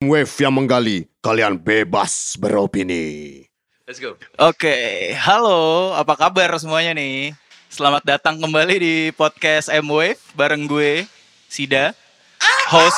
[0.00, 3.44] Wave yang menggali, kalian bebas beropini.
[3.84, 4.16] Let's go.
[4.40, 7.36] Oke, halo, apa kabar semuanya nih?
[7.68, 11.04] Selamat datang kembali di podcast M-Wave bareng gue,
[11.52, 11.92] Sida,
[12.72, 12.96] host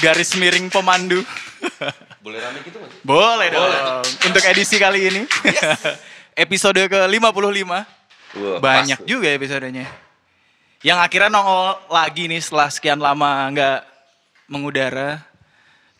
[0.00, 1.20] garis miring pemandu.
[2.24, 2.88] Boleh rame gitu mas?
[3.04, 5.28] Boleh dong, untuk edisi kali ini.
[6.48, 7.84] Episode ke-55, Wah,
[8.56, 9.06] banyak pas.
[9.06, 9.84] juga episodenya.
[10.80, 13.80] Yang akhirnya nongol lagi nih setelah sekian lama nggak
[14.48, 15.33] mengudara.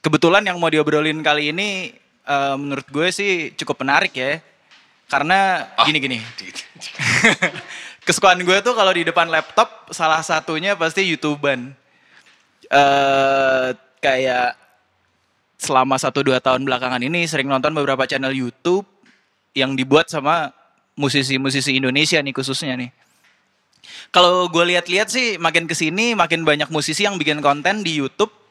[0.05, 1.97] Kebetulan yang mau diobrolin kali ini
[2.29, 4.45] eh, menurut gue sih cukup menarik ya.
[5.09, 6.20] Karena gini-gini.
[8.06, 11.73] Kesukaan gue tuh kalau di depan laptop salah satunya pasti YouTuber.
[12.65, 13.69] eh
[14.01, 14.56] kayak
[15.56, 18.84] selama 1-2 tahun belakangan ini sering nonton beberapa channel YouTube
[19.57, 20.52] yang dibuat sama
[21.01, 22.91] musisi-musisi Indonesia nih khususnya nih.
[24.12, 28.44] Kalau gue lihat-lihat sih makin ke sini makin banyak musisi yang bikin konten di YouTube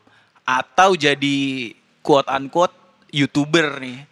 [0.44, 1.72] atau jadi
[2.04, 2.76] quote unquote
[3.12, 4.04] youtuber nih.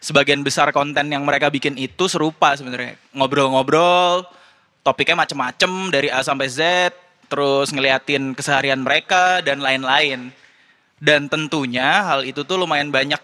[0.00, 4.24] Sebagian besar konten yang mereka bikin itu serupa sebenarnya ngobrol-ngobrol,
[4.80, 6.60] topiknya macem-macem dari A sampai Z,
[7.28, 10.32] terus ngeliatin keseharian mereka dan lain-lain.
[11.00, 13.20] Dan tentunya hal itu tuh lumayan banyak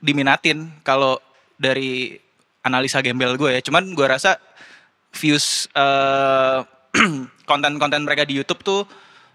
[0.00, 1.20] diminatin kalau
[1.60, 2.16] dari
[2.64, 3.60] analisa gembel gue ya.
[3.60, 4.40] Cuman gue rasa
[5.12, 6.58] views eh,
[7.50, 8.82] konten-konten mereka di YouTube tuh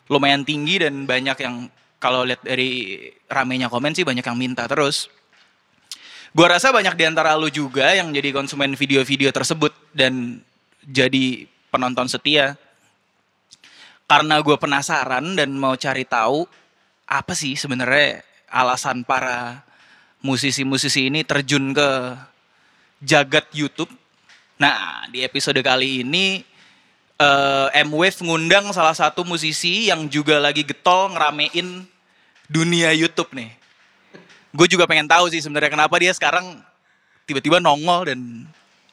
[0.09, 1.69] lumayan tinggi dan banyak yang
[2.03, 2.99] kalau lihat dari
[3.31, 5.07] ramenya komen sih banyak yang minta terus.
[6.35, 10.43] Gue rasa banyak di antara lu juga yang jadi konsumen video-video tersebut dan
[10.83, 12.59] jadi penonton setia.
[14.03, 16.43] Karena gue penasaran dan mau cari tahu
[17.07, 18.19] apa sih sebenarnya
[18.51, 19.63] alasan para
[20.19, 22.19] musisi-musisi ini terjun ke
[22.99, 23.93] jagat YouTube.
[24.59, 26.43] Nah, di episode kali ini
[27.15, 31.92] eh, M-Wave ngundang salah satu musisi yang juga lagi getol ngeramein
[32.47, 33.51] dunia YouTube nih.
[34.53, 36.61] Gue juga pengen tahu sih sebenarnya kenapa dia sekarang
[37.25, 38.19] tiba-tiba nongol dan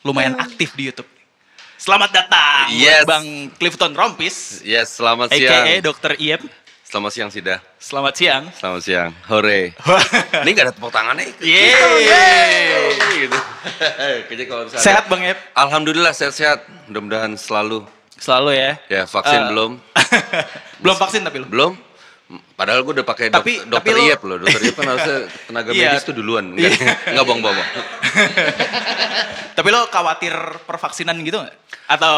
[0.00, 1.08] lumayan aktif di YouTube.
[1.76, 3.08] Selamat datang Yes.
[3.08, 3.24] Bang
[3.56, 5.80] Clifton Rompis, Yes, selamat aka siang.
[5.80, 6.12] Dr.
[6.20, 6.42] Iem.
[6.84, 7.56] Selamat siang Sida.
[7.78, 8.42] Selamat siang.
[8.50, 9.10] Selamat siang.
[9.30, 9.72] Hore.
[10.44, 11.30] Ini gak ada tepuk tangannya.
[11.38, 12.98] Yeay.
[13.16, 13.38] gitu.
[14.26, 15.38] Kayaknya kalau misalnya Sehat Bang Iem?
[15.54, 16.66] Alhamdulillah sehat-sehat.
[16.90, 17.86] Mudah-mudahan selalu.
[18.18, 18.70] Selalu ya.
[18.90, 19.72] Ya vaksin Eh, belum.
[20.82, 21.46] Belum vaksin tapi lu?
[21.46, 21.72] Belum.
[22.30, 24.36] Padahal gue udah pakai dok- Tapi- dokter tapi Iep loh.
[24.38, 25.18] Dokter Iep kan harusnya
[25.48, 25.90] tenaga Iya.
[25.90, 26.44] medis tuh duluan.
[26.52, 27.68] Enggak, enggak bohong-bohong.
[29.56, 30.32] Tapi lo khawatir
[30.62, 31.56] pervaksinan gitu nggak?
[31.86, 32.14] Atau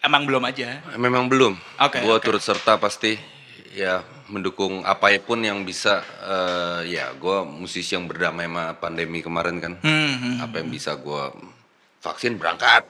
[0.00, 0.80] emang belum aja?
[0.96, 1.54] Memang belum.
[1.78, 2.24] Oke, Gue oke.
[2.24, 3.14] turut serta pasti
[3.70, 9.60] ya mendukung apa pun yang bisa eh, ya gue musisi yang berdamai sama pandemi kemarin
[9.60, 9.72] kan.
[9.78, 10.36] Hmm, hmm.
[10.40, 11.22] Apa yang bisa gue
[12.00, 12.84] vaksin berangkat.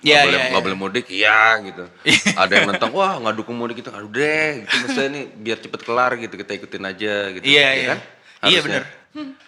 [0.00, 0.64] Iya, nggak boleh, nggak iya.
[0.64, 1.84] boleh mudik, iya gitu.
[2.40, 4.74] Ada yang nentang, wah nggak dukung mudik itu, aduh deh, gitu.
[4.80, 7.44] Maksudnya ini biar cepet kelar gitu, kita ikutin aja gitu.
[7.44, 7.86] Iya, ya iya.
[7.86, 7.98] kan?
[8.00, 8.62] Iya Harusnya.
[8.64, 8.82] bener.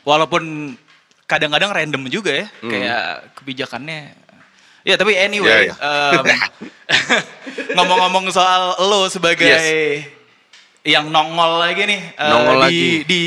[0.02, 0.42] Walaupun
[1.24, 2.68] kadang-kadang random juga ya, Hmm.
[2.68, 3.02] kayak
[3.34, 4.00] kebijakannya.
[4.82, 6.24] Ya tapi anyway, Iya, em,
[7.76, 10.10] ngomong-ngomong soal lo sebagai Yes.
[10.84, 12.88] yang nongol lagi nih eh, Nongol di, lagi.
[13.04, 13.22] di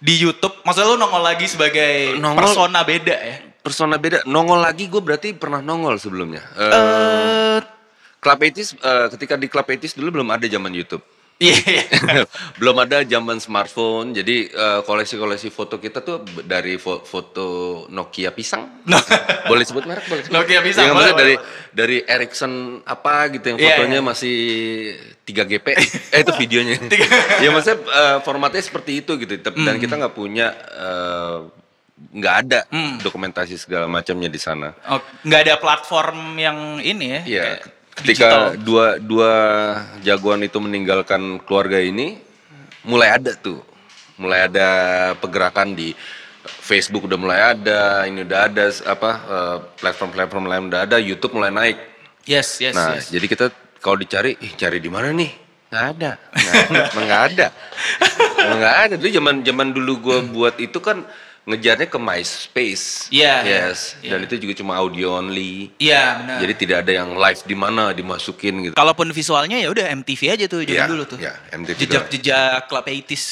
[0.00, 3.36] di YouTube, maksudnya lo nongol lagi sebagai Nongol- persona beda ya?
[3.64, 6.44] Persona beda, nongol lagi gue berarti pernah nongol sebelumnya.
[6.52, 7.58] Eh, Eh,
[8.20, 11.00] Club 80s, eh, ketika di Club 80s dulu belum ada zaman YouTube.
[11.34, 11.82] Iya, iya.
[12.60, 17.46] belum ada zaman smartphone jadi eh, koleksi-koleksi foto kita tuh dari fo- foto
[17.88, 19.02] Nokia pisang No.
[19.50, 23.50] boleh sebut merek boleh sebut Nokia pisang, Iya, boleh, dari boleh, dari Ericsson apa gitu
[23.50, 24.06] yang Iya, fotonya iya.
[24.06, 24.36] masih
[25.26, 25.66] 3 GP
[26.12, 26.76] eh itu videonya
[27.42, 29.66] ya maksudnya eh, formatnya seperti itu gitu Tep- Hmm.
[29.66, 31.38] dan kita nggak punya eh,
[31.94, 32.98] nggak ada Hmm.
[32.98, 37.20] dokumentasi segala macamnya di sana Oh, nggak ada platform yang ini ya?
[37.22, 37.44] Iya,
[37.94, 38.42] ketika digital.
[38.58, 39.32] dua dua
[40.02, 42.18] jagoan itu meninggalkan keluarga ini,
[42.82, 43.62] mulai ada tuh,
[44.18, 44.68] mulai ada
[45.14, 45.94] pergerakan di
[46.44, 51.54] Facebook udah mulai ada, ini udah ada apa eh, platform-platform lain udah ada, YouTube mulai
[51.54, 51.78] naik.
[52.26, 53.14] Yes, yes, nah, yes.
[53.14, 53.44] jadi kita
[53.78, 55.30] kalau dicari, ih cari di mana nih?
[55.70, 57.46] Nggak ada, nggak ada, nggak ada,
[58.54, 58.94] nggak ada.
[58.98, 61.02] Dulu zaman zaman dulu gue buat itu kan
[61.44, 63.12] ngejarnya ke MySpace.
[63.12, 64.00] Iya, yes.
[64.00, 65.68] iya, Dan itu juga cuma audio only.
[65.76, 66.36] Iya, benar.
[66.40, 68.74] Jadi tidak ada yang live di mana dimasukin gitu.
[68.74, 71.18] Kalaupun visualnya ya udah MTV aja tuh zaman Iya, dulu tuh.
[71.20, 73.24] iya, MTV Jejak-jejak Club 80s.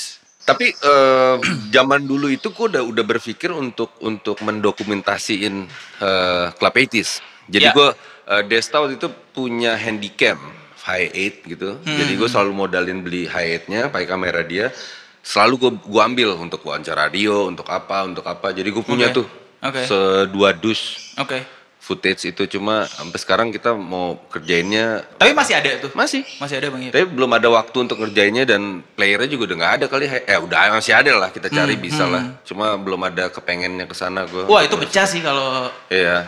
[0.43, 1.37] Tapi eh,
[1.71, 5.55] zaman dulu itu gue udah udah berpikir untuk untuk mendokumentasiin
[6.03, 7.11] eh, Club 80s.
[7.49, 7.73] Jadi Ya.
[7.73, 7.89] gue
[8.29, 10.37] eh, Desta waktu itu punya handycam
[10.83, 11.79] high eight gitu.
[11.79, 11.95] Hmm.
[11.97, 14.75] Jadi gue selalu modalin beli high eightnya, pakai kamera dia.
[15.23, 18.51] Selalu gue gua ambil untuk wawancara radio, untuk apa, untuk apa.
[18.51, 19.23] Jadi gue punya Oke.
[19.23, 19.27] tuh
[19.63, 19.83] Oke.
[19.87, 21.47] sedua dus Oke.
[21.79, 25.91] footage itu cuma sampai sekarang kita mau kerjainnya Tapi masih ada tuh.
[25.95, 26.91] masih Masih ada Bang Ip.
[26.91, 30.75] tapi belum ada waktu untuk ngerjainnya dan playernya juga udah nggak ada kali eh udah
[30.75, 34.63] masih ada lah kita cari bisa lah cuma belum ada kepengennya ke sana gue Wah,
[34.63, 36.27] itu pecah sih kalau iya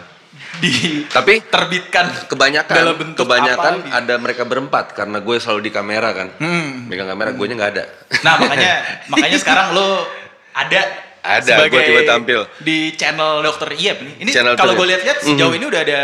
[0.57, 0.71] di
[1.07, 6.11] tapi terbitkan kebanyakan dalam bentuk kebanyakan apa, ada mereka berempat karena gue selalu di kamera
[6.13, 6.87] kan Hmm.
[6.87, 7.85] megang kamera gue nya nggak ada
[8.21, 8.73] Nah, makanya
[9.09, 10.07] makanya sekarang lo
[10.53, 10.81] ada
[11.21, 12.41] Ada, gua tiba tampil.
[12.59, 14.15] di channel Dokter Iep nih.
[14.21, 16.01] Ini Channel kalau gue lihat-lihat sejauh ini udah ada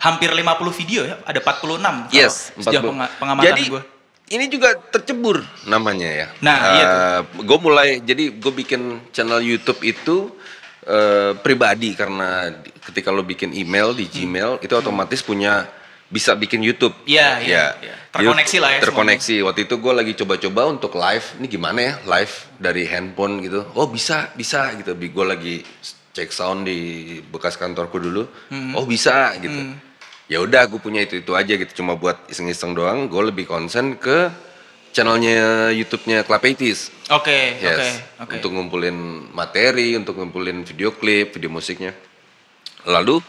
[0.00, 2.90] hampir 50 video ya, ada 46 kalau yes sejauh 40.
[2.90, 3.82] penga- pengamatan jadi gue.
[4.30, 6.90] ini juga tercebur namanya ya Nah, iya
[7.20, 8.80] gue mulai jadi gue bikin
[9.10, 10.32] channel YouTube itu
[10.82, 12.48] eh, pribadi karena
[12.82, 15.66] ketika lo bikin email di Gmail itu otomatis punya
[16.06, 16.92] bisa bikin YouTube.
[16.92, 17.08] Hmm.
[17.08, 17.64] Iya, iya, Ya.
[17.80, 17.94] iya.
[18.12, 19.34] Terkoneksi lah ya Terkoneksi.
[19.48, 21.24] Waktu itu gue lagi coba-coba untuk live.
[21.40, 23.64] Ini gimana ya live dari handphone gitu?
[23.72, 24.92] Oh bisa, bisa gitu.
[24.92, 25.54] Gue lagi
[26.12, 26.78] cek sound di
[27.24, 28.28] bekas kantorku dulu.
[28.52, 28.76] Hmm.
[28.76, 29.72] Oh bisa gitu.
[30.28, 31.72] Ya udah, gue punya itu itu aja gitu.
[31.80, 33.08] Cuma buat iseng-iseng doang.
[33.08, 34.28] Gue lebih konsen ke
[34.92, 36.92] channelnya YouTube-nya Clapeitis.
[37.08, 37.80] Oke, Yes.
[37.80, 37.88] oke,
[38.28, 38.32] oke.
[38.36, 38.96] Untuk ngumpulin
[39.32, 41.96] materi, untuk ngumpulin video klip, video musiknya.
[42.86, 43.22] Lalu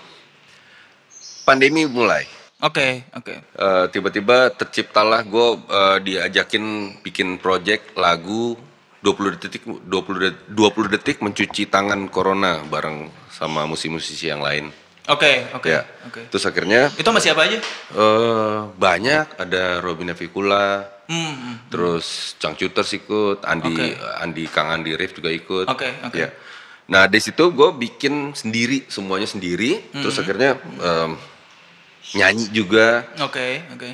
[1.43, 2.25] pandemi mulai.
[2.63, 3.33] Oke, oke.
[3.43, 5.47] Eh, tiba-tiba terciptalah gue
[5.99, 8.55] diajakin bikin project lagu
[9.03, 14.71] 20 detik 20 detik, 20 detik mencuci tangan corona bareng sama musisi-musisi yang lain.
[15.11, 15.83] Oke, oke, ya.
[16.07, 16.31] oke.
[16.31, 17.59] Terus akhirnya Itu masih apa aja?
[17.59, 21.55] eh banyak ada Robin Avikula, Hmm, hmm.
[21.67, 23.87] terus Cangcuters ikut, Andi Oke.
[24.23, 25.67] Andi Kang Andi Rif juga ikut.
[25.67, 26.15] Oke, oke.
[26.15, 26.31] Ya.
[26.85, 30.23] Nah di situ gue bikin sendiri semuanya sendiri, terus Hmm.
[30.23, 31.11] akhirnya em,
[32.13, 33.07] nyanyi juga.
[33.19, 33.89] Oke, oke.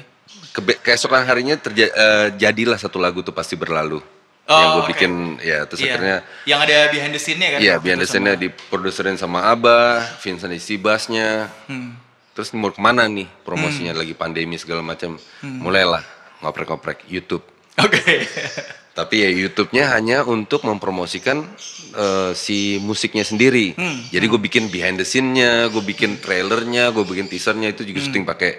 [0.50, 4.02] Kebe- keesokan harinya terja- eh, jadilah satu lagu tuh pasti berlalu.
[4.50, 4.90] Oh, yang gue oke.
[4.90, 5.94] bikin ya terus Iya.
[5.94, 7.60] akhirnya yang ada behind the scene-nya kan?
[7.62, 11.54] Iya, waktu behind the scene-nya diproduserin sama Abah, Vincent isi bassnya.
[11.70, 11.94] Hmm.
[12.34, 15.22] Terus mau ke mana nih promosinya lagi pandemi segala macam.
[15.44, 16.02] Mulailah
[16.42, 17.46] ngoprek-ngoprek YouTube.
[17.78, 18.02] Oke.
[19.00, 21.48] Tapi ya YouTube-nya hanya untuk mempromosikan
[21.96, 23.80] eh, si musiknya sendiri.
[23.80, 27.90] Hmm, Jadi gue bikin behind the scene-nya, gue bikin trailernya, gue bikin teasernya itu Hmm.
[27.90, 28.52] juga syuting pakai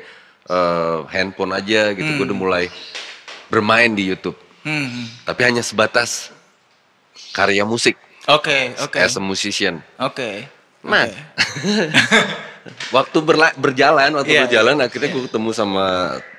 [0.49, 2.09] eh, handphone aja gitu.
[2.17, 2.65] Gue udah mulai
[3.47, 4.41] bermain di YouTube.
[4.65, 5.07] Hmm, hmm.
[5.29, 6.33] Tapi hanya sebatas
[7.31, 8.97] karya musik Oke, oke.
[8.97, 9.85] as a musician.
[9.97, 10.49] Oke.
[10.81, 11.21] Nah, Oke.
[12.91, 15.87] waktu berla- berjalan, waktu Iya, berjalan akhirnya gue ketemu sama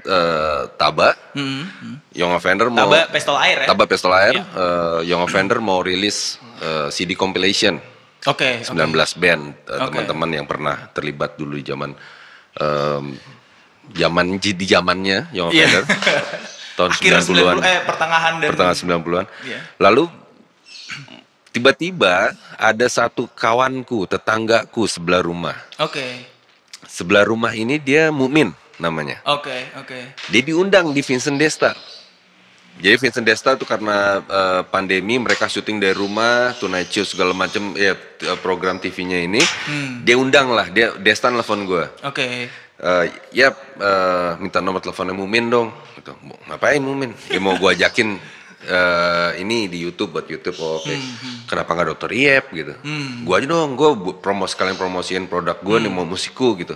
[0.02, 1.96] eh, Taba, Hmm, hmm.
[2.14, 3.68] Young Offender mau Taba pistol air ya?
[3.68, 4.44] Taba Pistol Air, Iya.
[4.46, 7.78] eh, Young Offender mau rilis eh, CD compilation
[8.24, 8.62] Oke.
[8.62, 8.70] 19
[9.16, 9.86] band eh, Oke.
[9.88, 11.94] teman-teman yang pernah terlibat dulu di zaman
[12.54, 13.06] em,
[13.92, 15.66] zaman di zamannya Young Iya.
[15.66, 15.84] Offender
[16.78, 19.26] tahun Akhir 90-an 90 eh pertengahan dan pertengahan 90-an.
[19.44, 19.60] Iya.
[19.78, 20.04] Lalu
[21.52, 25.56] tiba-tiba ada satu kawanku, tetanggaku sebelah rumah.
[25.78, 26.26] Oke.
[26.88, 28.52] Sebelah rumah ini dia Mukmin
[28.82, 29.22] namanya.
[29.30, 30.00] Oke, oke.
[30.34, 31.78] Dia diundang di Vincent Desta.
[32.82, 37.76] Jadi Vincent Desta tuh karena eh, pandemi mereka syuting dari rumah, Tonight Show segala macam
[37.76, 39.44] ya t- program TV-nya ini.
[39.68, 40.02] Hmm.
[40.08, 41.84] Dia undang lah, dia Desta nelfon gue.
[42.02, 42.48] Oke.
[42.82, 43.06] Eh,
[43.36, 45.70] ya eh, minta nomor teleponnya Mumin dong.
[46.00, 46.16] Gitu.
[46.26, 47.12] "Mau Ngapain Mumin?
[47.30, 48.18] Ya mau gue ajakin
[48.64, 50.58] eh, ini di YouTube buat YouTube.
[50.62, 50.94] Oh, Oke.
[51.46, 52.74] Kenapa nggak Dokter Iep gitu?
[52.82, 53.26] Hmm.
[53.26, 53.74] Gue aja dong.
[53.74, 56.76] Gue promo sekalian promosiin produk gue nih mau musikku gitu.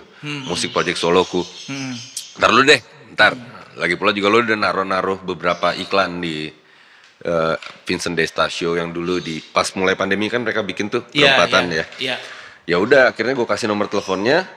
[0.49, 1.45] Musik project soloku.
[1.69, 1.93] Hmm.
[2.41, 2.79] Ntar lu deh.
[3.13, 3.31] Ntar.
[3.75, 6.47] Lagi pula juga lu udah naruh-naruh beberapa iklan di
[7.21, 11.35] eh, Vincent Desta Show yang dulu di pas mulai pandemi kan mereka bikin tuh Iya,
[11.35, 12.15] perempatan iya, ya Iya.
[12.65, 14.47] ya udah akhirnya gue kasih nomor teleponnya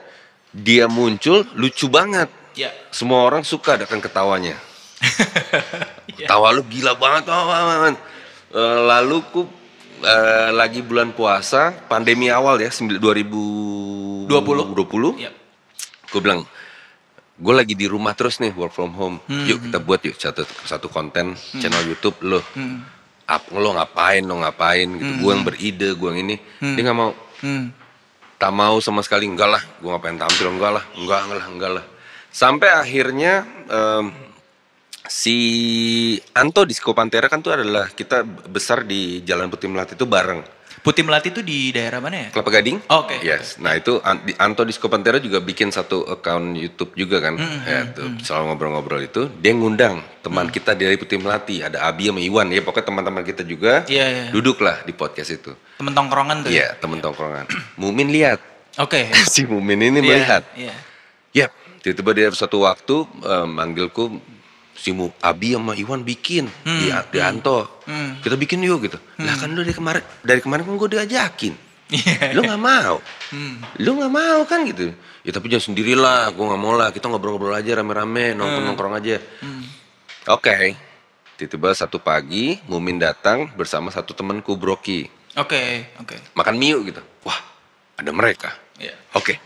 [0.49, 2.71] dia muncul lucu banget Iya.
[2.91, 4.55] semua orang suka dengan ketawanya.
[6.29, 7.95] tawa lu gila banget Wawan.
[8.49, 9.41] Eh, lalu ku
[9.99, 15.15] eh, lagi bulan puasa pandemi awal ya sembil- 2020 20.
[15.17, 15.31] Iya.
[16.09, 16.41] gue bilang
[17.35, 19.17] gue lagi di rumah terus nih work from home.
[19.29, 22.83] Yuk kita buat yuk satu satu konten channel YouTube lo Hmm.
[23.25, 24.89] Ap, lo ngapain lo ngapain?
[24.89, 25.11] Gitu.
[25.21, 26.35] Gue yang beride gue yang ini.
[26.59, 27.13] Dia nggak mau.
[27.39, 27.71] Hmm.
[28.35, 30.49] tak mau sama sekali enggak lah gue ngapain tampil.
[30.49, 31.85] Enggak lah enggak enggak lah enggak lah.
[32.29, 33.33] Sampai akhirnya
[33.67, 34.05] em,
[35.05, 35.35] si
[36.33, 40.41] Anto di Pantera kan tuh adalah kita besar di Jalan Putih Melati itu bareng
[40.79, 42.27] Putih Melati itu di daerah mana ya?
[42.31, 43.19] Kelapa Gading Oh, oke.
[43.19, 43.99] yes nah itu
[44.37, 49.01] Anto di Pantera juga bikin satu account YouTube juga kan Hmm, ya tuh selalu ngobrol-ngobrol
[49.01, 50.53] itu dia ngundang teman Hmm.
[50.53, 54.23] kita dari Putih Melati ada Abi sama Iwan ya pokoknya teman-teman kita juga Iya, iya.
[54.31, 56.49] duduklah di podcast itu Temen tongkrongan tuh.
[56.49, 56.55] ya?
[56.55, 58.39] iya temen tongkrongan Mumin lihat
[58.77, 59.11] Oke.
[59.33, 60.75] si Mumin ini Iya, melihat Iya.
[61.29, 61.51] Yap,
[61.81, 64.15] tiba-tiba dia suatu waktu eh, manggilku
[64.79, 67.83] si Mu, Abi sama Iwan bikin di, di Anto.
[67.83, 68.23] Hmm.
[68.23, 68.95] Kita bikin yuk gitu.
[69.19, 71.53] Lah kan lu dari kemarin dari kemarin kan gue diajakin.
[71.89, 72.37] Iya.
[72.37, 73.03] Lu nggak mau.
[73.35, 73.59] Hmm.
[73.83, 74.95] Lu nggak mau kan gitu.
[75.25, 76.93] Ya tapi jangan sendirilah, gue nggak mau lah.
[76.95, 78.39] Kita ngobrol-ngobrol aja rame-rame, Hmm.
[78.39, 79.17] nongkrong-nongkrong aja.
[80.29, 80.77] Oke.
[81.35, 85.07] Tiba-tiba satu pagi, Mumin datang bersama satu temanku Broki.
[85.39, 86.35] Oke, oke.
[86.35, 87.01] Makan mie yuk gitu.
[87.23, 87.39] Wah,
[87.95, 88.51] ada mereka.
[88.75, 88.91] Iya.
[89.15, 89.39] Oke.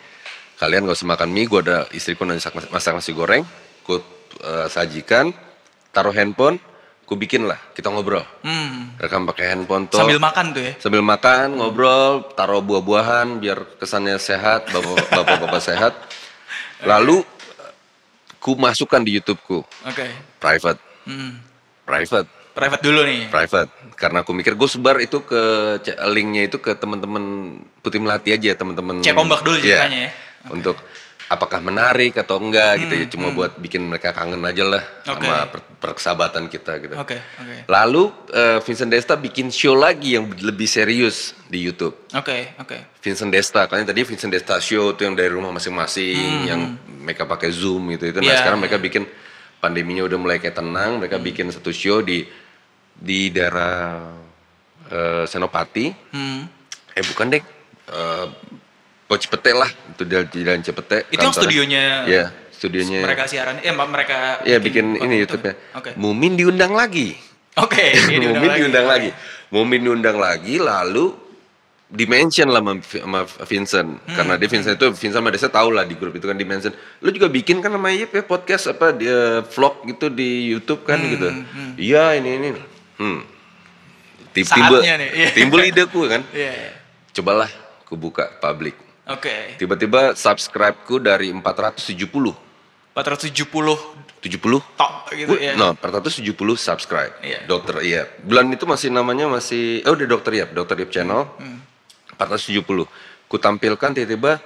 [0.58, 2.42] Kalian gak usah makan mie, gue ada istriku nanti
[2.74, 3.46] masak, nasi goreng,
[3.86, 4.02] ku
[4.36, 5.30] eh, sajikan,
[5.90, 6.58] taruh handphone,
[7.04, 8.24] ku bikin lah, kita ngobrol.
[8.42, 8.96] Hmm.
[8.98, 10.00] Rekam pakai handphone tuh.
[10.00, 10.74] Sambil makan tuh ya.
[10.78, 15.94] Sambil makan, ngobrol, taruh buah-buahan biar kesannya sehat, bapak- bapak-bapak sehat.
[16.82, 17.22] Lalu
[18.38, 20.06] ku masukkan di YouTubeku, Oke.
[20.38, 21.40] private, Hmm.
[21.84, 23.28] private, Private dulu nih.
[23.28, 23.72] private.
[23.96, 25.42] Karena aku mikir gue sebar itu ke
[26.06, 27.24] linknya itu ke teman-teman
[27.82, 29.02] putih melati aja, teman-teman.
[29.02, 29.82] Cek ombak dulu Iya.
[29.82, 30.12] ceritanya ya.
[30.46, 30.76] Untuk
[31.32, 35.24] apakah menarik atau enggak gitu ya, cuma buat bikin mereka kangen aja lah Oke.
[35.26, 36.94] sama per- persahabatan kita gitu.
[37.00, 37.56] Oke, oke.
[37.68, 41.96] Lalu eh, Vincent Desta bikin show lagi yang lebih serius di YouTube.
[42.14, 43.00] Oke, oke.
[43.02, 46.62] Vincent Desta, kan tadi Vincent Desta show tuh yang dari rumah masing-masing, yang
[47.04, 48.20] mereka pakai Zoom gitu itu.
[48.20, 48.30] Nah Hmm.
[48.30, 48.64] Iya, sekarang iya.
[48.68, 49.04] mereka bikin
[49.60, 52.24] pandeminya udah mulai kayak tenang, mereka bikin satu show di
[52.94, 54.06] di daerah
[54.92, 55.90] eh, Senopati.
[56.14, 56.46] Hmm.
[56.94, 57.42] Eh bukan deh,
[57.90, 58.26] eh
[59.04, 61.06] Pok Cipete lah, itu di Jalan Cipete.
[61.08, 61.34] Itu yang kantornya.
[61.36, 63.00] studionya Iya, studionya.
[63.04, 63.56] mereka siaran.
[63.60, 65.54] Eh, mereka Iya bikin, ini konten YouTube-nya.
[65.76, 65.92] Oke.
[65.96, 67.14] Mumin diundang lagi.
[67.56, 68.60] Oke, diundang Mumin lagi.
[68.60, 69.10] diundang lagi.
[69.50, 71.14] Mumin diundang lagi, lalu
[71.86, 73.90] dimention lah sama, sama Vincent.
[74.02, 74.16] Hmm.
[74.18, 76.74] Karena dia Vincent itu, Vincent sama Desa tahu lah di grup itu kan dimention.
[77.00, 80.98] Lu juga bikin kan sama Yip ya podcast apa dia vlog gitu di YouTube kan
[80.98, 81.28] Hmm, gitu.
[81.78, 82.50] Iya ini ini.
[82.98, 83.22] Hmm.
[84.34, 84.82] Ti- Timbul,
[85.14, 85.30] iya.
[85.30, 86.26] timbul ideku kan.
[86.34, 86.74] Iya.
[87.14, 87.52] Cobalah
[87.86, 88.74] aku buka public.
[89.04, 89.60] Oke.
[89.60, 92.32] Tiba-tiba subscribe-ku dari 470.
[92.94, 95.60] 470 70 tok gitu ya.
[95.60, 97.12] No, 470 subscribe.
[97.20, 97.44] Iya.
[97.44, 98.24] Dokter Iyap.
[98.24, 101.28] Bulan itu masih namanya masih oh udah Dokter Iyap, Dokter Iyap channel.
[101.36, 101.60] Hmm.
[102.16, 102.88] 470.
[103.28, 104.40] Ku tampilkan tiba-tiba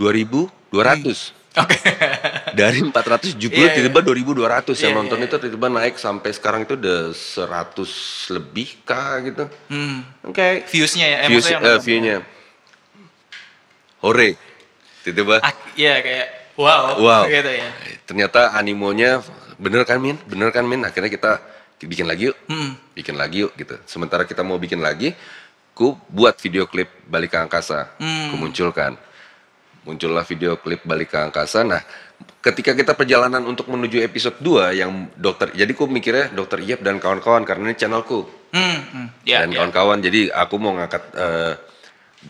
[0.00, 1.42] 2200.
[1.52, 1.76] Oke.
[2.58, 3.72] Dari 470 Iya, iya.
[3.76, 8.68] tiba-tiba 2200 yang Iya, nonton iya, itu tiba-tiba naik sampai sekarang itu udah 100 lebih
[8.88, 9.44] kah gitu.
[9.68, 10.00] Hmm.
[10.24, 10.64] Oke.
[10.72, 11.84] Views-nya ya, eh, Views, nonton.
[11.84, 12.16] view-nya.
[14.02, 14.34] Hore.
[15.02, 15.38] Tiba-tiba
[15.74, 16.26] Iya kayak
[16.58, 17.22] wow, Wow.
[17.26, 17.68] gitu ya.
[18.04, 19.22] Ternyata animonya
[19.56, 20.18] bener kan Min?
[20.26, 20.82] Bener kan Min?
[20.82, 21.38] Akhirnya kita
[21.82, 22.36] bikin lagi yuk.
[22.46, 22.78] Hmm.
[22.94, 23.74] Bikin lagi yuk gitu.
[23.86, 25.14] Sementara kita mau bikin lagi,
[25.74, 27.90] ku buat video klip balik ke angkasa.
[27.98, 28.30] Hmm.
[28.30, 28.94] Ku munculkan.
[29.82, 31.66] Muncullah video klip balik ke angkasa.
[31.66, 31.82] Nah,
[32.38, 37.02] ketika kita perjalanan untuk menuju episode 2 yang dokter jadi ku mikirnya dokter Iyap dan
[37.02, 38.78] kawan-kawan karena ini channelku Hmm.
[38.78, 39.06] hmm.
[39.26, 39.58] Ya, dan ya.
[39.58, 39.98] kawan-kawan.
[39.98, 41.52] Jadi aku mau ngangkat eh,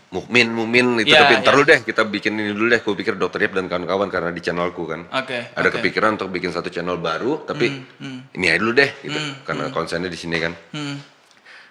[0.08, 1.54] Mukmin, Mumin itu Ya, tapi ntar ya.
[1.54, 2.80] dulu deh kita bikin ini dulu deh.
[2.80, 5.52] Ku pikir dokter Iyap dan kawan-kawan karena di channelku kan Oke.
[5.52, 5.76] ada oke.
[5.78, 7.68] kepikiran untuk bikin satu channel baru tapi
[8.30, 10.96] ini aja dulu deh gitu karena konsennya di sini kan Hmm.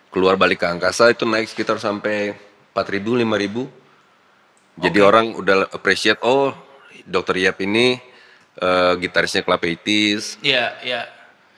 [0.07, 2.33] keluar balik ke angkasa itu naik sekitar sampai
[2.71, 3.65] 4000 5000
[4.77, 6.53] jadi orang udah appreciate oh
[7.03, 7.97] dokter Yap ini
[8.53, 11.01] eh, gitarisnya Club 80s Iya, iya.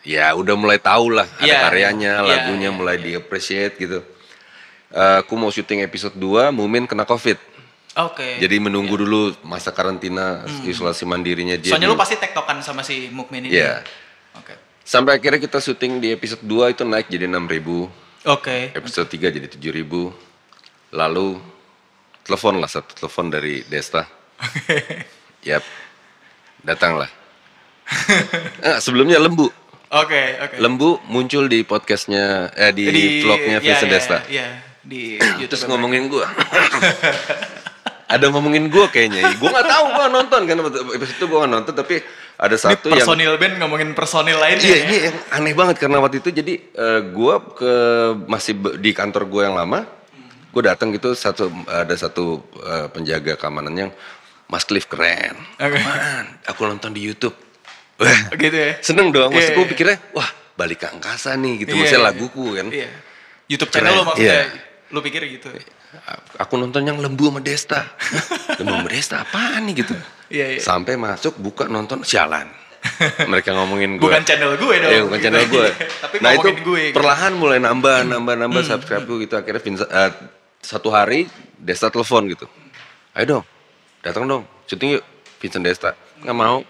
[0.02, 4.00] ya udah mulai tahu lah ada Iya, karyanya iya, lagunya iya, mulai di appreciate gitu
[4.94, 7.42] Eh, aku mau syuting episode 2 Mumin kena covid
[7.98, 8.38] Oke.
[8.38, 11.82] jadi menunggu dulu masa karantina isolasi mandirinya dia Hmm.
[11.82, 13.58] Soalnya di- lu pasti tektokan sama si Mukmin ini.
[13.58, 13.82] Iya.
[14.38, 14.54] Oke.
[14.86, 17.90] Sampai akhirnya kita syuting di episode 2 itu naik jadi 6000
[18.30, 18.70] Oke.
[18.78, 20.14] Episode 3 jadi 7000
[20.94, 21.42] Lalu
[22.22, 24.06] telepon lah satu telepon dari Desta.
[25.42, 25.66] Yap.
[26.62, 27.10] Datanglah.
[28.70, 29.50] eh, sebelumnya Lembu.
[29.90, 30.56] Oke, oke.
[30.62, 32.86] Lembu muncul di podcastnya eh di,
[33.22, 34.18] vlognya iya, Vincent iya, Desta.
[34.30, 34.48] Iya,
[34.84, 35.58] di YouTube.
[35.58, 36.28] Terus ngomongin gua.
[38.14, 39.34] ada ngomongin gua kayaknya.
[39.42, 40.56] Gua nggak tahu gua nonton kan
[40.94, 41.96] episode itu gua nggak nonton tapi
[42.34, 44.62] ada Ini satu yang personil band ngomongin personil lainnya.
[44.62, 44.84] Iya ya?
[44.86, 47.74] ini yang aneh banget karena waktu itu jadi eh, gua ke
[48.28, 49.86] masih di kantor gua yang lama,
[50.54, 53.92] gue datang gitu satu ada satu eh, penjaga keamanan yang
[54.52, 55.82] Mas Cliff keren, Oke.
[55.82, 57.34] man, aku nonton di YouTube,
[57.98, 58.78] wah Gitu ya.
[58.86, 59.72] seneng dong, maksud gue iya.
[59.74, 62.10] pikirnya wah balik ke angkasa nih gitu, Iya, maksudnya iya.
[62.12, 62.90] laguku kan, Iya.
[63.50, 64.30] YouTube channel Keren, lo maksudnya.
[64.30, 64.44] iya.
[64.94, 65.50] Lu pikir gitu.
[66.38, 67.82] aku nonton yang lembu sama Desta,
[68.62, 69.98] lembu sama Desta apaan nih gitu,
[70.30, 70.62] Iya, iya.
[70.62, 72.46] sampai masuk buka nonton sialan,
[73.26, 74.92] mereka ngomongin gue, Bukan channel gue dong.
[74.94, 75.26] Iya bukan gitu.
[75.26, 75.68] channel gue.
[76.06, 76.82] Tapi nah itu gue.
[76.94, 76.94] gitu.
[76.94, 79.34] perlahan mulai nambah, nambah, nambah subscribe gue gitu.
[79.34, 80.12] Akhirnya Vincent, eh,
[80.62, 81.26] satu hari
[81.58, 82.46] Desta telepon gitu.
[83.18, 83.44] Ayo dong,
[84.06, 85.04] datang dong, syuting yuk.
[85.42, 86.62] Vincent Desta, nggak mau.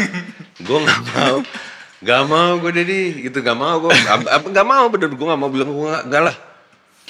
[0.66, 1.38] gue nggak mau.
[1.98, 3.90] Gak mau gue jadi gitu gak mau gue
[4.54, 6.36] gak mau bener gue gak mau bilang gue gak, gak lah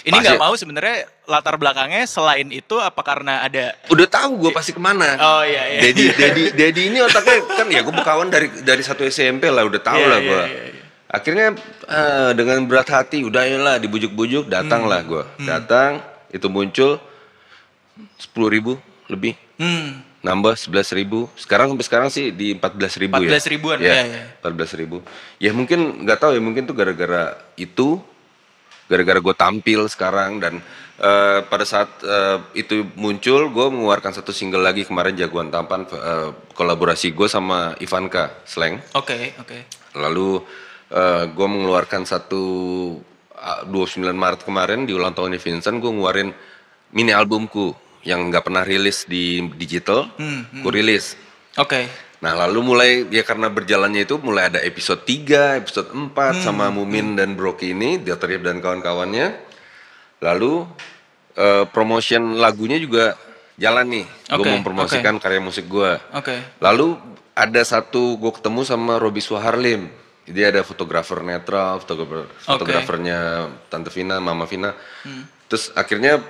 [0.04, 4.70] Ini nggak mau sebenarnya latar belakangnya selain itu apa karena ada udah tahu gue pasti
[4.70, 5.18] ke mana.
[5.18, 5.80] Oh, iya, iya.
[5.90, 9.80] Dedi Dedi Dedi ini otaknya kan ya gue berkawan dari dari satu SMP lah udah
[9.82, 10.84] tahu Iya, lah iya, gue iya, iya.
[11.08, 11.46] akhirnya
[11.88, 16.00] eh, dengan berat hati udah lah dibujuk-bujuk datang lah gue datang
[16.30, 17.00] itu muncul
[18.20, 18.72] sepuluh ribu
[19.08, 19.34] lebih.
[19.58, 20.06] Hmm.
[20.18, 21.30] nambah sebelas ribu.
[21.38, 23.38] Sekarang sampai sekarang sih di empat belas ribu ya.
[23.38, 24.22] 14 ribuan, ya, ya.
[24.42, 24.96] empat belas ribu.
[25.38, 28.02] Ya mungkin nggak tahu ya mungkin tuh gara-gara itu
[28.88, 30.64] gara-gara gue tampil sekarang dan
[30.98, 36.32] eh, pada saat eh, itu muncul gue mengeluarkan satu single lagi kemarin jagoan tampan eh,
[36.56, 39.58] kolaborasi gue sama Ivanka Slang Oke, oke.
[39.96, 40.40] lalu
[41.36, 42.40] gue mengeluarkan satu
[43.36, 46.32] uh, 29 Maret kemarin di ulang tahunnya Vincent gue ngeluarin
[46.96, 47.76] mini albumku
[48.08, 51.12] yang nggak pernah rilis di digital Hmm, gue rilis
[51.60, 52.07] Oke.
[52.18, 56.66] Nah lalu mulai ya karena berjalannya itu mulai ada episode 3 episode 4 Hmm, sama
[56.68, 57.98] Mumin dan Broki ini.
[57.98, 59.38] Yip dan kawan-kawannya
[60.18, 60.66] lalu
[61.34, 63.14] eh, promotion lagunya juga
[63.54, 66.58] jalan nih gue Oke, mempromosikan karya musik gue Oke.
[66.58, 66.98] Lalu
[67.34, 69.86] ada satu gue ketemu sama Robi Suharlim.
[70.26, 73.18] Dia ada fotografer netral, fotografer fotografernya
[73.66, 74.74] Tante Vina, Mama Vina.
[75.46, 76.20] Terus akhirnya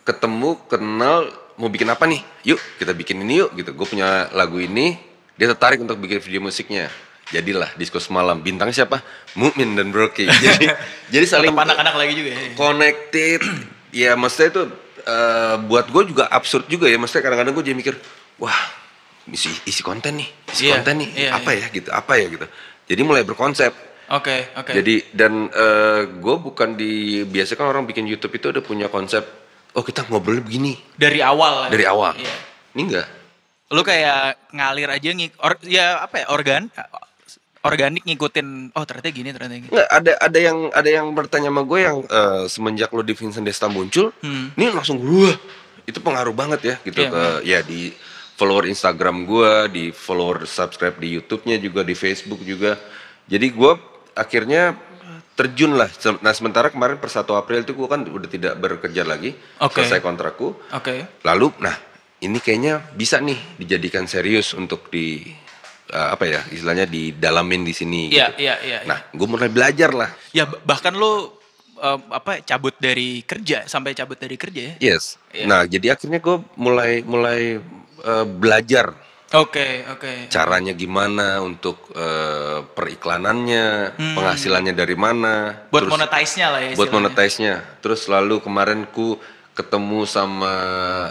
[0.00, 2.20] ketemu, kenal, mau bikin apa nih?
[2.46, 3.72] Yuk kita bikin ini yuk gitu.
[3.72, 4.94] Gue punya lagu ini,
[5.40, 6.92] dia tertarik untuk bikin video musiknya.
[7.32, 8.36] Jadilah disco semalam.
[8.36, 9.00] Bintangnya siapa?
[9.32, 10.28] Mukmin dan Broki.
[10.44, 10.66] Jadi
[11.08, 12.40] jadi saling anak-anak lagi juga ya.
[12.54, 13.40] connected
[13.90, 14.62] ya maksudnya itu
[15.02, 17.94] eh, buat gue juga absurd juga ya maksudnya kadang-kadang gue jadi mikir
[18.36, 18.54] wah
[19.26, 22.46] isi isi konten nih isi Iya, konten nih iya, apa ya gitu apa ya gitu
[22.86, 23.74] jadi mulai berkonsep
[24.10, 24.70] Oke, oke.
[24.74, 25.50] jadi dan
[26.18, 29.22] gue bukan di biasa kan orang bikin YouTube itu ada punya konsep
[29.74, 31.66] oh kita ngobrol begini dari awal.
[31.66, 31.70] ya?
[31.74, 32.34] dari awal Iya.
[32.74, 33.06] ini enggak
[33.70, 36.66] Lu kayak ngalir aja ngik or, ya apa ya organ
[37.60, 39.68] organik ngikutin oh ternyata gini ternyata gini.
[39.68, 43.44] Nggak, ada ada yang ada yang bertanya sama gue yang eh, semenjak lo di Vincent
[43.44, 44.48] Desta muncul, Hmm.
[44.56, 45.36] ini langsung wah
[45.84, 47.92] itu pengaruh banget ya gitu Iya, ke ya di
[48.34, 52.80] follower Instagram gue, di follower subscribe di YouTube-nya juga di Facebook juga.
[53.28, 53.72] Jadi gue
[54.16, 54.72] akhirnya
[55.36, 55.88] terjun lah.
[56.24, 59.84] Nah sementara kemarin per 1 April itu gue kan udah tidak bekerja lagi, Oke.
[59.84, 60.56] selesai kontrakku.
[60.72, 61.20] Oke.
[61.20, 61.76] Lalu, nah
[62.20, 65.24] ini kayaknya bisa nih dijadikan serius untuk di
[65.90, 68.12] eh, apa ya istilahnya didalamin di sini.
[68.12, 68.44] Iya, gitu.
[68.44, 68.78] iya, iya.
[68.84, 68.88] iya.
[68.88, 70.10] Nah, gue mulai belajar lah.
[70.36, 71.32] Ya bah- bahkan lu
[71.80, 74.74] em, apa cabut dari kerja sampai cabut dari kerja ya.
[74.94, 75.16] Yes.
[75.32, 75.44] Iya.
[75.48, 77.58] Nah, jadi akhirnya gue mulai mulai
[78.04, 78.92] eh, belajar
[79.30, 80.26] Oke, oke.
[80.26, 85.34] caranya gimana untuk eh, periklanannya, penghasilannya dari mana.
[85.54, 85.70] Hmm.
[85.70, 87.54] Buat terus monetize-nya lah ya Buat monetize-nya.
[87.78, 89.22] Terus lalu kemarin ku
[89.54, 90.52] ketemu sama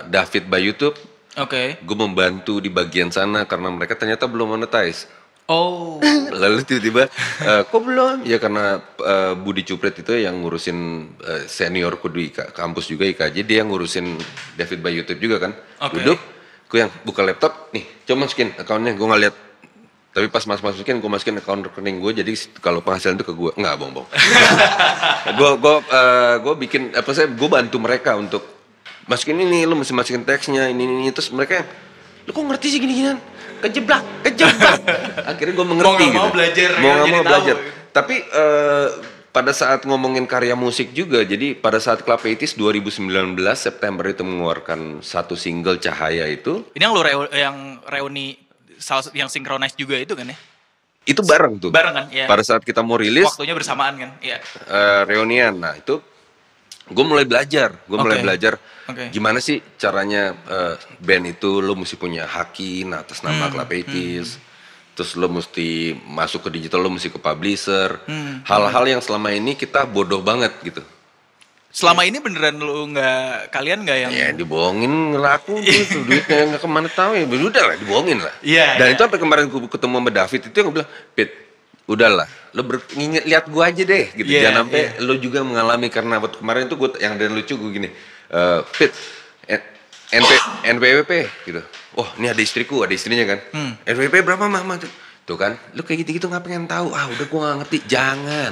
[0.07, 0.95] David by YouTube.
[1.37, 1.79] Oke.
[1.83, 5.07] Gue membantu di bagian sana karena mereka ternyata belum monetize.
[5.49, 5.97] Oh.
[6.41, 7.09] Lalu tiba-tiba,
[7.41, 8.21] eh, kok belum?
[8.21, 10.77] Ya karena eh, Budi Cupret itu yang ngurusin
[11.25, 14.13] eh, seniorku di ka- kampus juga IKJ, dia yang ngurusin
[14.53, 15.51] David by YouTube juga kan.
[15.89, 16.05] Oke.
[16.05, 16.19] Duduk,
[16.69, 19.35] gue yang buka laptop, nih coba masukin akunnya, gue nggak lihat.
[20.09, 23.51] Tapi pas mas masukin, gue masukin akun rekening gue, jadi kalau penghasilan itu ke gue,
[23.53, 24.09] nggak bohong bohong.
[25.37, 28.41] gue gue eh, gue bikin apa saya, gue bantu mereka untuk
[29.05, 31.11] masukin ini, lu mesti masukin teksnya ini ini, ini.
[31.11, 31.61] terus mereka,
[32.25, 33.21] lu kok ngerti sih gini-ginian?
[33.59, 34.79] Kejeblak, kejeblak.
[35.29, 36.33] Akhirnya gue mengerti Mau nggak mau gitu.
[36.33, 37.27] belajar, Mau nggak mau tahu.
[37.27, 37.55] belajar.
[37.89, 38.87] Tapi eh,
[39.29, 43.05] pada saat ngomongin karya musik juga, jadi pada saat Club 80s 2019
[43.53, 48.48] September itu mengeluarkan satu single Cahaya itu, Ini yang lu reu- yang reuni
[48.79, 50.37] salah- yang synchronize juga itu kan ya?
[51.05, 51.71] itu bareng tuh.
[51.73, 52.05] Bareng kan?
[52.09, 52.25] Iya.
[52.25, 54.09] Pada saat kita mau rilis, Waktunya bersamaan kan?
[54.19, 54.37] Iya.
[54.65, 55.57] eh, reunian.
[55.57, 55.97] Nah itu
[56.85, 58.25] gue mulai belajar, gue mulai Oke.
[58.25, 58.53] belajar
[58.85, 59.09] Oke.
[59.09, 63.69] gimana sih caranya eh, band itu lo mesti punya haki nah, atas nama Hmm, Club
[63.69, 64.29] 80s.
[64.93, 68.03] Terus lo mesti masuk ke digital, lo mesti ke publisher.
[68.03, 70.83] Hmm, Hal-hal yang selama ini kita bodoh banget gitu.
[71.69, 76.69] Selama ini beneran lu nggak kalian nggak yang Ya dibohongin ngelaku gitu, duitnya nggak ke
[76.69, 78.33] mana tahu ya, udah lah dibohongin lah.
[78.41, 78.93] Iya, Dan iya.
[78.97, 81.29] itu sampai kemarin gue ketemu sama David itu yang gue bilang, Pit,
[81.85, 82.27] udahlah,
[82.57, 84.29] lo ber, nginget lihat gue aja deh, gitu.
[84.33, 85.05] Iya, Jangan sampai iya.
[85.05, 87.89] lo juga mengalami karena waktu kemarin itu gue yang dan lucu gue gini,
[88.33, 88.91] eh Pit,
[89.45, 89.67] N-
[90.09, 90.31] NP,
[90.73, 91.11] NPWP
[91.45, 91.61] gitu.
[91.93, 93.39] Oh ini ada istriku, ada istrinya kan.
[93.53, 93.71] Hmm.
[93.85, 94.65] NPWP berapa mah?
[95.29, 96.89] Tuh kan, lu kayak gitu-gitu nggak pengen tahu.
[96.89, 98.49] Ah udah gue gak ngerti, jangan.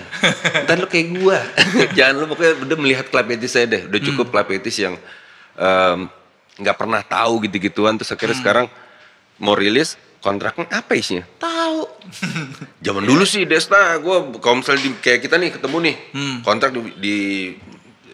[0.70, 1.38] Ntar lu kayak gue.
[1.98, 3.90] jangan lu pokoknya udah melihat klub etis saya deh.
[3.90, 4.08] Udah Hmm.
[4.14, 4.94] cukup etis yang
[6.62, 7.98] nggak pernah tahu gitu-gituan.
[7.98, 8.44] Terus akhirnya Hmm.
[8.46, 8.66] sekarang
[9.42, 11.26] mau rilis kontraknya apa isinya?
[11.42, 11.82] Tahu.
[12.86, 16.38] Zaman dulu sih Desta, gue misalnya di, kayak kita nih ketemu nih, Hmm.
[16.46, 17.18] kontrak di, di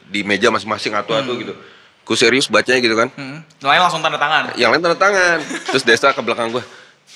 [0.08, 1.52] di meja masing-masing atau-atau gitu.
[2.04, 3.12] Gue serius bacanya gitu kan.
[3.12, 3.44] Hmm.
[3.60, 4.56] Lain langsung tanda tangan.
[4.56, 5.38] Yang lain tanda tangan.
[5.68, 6.64] Terus Desta ke belakang gue.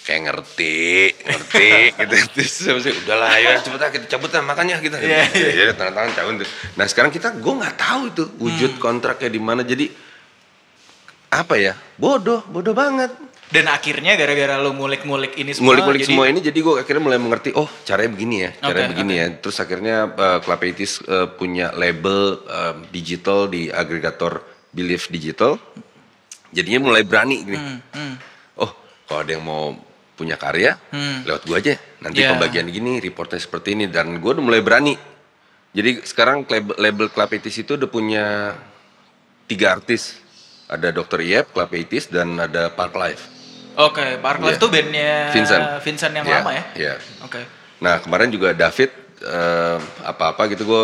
[0.08, 0.78] Kayak ngerti,
[1.20, 1.68] ngerti
[2.00, 2.16] gitu.
[2.32, 4.98] Terus udahlah ayo cepet lah kita cabut lah makannya kita.
[4.98, 5.50] Iya, iya.
[5.52, 6.48] Ya, ya, tanda tangan cabut.
[6.74, 8.82] Nah sekarang kita, gue nggak tahu itu wujud Hmm.
[8.82, 9.62] kontraknya di mana.
[9.62, 9.92] Jadi
[11.28, 11.76] apa ya?
[11.94, 13.12] Bodoh, bodoh banget.
[13.48, 17.16] Dan akhirnya gara-gara lu ngulik-ngulik ini semua Ngulik-ngulik jadi- semua ini jadi gue akhirnya mulai
[17.16, 19.28] mengerti, oh caranya begini ya, caranya Oke, begini ya.
[19.40, 25.56] Terus akhirnya uh, Club 80s, uh, punya label uh, digital di agregator Believe Digital.
[26.52, 27.56] Jadinya mulai berani gini.
[27.56, 28.14] Hmm, hmm.
[28.60, 28.72] Oh,
[29.08, 29.80] kalau ada yang mau
[30.18, 31.22] punya karya, Hmm.
[31.24, 31.78] lewat gua aja.
[32.02, 32.34] Nanti Yeah.
[32.34, 34.98] pembagian gini, reportnya seperti ini dan gua udah mulai berani.
[35.72, 38.26] Jadi sekarang label, label Club Etis itu udah punya
[39.46, 40.18] tiga artis.
[40.68, 41.22] Ada Dr.
[41.22, 43.24] Iep, Club Etis, dan ada Park Life.
[43.78, 44.64] Oke, Park Life Iya.
[44.66, 45.64] tuh bandnya Vincent.
[45.80, 46.64] Vincent yang Iya, lama ya?
[46.74, 46.94] Iya.
[47.22, 47.42] Oke.
[47.78, 50.84] Nah kemarin juga David eh, apa-apa gitu gue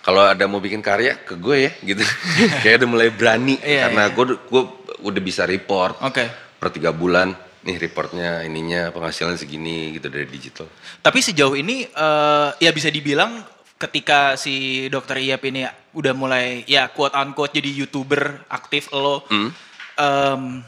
[0.00, 2.00] kalau ada mau bikin karya ke gue ya gitu.
[2.62, 4.12] Kayak udah mulai berani Iya, karena iya.
[4.12, 4.62] gue gue
[5.02, 6.24] udah bisa report Oke.
[6.56, 7.32] per tiga bulan.
[7.66, 10.70] Nih reportnya ininya penghasilan segini gitu dari digital.
[11.02, 13.42] Tapi sejauh ini eh, ya bisa dibilang
[13.76, 19.50] ketika si dokter Iyap ini udah mulai ya quote unquote jadi youtuber aktif lo Hmm.
[19.98, 20.62] em,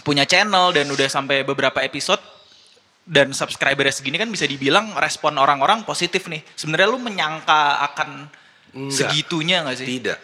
[0.00, 2.22] punya channel dan udah sampai beberapa episode
[3.04, 6.40] dan subscribernya segini kan bisa dibilang respon orang-orang positif nih.
[6.54, 8.30] Sebenarnya lu menyangka akan
[8.72, 8.94] Enggak.
[8.94, 9.88] segitunya nggak sih?
[9.98, 10.18] Tidak.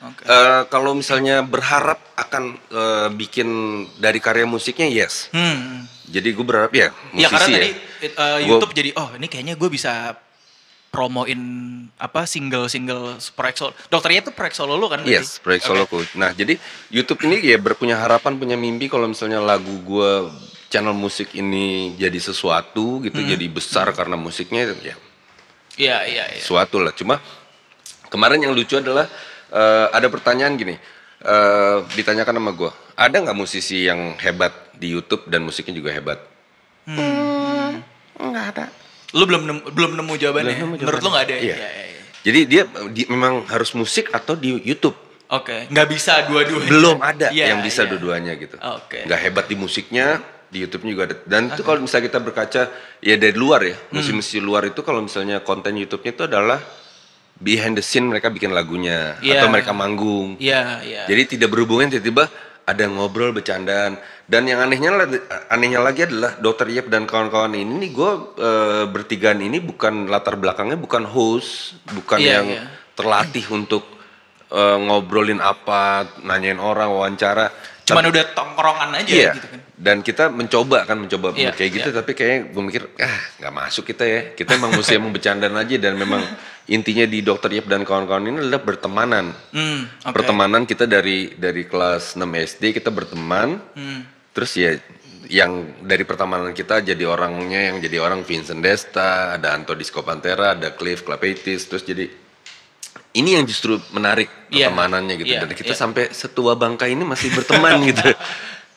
[0.00, 0.24] Oke.
[0.24, 3.48] Eh, kalau misalnya berharap akan eh, bikin
[3.96, 5.28] dari karya musiknya yes.
[5.30, 5.84] Hmm.
[6.08, 7.54] Jadi gue berharap ya musisi Ya karena ya.
[7.54, 7.70] tadi
[8.08, 10.16] Gua- YouTube jadi oh ini kayaknya gue bisa
[10.90, 11.40] promoin
[11.96, 13.72] apa single-single proyek solo.
[13.86, 15.00] Dokternya itu proyek solo lu kan?
[15.00, 15.14] berarti?
[15.14, 15.68] Yes, proyek Oke.
[15.70, 15.98] soloku.
[16.18, 16.58] Nah, jadi
[16.90, 20.34] YouTube ini ya berpunya harapan, punya mimpi kalau misalnya lagu gua
[20.66, 24.96] channel musik ini jadi sesuatu gitu, jadi besar karena musiknya ya
[25.78, 26.42] Iya, iya, iya.
[26.42, 26.90] sesuatu lah.
[26.90, 27.22] Cuma
[28.06, 29.06] kemarin yang lucu adalah
[29.50, 30.74] eh, ada pertanyaan gini,
[31.20, 36.18] eh, ditanyakan sama gua, ada nggak musisi yang hebat di YouTube dan musiknya juga hebat?
[38.16, 38.64] Nggak ada.
[39.10, 40.54] Lu belum nemu, belum nemu jawabannya.
[40.54, 41.34] Belum nemu Menurut lu nggak ada?
[41.34, 41.56] Iya.
[41.56, 42.02] Iya, iya, iya.
[42.20, 44.94] Jadi dia di- memang harus musik atau di YouTube.
[45.30, 46.66] Oke, nggak bisa dua-duanya.
[46.68, 47.88] belum ada Iya, yang bisa iya.
[47.88, 48.58] dua-duanya gitu.
[48.58, 49.06] Oke.
[49.06, 50.18] Nggak hebat di musiknya,
[50.50, 51.16] di YouTube-nya juga ada.
[51.22, 52.62] Dan itu kalau misalnya kita berkaca
[52.98, 53.94] ya dari luar ya, Hmm.
[53.94, 56.58] musisi-musisi luar itu kalau misalnya konten YouTube-nya itu adalah
[57.40, 59.40] behind the scene mereka bikin lagunya Iya.
[59.40, 60.36] atau mereka manggung.
[60.36, 61.02] Iya, iya.
[61.08, 62.28] Jadi tidak berhubungan tiba-tiba
[62.62, 64.94] ada ngobrol bercandaan dan yang anehnya
[65.48, 68.10] anehnya lagi adalah Dokter Yep dan kawan-kawan ini nih gue
[68.86, 72.62] bertigaan ini bukan latar belakangnya bukan host, bukan Iya, yang iya.
[72.94, 73.82] terlatih untuk
[74.50, 77.54] eh, ngobrolin apa, nanyain orang, wawancara.
[77.86, 79.30] Cuman Tapi- udah tongkrongan aja iya.
[79.34, 79.60] gitu kan.
[79.80, 81.96] Dan kita mencoba kan mencoba Iya, kayak gitu iya.
[81.96, 84.20] tapi kayak gue mikir ah nggak masuk kita ya.
[84.34, 86.18] Kita emang emang bercandaan aja dan memang
[86.70, 89.34] intinya di Dokter Yep dan kawan-kawan ini adalah bertemanan.
[89.50, 90.14] Hmm, oke.
[90.14, 93.58] Pertemanan kita dari dari kelas 6 SD kita berteman.
[93.74, 94.06] Hmm.
[94.30, 94.78] Terus ya
[95.30, 100.54] yang dari pertemanan kita jadi orangnya yang jadi orang Vincent Desta, ada Anto Disco Pantera,
[100.54, 102.06] ada Cliff Clapetis, terus jadi
[103.14, 105.30] ini yang justru menarik Iya, pertemanannya gitu.
[105.30, 105.78] iya, Dan kita iya.
[105.78, 108.06] sampai setua bangka ini masih berteman gitu.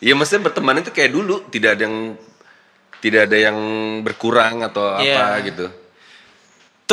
[0.02, 1.98] Ya maksudnya berteman itu kayak dulu, tidak ada yang
[3.02, 3.58] tidak ada yang
[4.02, 5.46] berkurang atau apa Iya.
[5.50, 5.66] gitu.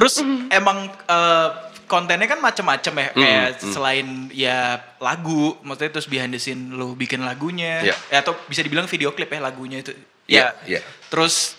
[0.00, 0.14] Terus
[0.48, 1.48] emang eh,
[1.84, 3.72] kontennya kan macem-macem ya, kayak mm.
[3.76, 7.96] selain ya lagu, maksudnya terus behind the scene lu bikin lagunya, Iya.
[8.08, 9.92] ya, atau bisa dibilang video klip ya lagunya itu.
[10.24, 10.80] Iya, Ya, iya.
[11.12, 11.58] terus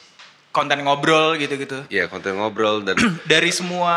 [0.56, 1.86] konten ngobrol gitu-gitu.
[1.92, 2.96] Ya konten ngobrol dan
[3.32, 3.94] Dari semua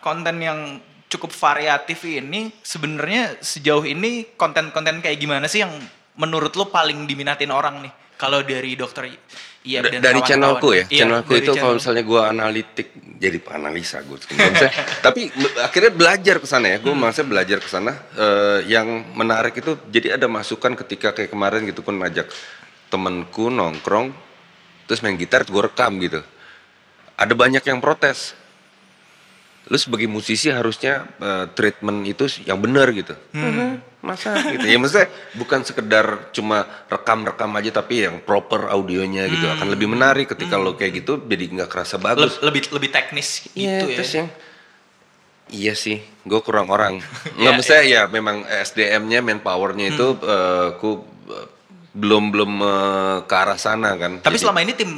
[0.00, 0.78] konten yang
[1.12, 5.74] cukup variatif ini, sebenarnya sejauh ini konten-konten kayak gimana sih yang
[6.16, 7.92] menurut lu paling diminatin orang nih?
[8.16, 9.10] Kalau dari dokter
[9.62, 10.26] Iya dari kawan-kawan.
[10.26, 11.78] channelku ya, Iya, channelku dari itu kalau channel.
[11.78, 12.88] misalnya gue analitik
[13.22, 14.18] jadi analisa gue,
[15.06, 15.30] tapi
[15.62, 17.94] akhirnya belajar ke sana ya, gue maksudnya belajar ke sana.
[18.18, 22.26] eh, yang menarik itu jadi ada masukan ketika kayak kemarin gitu pun ngajak
[22.90, 24.10] temenku nongkrong,
[24.84, 26.18] terus main gitar, gue rekam gitu.
[27.14, 28.34] Ada banyak yang protes.
[29.70, 33.14] Lu sebagai musisi harusnya eh, treatment itu yang benar gitu.
[34.02, 34.62] Masa gitu.
[34.62, 39.46] Ya maksudnya bukan sekedar cuma rekam-rekam aja tapi yang proper audionya gitu.
[39.48, 42.32] Akan lebih menarik ketika lo kayak gitu jadi nggak kerasa Le- bagus.
[42.40, 43.96] lebih lebih teknis Iya, gitu ya.
[43.96, 44.28] terus yang
[45.48, 46.96] Iya sih, gue kurang orang.
[47.36, 50.24] Nggak maksudnya ya memang SDM-nya, manpower-nya itu Hmm.
[50.24, 50.90] eh, ku
[51.28, 51.46] eh,
[51.92, 54.16] belum belum eh, ke arah sana kan.
[54.18, 54.90] Tapi Jadi- selama ini tim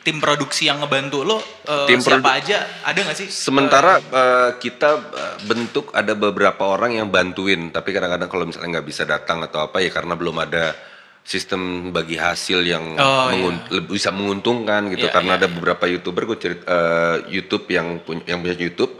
[0.00, 3.28] tim produksi yang ngebantu lo eh, Tim siapa aja ada nggak sih?
[3.28, 8.88] Sementara eh, kita eh, bentuk ada beberapa orang yang bantuin, tapi kadang-kadang kalau misalnya nggak
[8.88, 10.72] bisa datang atau apa ya karena belum ada
[11.20, 15.04] sistem bagi hasil yang Oh, mengun- lebih bisa menguntungkan gitu.
[15.06, 18.92] Iya, karena iya, ada beberapa youtuber gue cerita eh, YouTube yang punya yang punya YouTube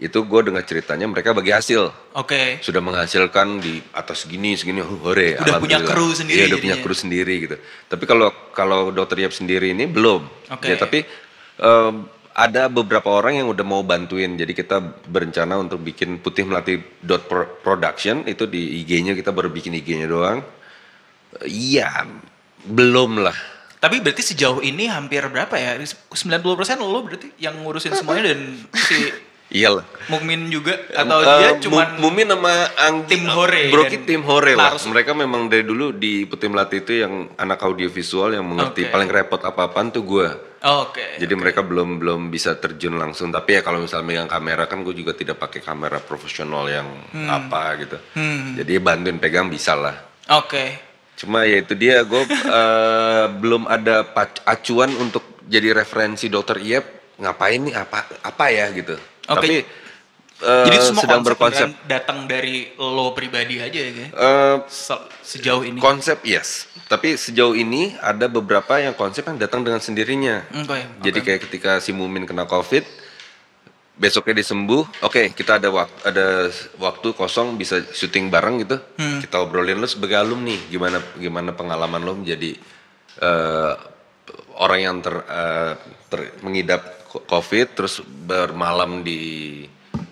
[0.00, 1.92] itu gue dengar ceritanya mereka bagi hasil.
[2.16, 2.60] Oke.
[2.64, 6.94] sudah menghasilkan di atas segini segini hore Udah punya kru sendiri iya udah punya kru
[6.96, 7.56] sendiri gitu.
[7.88, 10.24] Tapi kalau kalau dokter Yap sendiri ini belum.
[10.52, 10.72] Oke.
[10.72, 11.04] ya tapi
[11.60, 11.94] em,
[12.32, 14.32] ada beberapa orang yang udah mau bantuin.
[14.40, 18.24] Jadi kita berencana untuk bikin putih melati dot pro- production.
[18.24, 20.40] Itu di IG-nya kita baru bikin IG-nya doang.
[21.44, 22.08] Iya
[22.64, 23.36] belum lah.
[23.82, 25.74] Tapi berarti sejauh ini hampir berapa ya?
[25.74, 26.14] 90%
[26.78, 28.40] lo berarti yang ngurusin semuanya dan
[28.78, 29.10] si
[29.52, 29.84] Iyalah.
[30.08, 34.22] Mukmin juga atau Eh, dia Mu- cuman Mumin sama Anggi tim Hore Broki dan tim
[34.24, 34.72] Hore lah.
[34.72, 34.88] Lars.
[34.88, 38.90] Mereka memang dari dulu di Putih Melati itu yang anak audiovisual yang mengerti Oke.
[38.90, 40.28] paling repot apa-apaan tuh gua.
[40.62, 41.18] Oh, Oke.
[41.18, 43.28] Jadi mereka belum belum bisa terjun langsung.
[43.28, 47.28] Tapi ya kalau misalnya megang kamera kan gue juga tidak pakai kamera profesional yang Hmm.
[47.28, 47.96] apa gitu.
[48.56, 50.00] Jadi bantuin pegang bisa lah.
[50.32, 50.78] Oke.
[51.12, 52.22] Cuma ya itu dia gue
[52.58, 54.06] eh, belum ada
[54.44, 56.84] acuan untuk jadi referensi dokter Iep
[57.18, 58.94] ngapain nih apa apa ya gitu.
[59.24, 59.38] Oke.
[59.38, 59.54] Tapi
[60.42, 61.68] eh, Jadi semua sedang konsep berkonsep.
[61.86, 64.06] datang dari lo pribadi aja ya,
[64.66, 65.78] Se- sejauh ini.
[65.78, 70.42] konsep yes, tapi sejauh ini ada beberapa yang konsep yang datang dengan sendirinya.
[70.58, 71.24] Oke, Jadi oke.
[71.24, 72.82] kayak ketika si Mumin kena COVID,
[73.92, 76.26] besoknya disembuh, oke kita ada waktu ada
[76.76, 78.82] waktu kosong bisa syuting bareng gitu.
[78.98, 79.20] Hmm.
[79.20, 82.56] Kita obrolin lo sebagai alumni, gimana gimana pengalaman lo menjadi
[83.20, 83.72] eh,
[84.58, 85.72] orang yang ter, eh,
[86.08, 89.20] ter- mengidap COVID terus bermalam di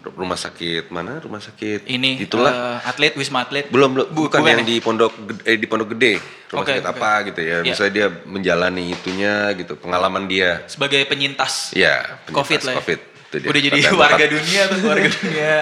[0.02, 1.16] rumah sakit mana?
[1.18, 2.52] Rumah sakit Ini itulah.
[2.78, 3.68] eh, atlet Wisma Atlet.
[3.68, 4.66] Belum, belum Bu- bukan, yang ya?
[4.66, 6.92] di pondok Gede- eh, di pondok gede rumah Oke, sakit oke.
[6.94, 7.64] apa gitu ya Iya.
[7.64, 12.72] misalnya dia menjalani itunya gitu pengalaman dia sebagai penyintas ya penyintas COVID lah.
[12.72, 12.78] ya.
[12.78, 13.48] covid itu dia.
[13.48, 15.52] Udah jadi warga dunia atau warga dunia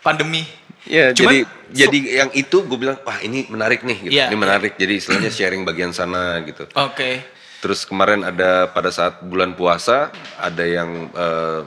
[0.00, 0.42] pandemi.
[0.84, 1.38] ya Cuman, jadi
[1.70, 5.28] jadi yang itu gue bilang wah ini menarik nih gitu Iya, ini menarik jadi istilahnya
[5.28, 7.20] sharing bagian sana gitu Oke.
[7.58, 11.60] Terus kemarin ada pada saat bulan puasa ada yang eh,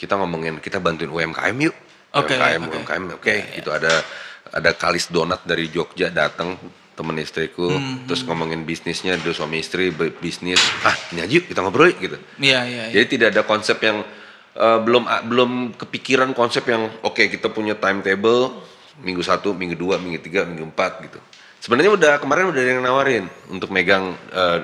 [0.00, 1.76] kita ngomongin kita bantuin UMKM yuk.
[2.16, 2.76] Oke, UMKM oke.
[2.80, 3.34] UMKM oke.
[3.60, 3.92] Itu ada
[4.50, 6.56] ada Kalis Donat dari Jogja datang
[6.96, 7.68] temen istriku.
[7.68, 10.58] Hmm, terus ngomongin bisnisnya dua suami istri bisnis.
[10.82, 12.16] Ah ini aja yuk kita ngobrol yuk," gitu.
[12.40, 12.92] Iya, iya, iya.
[12.96, 14.00] jadi tidak ada konsep yang
[14.56, 18.64] eh, belum belum kepikiran konsep yang oke kita punya timetable
[19.04, 21.20] minggu satu minggu dua minggu tiga minggu empat gitu.
[21.60, 24.60] Sebenarnya udah kemarin udah ada yang nawarin untuk megang eh,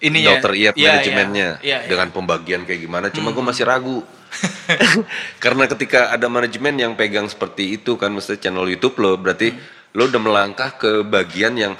[0.00, 0.36] Ininya.
[0.36, 1.88] dokter Iep Iya, manajemennya iya, iya, iya.
[1.88, 3.06] dengan pembagian kayak gimana.
[3.08, 3.98] Cuma gue masih ragu.
[5.42, 9.50] Karena ketika ada manajemen yang pegang seperti itu kan mesti channel YouTube lo berarti
[9.90, 11.74] lo udah melangkah ke bagian yang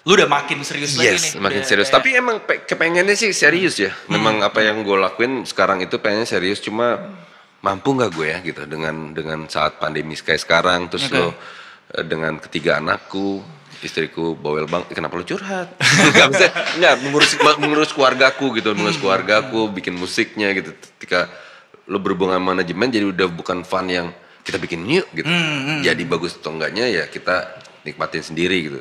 [0.00, 1.12] Lu udah makin serius lagi nih.
[1.12, 1.86] yes makin Udah serius.
[1.86, 3.92] kayak- tapi emang pe- kepengennya sih serius ya.
[4.06, 6.56] Memang apa yang gue lakuin sekarang itu pengennya serius.
[6.58, 6.96] Cuma
[7.60, 8.64] mampu nggak gue ya gitu.
[8.64, 11.14] Dengan dengan saat pandemi kayak sekarang terus Oke.
[11.14, 11.36] lo
[11.92, 13.44] eh, dengan ketiga anakku
[13.80, 15.72] istriku bawel bang "Eh, kenapa lo curhat?
[16.14, 20.70] Nggak bisa nggak mengurus mengurus keluargaku gitu mengurus keluargaku bikin musiknya gitu.
[20.98, 21.28] Ketika
[21.88, 25.28] lo berhubungan manajemen jadi udah bukan fun yang kita bikin yuk gitu.
[25.82, 27.50] Jadi bagus atau enggaknya ya kita
[27.82, 28.80] nikmatin sendiri gitu.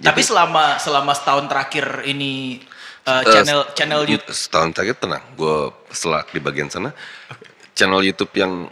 [0.00, 2.60] Tapi selama selama setahun terakhir ini
[3.04, 5.24] uh, channel channel YouTube setahun terakhir tenang.
[5.36, 6.90] Gue setelah di bagian sana.
[7.76, 8.68] Channel YouTube yang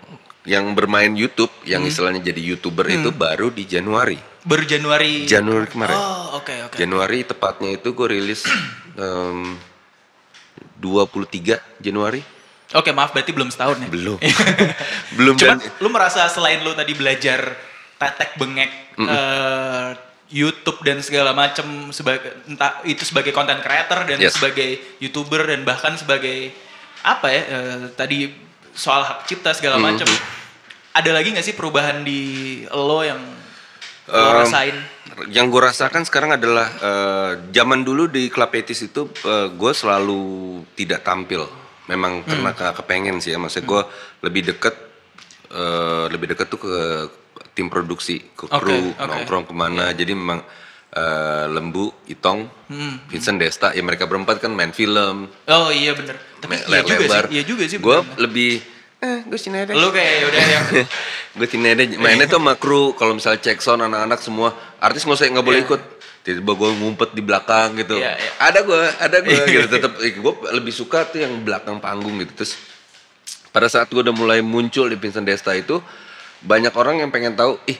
[0.48, 1.92] yang bermain YouTube yang Hmm.
[1.92, 4.16] istilahnya jadi youtuber itu baru di Januari
[4.48, 5.28] baru Januari.
[5.28, 6.74] Januari kemarin Oh, oke oke.
[6.74, 8.48] Januari tepatnya itu gue rilis
[8.96, 9.60] em,
[10.80, 12.22] 23 Januari
[12.70, 13.88] Oke, maaf berarti belum setahun ya.
[13.88, 14.18] belum
[15.18, 17.56] belum Cuman dan lu merasa selain lu tadi belajar
[17.96, 19.90] tetek bengek eh,
[20.28, 24.36] YouTube dan segala macam sebagai entah itu sebagai content creator dan Yes.
[24.36, 26.52] sebagai YouTuber dan bahkan sebagai
[27.00, 28.36] apa ya eh, tadi
[28.70, 30.04] soal hak cipta segala macam.
[30.92, 32.20] Ada lagi nggak sih perubahan di
[32.68, 33.18] lo yang
[34.08, 34.76] lo Em, rasain?
[35.28, 39.10] Yang gue rasakan sekarang adalah eh, zaman dulu di Club Etis itu
[39.50, 40.20] gue selalu
[40.72, 41.44] tidak tampil.
[41.86, 42.28] Memang Hmm.
[42.28, 43.82] karena ke- kepengen sih ya, maksudnya gue
[44.22, 44.74] lebih deket
[45.48, 46.74] eh, lebih deket tuh ke
[47.50, 49.00] tim produksi, ke kru, oke.
[49.02, 49.90] nongkrong ke mana.
[49.90, 50.44] Jadi memang
[50.88, 53.00] eh, Lembu, Itong, Hmm.
[53.06, 56.16] Vincent Desta, ya mereka berempat kan main film, Oh iya bener.
[56.38, 57.24] Tapi main iya juga lebar.
[57.24, 57.76] sih, iya juga sih.
[57.78, 58.60] Gue lebih,
[58.98, 59.72] eh gue sini aja.
[59.72, 60.64] Lu kayak udah yang
[61.34, 65.18] gue sini aja mainnya tuh sama kru kalau misalnya cek sound anak-anak semua artis nggak
[65.18, 65.66] usah nggak boleh Iya.
[65.66, 65.82] ikut.
[66.18, 67.94] Tiba-tiba gue ngumpet di belakang gitu.
[67.96, 68.30] Iya, iya.
[68.36, 72.32] ada gue ada gue gitu tetap gue lebih suka tuh yang belakang panggung gitu.
[72.36, 72.52] Terus
[73.48, 75.80] pada saat gue udah mulai muncul di Vincent Desta itu
[76.38, 77.78] banyak orang yang pengen tahu ih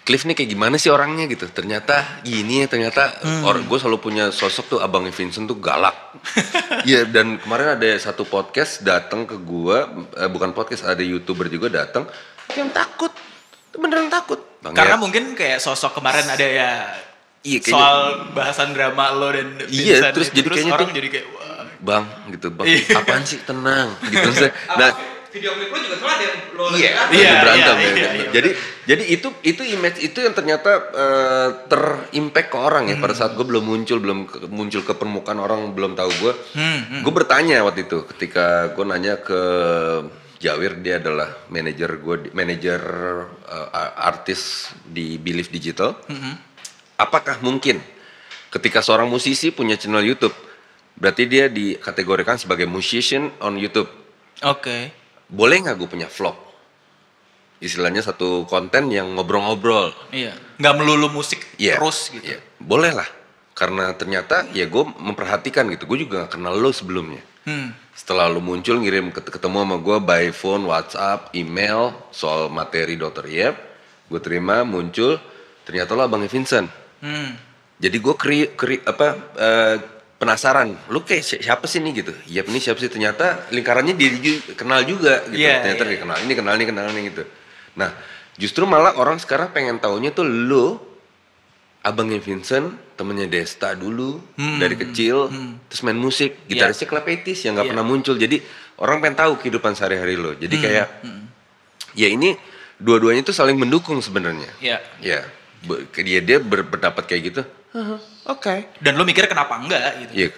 [0.00, 1.26] Cliff nih kayak gimana sih orangnya?
[1.26, 1.50] Gitu.
[1.50, 3.44] Ternyata gini ya ternyata Hmm.
[3.44, 5.92] orang gue selalu punya sosok tuh abangnya Vincent tuh galak.
[6.84, 9.76] Iya dan kemarin ada satu podcast datang ke gue
[10.16, 12.06] eh, bukan podcast ada youtuber juga datang
[12.50, 13.12] yang takut
[13.72, 16.70] beneran takut Bang, Karena ya, mungkin kayak sosok kemarin ada ya
[17.40, 17.98] Iya, kayaknya- soal
[18.32, 20.36] bahasan drama lo dan Iya, Vincent terus itu.
[20.36, 21.46] jadi kayaknya orang tuh- jadi kayak wah.
[21.78, 22.82] bang gitu bang Iya.
[22.96, 24.28] apaan sih tenang gitu
[24.72, 24.90] nah
[25.28, 27.94] video klip lo juga tuh ada yang lo Iya, iya, iya, berantem iya, ya.
[27.94, 28.50] iya, iya, jadi
[28.84, 33.20] jadi itu itu image itu yang ternyata eh, terimpact ke orang ya pada Hmm.
[33.20, 36.32] saat gue belum muncul belum ke- muncul ke permukaan orang belum tahu gue.
[36.52, 39.40] Hmm, Gue bertanya waktu itu ketika gue nanya ke
[40.38, 42.78] Jawir dia adalah manajer gue manajer
[43.44, 45.98] eh, artis di Believe Digital.
[46.06, 46.38] Hmm,
[46.94, 47.78] Apakah mungkin
[48.50, 50.34] ketika seorang musisi punya channel YouTube
[50.94, 53.86] berarti dia dikategorikan sebagai musician on YouTube?
[54.42, 54.94] Oke.
[55.28, 56.34] boleh nggak gue punya vlog?
[57.58, 59.90] Istilahnya satu konten yang ngobrol-ngobrol.
[60.14, 60.32] Iya.
[60.62, 62.22] Nggak melulu musik Iya, terus gitu.
[62.22, 62.38] iya.
[62.56, 63.06] Boleh lah.
[63.52, 65.90] Karena ternyata ya gue memperhatikan gitu.
[65.90, 67.18] Gue juga gak kenal lo sebelumnya.
[67.42, 67.74] Hmm.
[67.98, 73.26] Setelah lo muncul ngirim ket- ketemu sama gue by phone, WhatsApp, email soal materi Dr.
[73.26, 73.54] Yep.
[74.06, 75.18] Gue terima muncul.
[75.66, 76.70] Ternyata lo abangnya Vincent.
[77.02, 77.34] Hmm.
[77.78, 79.76] Jadi gue keri, keri- apa eh,
[80.14, 82.12] penasaran, lu kayak si- siapa sih nih gitu?
[82.26, 82.86] Iya ini siapa sih?
[82.86, 84.10] Ternyata lingkarannya dia
[84.54, 85.42] kenal juga gitu.
[85.42, 85.90] Iya, Ternyata iya.
[85.90, 87.22] dia kenal ini kenal ini kenal ini gitu.
[87.78, 87.90] Nah
[88.34, 90.78] justru malah orang sekarang pengen taunya tuh lu
[91.82, 95.30] abangnya Vincent, temennya Desta dulu Hmm, dari kecil,
[95.64, 97.72] terus main musik, gitarisnya Klepetis yang nggak Iya.
[97.72, 98.14] pernah muncul.
[98.14, 98.42] Jadi
[98.76, 100.30] orang pengen tahu kehidupan sehari-hari lo.
[100.30, 100.86] Hmm, Jadi kayak
[101.94, 102.34] ya ini
[102.76, 104.50] dua-duanya tuh saling mendukung sebenarnya.
[104.58, 104.78] Iya.
[104.98, 105.22] Ya,
[105.60, 107.42] be- dia dia ber- berpendapat kayak gitu.
[107.68, 107.96] "Haha,
[108.28, 108.68] Oke.
[108.76, 110.12] Dan lu mikir kenapa enggak gitu.
[110.14, 110.28] Iya,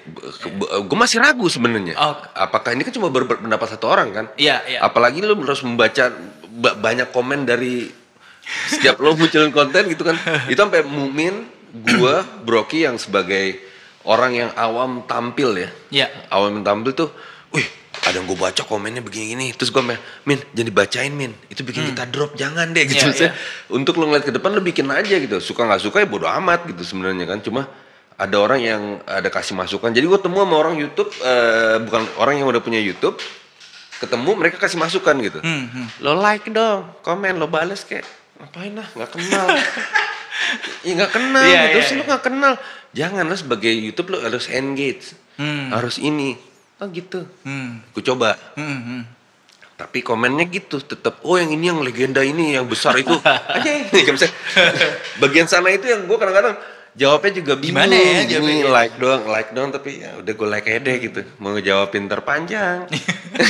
[0.80, 1.94] gue masih ragu sebenarnya.
[1.96, 2.14] Oh.
[2.34, 4.26] Apakah ini kan cuma ber- berpendapat satu orang kan?
[4.36, 4.78] Iya, iya.
[4.80, 6.12] Apalagi lu harus membaca
[6.52, 7.90] ba- banyak komen dari
[8.68, 10.14] setiap lo munculin konten gitu kan.
[10.46, 13.58] Itu sampai Mumin, gua, Broki yang sebagai
[14.04, 15.70] orang yang awam tampil ya.
[15.90, 16.06] Iya.
[16.32, 17.10] Awam tampil tuh,
[17.54, 17.66] wih
[18.00, 19.52] ada yang gue baca komennya begini-gini.
[19.52, 19.82] Terus gue
[20.24, 21.32] Min, jangan dibacain Min.
[21.52, 22.96] Itu bikin kita drop, jangan deh gitu.
[22.96, 23.12] Hmm.
[23.12, 23.32] Iya, Maksudnya,
[23.68, 25.36] Untuk lo ngeliat ke depan lo bikin aja gitu.
[25.42, 27.44] Suka nggak suka ya bodo amat gitu sebenarnya kan.
[27.44, 27.68] Cuma
[28.16, 29.92] ada orang yang ada kasih masukan.
[29.92, 33.20] Jadi gue temu sama orang YouTube, eh, bukan orang yang udah punya YouTube.
[34.00, 35.44] Ketemu mereka kasih masukan gitu.
[35.44, 35.86] Hmm, hmm.
[36.00, 38.08] Lo like dong, komen, lo bales kayak
[38.40, 39.46] ngapain lah, nggak kenal.
[40.82, 41.60] ya nggak kenal, Iya, gitu.
[41.60, 42.08] iya, terus lo iya.
[42.08, 42.52] nggak kenal.
[42.90, 45.70] Jangan lo sebagai YouTube lo harus engage, Hmm.
[45.70, 46.36] harus ini,
[46.76, 47.24] oh gitu.
[47.42, 47.80] Hmm.
[47.90, 49.02] Gue coba, Hmm, hmm.
[49.74, 53.16] tapi komennya gitu tetap oh yang ini yang legenda ini yang besar itu
[53.56, 54.36] aja misalnya,
[55.24, 56.52] bagian sana itu yang gue kadang-kadang
[56.92, 57.78] jawabnya juga bingung.
[57.78, 58.66] Gimana ya jawabnya?
[58.68, 61.20] like doang like doang tapi ya udah gue like aja deh gitu.
[61.38, 62.86] Mau ngejawabin terpanjang.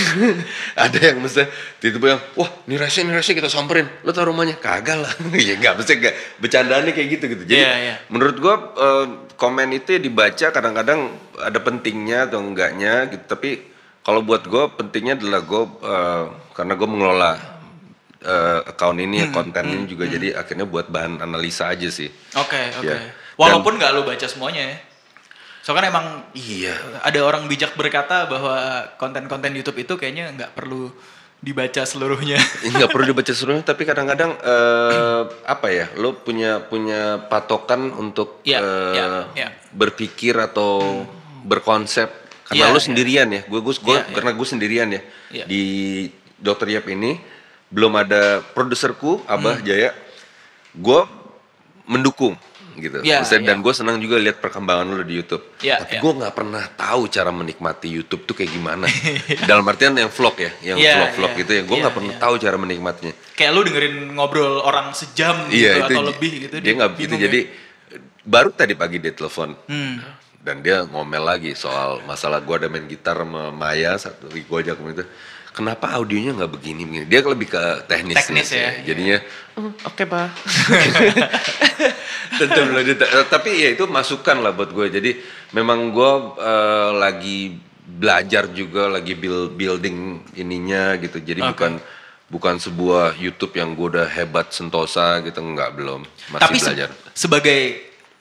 [0.84, 1.44] Ada yang mesti
[1.78, 3.88] tiba-tiba yang wah ini rahasia ini rahasia kita samperin.
[4.02, 4.56] Lo tau rumahnya.
[4.56, 5.12] Kagak lah.
[5.40, 7.42] Ya nggak mesti nggak bercandaannya kayak gitu gitu.
[7.46, 7.94] Jadi Iya, iya.
[8.08, 11.00] menurut gue eh, komen itu ya dibaca kadang-kadang
[11.36, 13.24] ada pentingnya atau enggaknya gitu.
[13.26, 13.50] Tapi
[14.00, 17.32] kalau buat gue pentingnya adalah gue eh, karena gue mengelola
[18.20, 20.04] eh, account ini Hmm, konten ini juga.
[20.04, 22.08] jadi akhirnya buat bahan analisa aja sih.
[22.36, 22.84] Oke, oke.
[22.86, 23.00] Ya.
[23.40, 24.76] Walaupun nggak lu baca semuanya ya.
[25.60, 30.88] Soalnya kan emang iya ada orang bijak berkata bahwa konten-konten YouTube itu kayaknya nggak perlu
[31.40, 32.36] dibaca seluruhnya.
[32.76, 38.60] nggak perlu dibaca seluruhnya tapi kadang-kadang eh, apa ya lo punya punya patokan untuk Iya,
[38.60, 39.04] eh, iya,
[39.36, 39.48] iya.
[39.72, 41.04] berpikir atau
[41.44, 42.08] berkonsep
[42.44, 44.12] karena Iya, lo sendirian ya gue gue Iya, iya.
[44.16, 45.44] karena gue sendirian ya Iya.
[45.48, 45.62] di
[46.36, 47.16] dokter Yap ini
[47.70, 49.64] belum ada produserku Abah Hmm.
[49.64, 49.90] Jaya
[50.76, 51.00] gue
[51.88, 52.34] mendukung
[52.80, 53.64] gitu Iya, Maksudnya, dan iya.
[53.64, 56.02] gue senang juga lihat perkembangan lo di YouTube Iya, tapi iya.
[56.02, 58.88] gue nggak pernah tahu cara menikmati YouTube tuh kayak gimana
[59.50, 61.40] dalam artian yang vlog ya yang Iya, vlog-vlog iya.
[61.44, 62.22] gitu ya gue Iya, nggak pernah iya.
[62.24, 66.54] tahu cara menikmatinya Kayak lu dengerin ngobrol orang sejam Iya gitu itu atau lebih gitu.
[66.58, 67.24] Dia nggak bingung ya.
[67.28, 67.40] Jadi
[68.20, 69.96] baru tadi pagi dia telepon Hmm.
[70.40, 74.76] dan dia ngomel lagi soal masalah gua ada main gitar sama Maya satu gue ajak
[74.76, 75.04] itu.
[75.50, 77.04] Kenapa audionya nggak begini begini?
[77.10, 78.16] Dia lebih ke teknis.
[78.22, 79.18] Teknis nih, ya, Jadinya
[79.58, 80.30] "Hmm, oke bah.
[82.38, 84.86] Tentu eh, tapi ya itu masukan lah buat gue.
[84.88, 85.10] Jadi
[85.50, 87.38] memang gue eh, lagi
[87.82, 91.18] belajar juga, lagi build building ininya gitu.
[91.18, 91.50] Jadi Oke.
[91.52, 91.72] bukan
[92.30, 96.88] bukan sebuah YouTube yang gue udah hebat sentosa gitu nggak belum masih Tapi se- belajar.
[97.10, 97.60] sebagai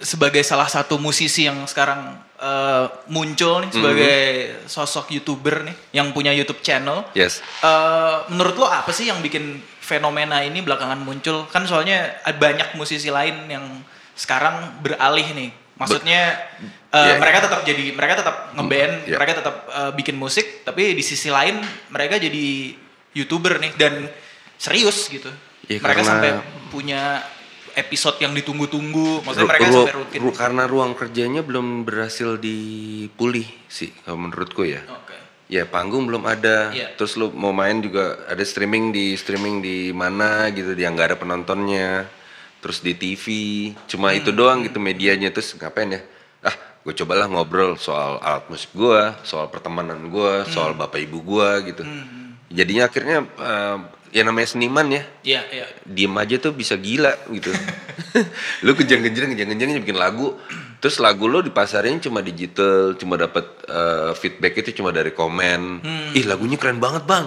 [0.02, 4.66] sebagai salah satu musisi yang sekarang eh, muncul nih sebagai Mhm.
[4.66, 7.04] sosok youtuber nih yang punya YouTube channel.
[7.12, 7.44] Yes.
[7.60, 11.46] Eh, menurut lo apa sih yang bikin fenomena ini belakangan muncul?
[11.48, 13.66] Kan soalnya ada banyak musisi lain yang
[14.14, 15.52] sekarang beralih nih.
[15.76, 16.36] Maksudnya
[16.90, 17.16] eh, Iya, iya.
[17.18, 19.16] mereka tetap jadi mereka tetap ngeband, Iya.
[19.16, 22.76] mereka tetap eh, bikin musik, tapi di sisi lain mereka jadi
[23.14, 24.08] youtuber nih dan
[24.56, 25.30] serius gitu.
[25.68, 26.32] Iya, mereka karena- sampai
[26.68, 27.02] punya
[27.74, 29.22] episode yang ditunggu-tunggu.
[29.22, 30.20] Maksudnya mereka ru- sampai rutin.
[30.20, 34.82] ru- karena ruang kerjanya belum berhasil dipulih sih kalau menurutku ya.
[34.86, 35.16] Oke.
[35.48, 36.70] Ya panggung belum ada.
[36.70, 36.94] Iya.
[36.94, 41.18] Terus lu mau main juga ada streaming di streaming di mana gitu dia nggak ada
[41.18, 42.06] penontonnya.
[42.60, 43.26] Terus di TV
[43.88, 44.38] cuma itu Hmm.
[44.38, 46.02] doang gitu medianya terus ngapain ya?
[46.42, 50.50] Ah, gue cobalah ngobrol soal alat musik gua, soal pertemanan gua, Hmm.
[50.50, 51.82] soal bapak ibu gua gitu.
[52.50, 53.78] Jadinya akhirnya eh,
[54.10, 55.66] ya namanya seniman ya, Iya, iya.
[55.86, 57.50] diem aja tuh bisa gila gitu.
[58.66, 60.38] lu kejang-kejang kejang-kejang bikin lagu,
[60.82, 65.86] terus lagu lu dipasarin cuma digital, cuma dapat eh, feedback itu cuma dari komen.
[66.18, 67.26] Ih lagunya keren banget bang.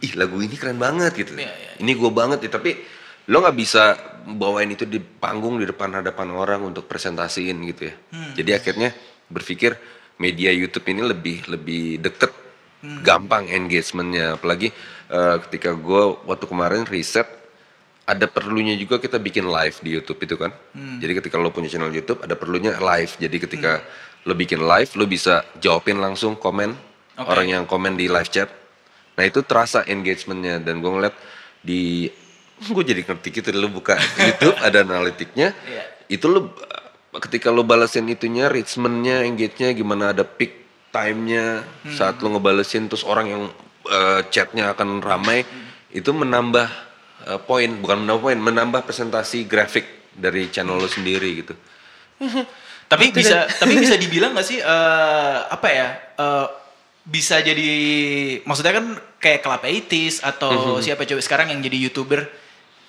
[0.00, 1.32] Ih lagu ini keren banget gitu.
[1.36, 1.70] Iya, iya.
[1.80, 2.76] Ini gue banget ya tapi
[3.24, 3.82] lo nggak bisa
[4.24, 7.94] bawain itu di panggung di depan hadapan orang untuk presentasiin gitu ya.
[8.36, 8.92] Jadi akhirnya
[9.28, 9.76] berpikir
[10.20, 12.32] media YouTube ini lebih lebih deket
[13.00, 14.68] gampang engagementnya apalagi
[15.10, 17.26] eh, ketika gue waktu kemarin riset
[18.04, 20.52] ada perlunya juga kita bikin live di YouTube itu kan.
[21.00, 23.16] Jadi ketika lo punya channel YouTube ada perlunya live.
[23.16, 23.80] Jadi ketika
[24.28, 26.76] lo bikin live lo bisa jawabin langsung komen
[27.16, 27.24] Oke.
[27.24, 28.52] orang yang komen di live chat.
[29.16, 30.60] Nah itu terasa engagementnya.
[30.60, 31.16] Dan gue ngeliat
[31.64, 32.12] di
[32.76, 35.56] gue jadi ngerti gitu lo buka YouTube ada analitiknya.
[35.64, 35.84] Iya.
[36.12, 36.52] itu lo
[37.24, 43.26] ketika lo balesin itunya reachmentnya engage-nya gimana ada peak time-nya saat lo ngebalesin terus orang
[43.32, 43.42] yang
[43.88, 45.44] eh, chatnya akan ramai
[45.94, 46.68] itu menambah
[47.28, 51.54] eh, poin bukan menambah poin menambah presentasi grafik dari channel lo sendiri gitu
[52.84, 55.88] Tapi bisa tapi bisa dibilang nggak sih eh, apa ya?
[56.20, 56.46] eh,
[57.04, 57.68] bisa jadi
[58.48, 58.86] maksudnya kan
[59.20, 62.43] kayak Kelapaitis atau siapa coba sekarang yang jadi YouTuber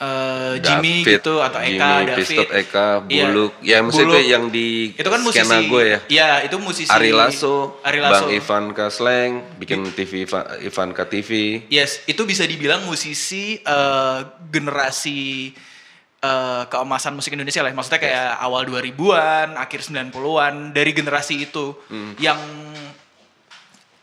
[0.06, 2.18] eh, Jimmy David, gitu atau Eka, Jimmy, David.
[2.20, 3.24] Pistot, Eka, Iya.
[3.26, 3.52] Buluk.
[3.60, 4.30] Ya, maksudnya Buluk.
[4.30, 6.00] yang di itu kan musisi skena gue ya.
[6.08, 8.14] Iya, itu musisi Ari Lasso, Ari Lasso.
[8.22, 11.30] Bang Ivan Kasleng, bikin TV Iva- Ivanka TV.
[11.68, 15.52] Yes, itu bisa dibilang musisi eh, generasi
[16.18, 17.70] eh, keemasan musik Indonesia lah.
[17.72, 22.14] Maksudnya kayak awal 2000-an, akhir 90-an dari generasi itu Hmm.
[22.18, 22.40] yang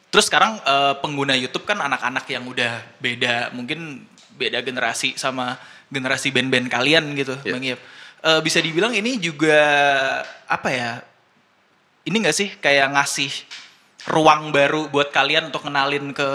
[0.06, 5.56] terus sekarang eh, pengguna YouTube kan anak-anak yang udah beda, mungkin beda generasi sama
[5.92, 7.52] generasi band-band kalian gitu, Yeah.
[7.52, 7.80] Bang Yep.
[8.22, 9.60] Eh, bisa dibilang ini juga
[10.48, 10.90] apa ya?
[12.06, 13.30] Ini gak sih kayak ngasih
[14.10, 16.28] ruang baru buat kalian untuk kenalin ke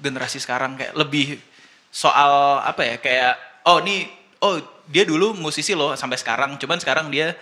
[0.00, 1.40] generasi sekarang kayak lebih
[1.88, 3.32] soal apa ya kayak
[3.64, 4.04] oh nih
[4.44, 7.32] oh dia dulu musisi loh sampai sekarang cuman sekarang dia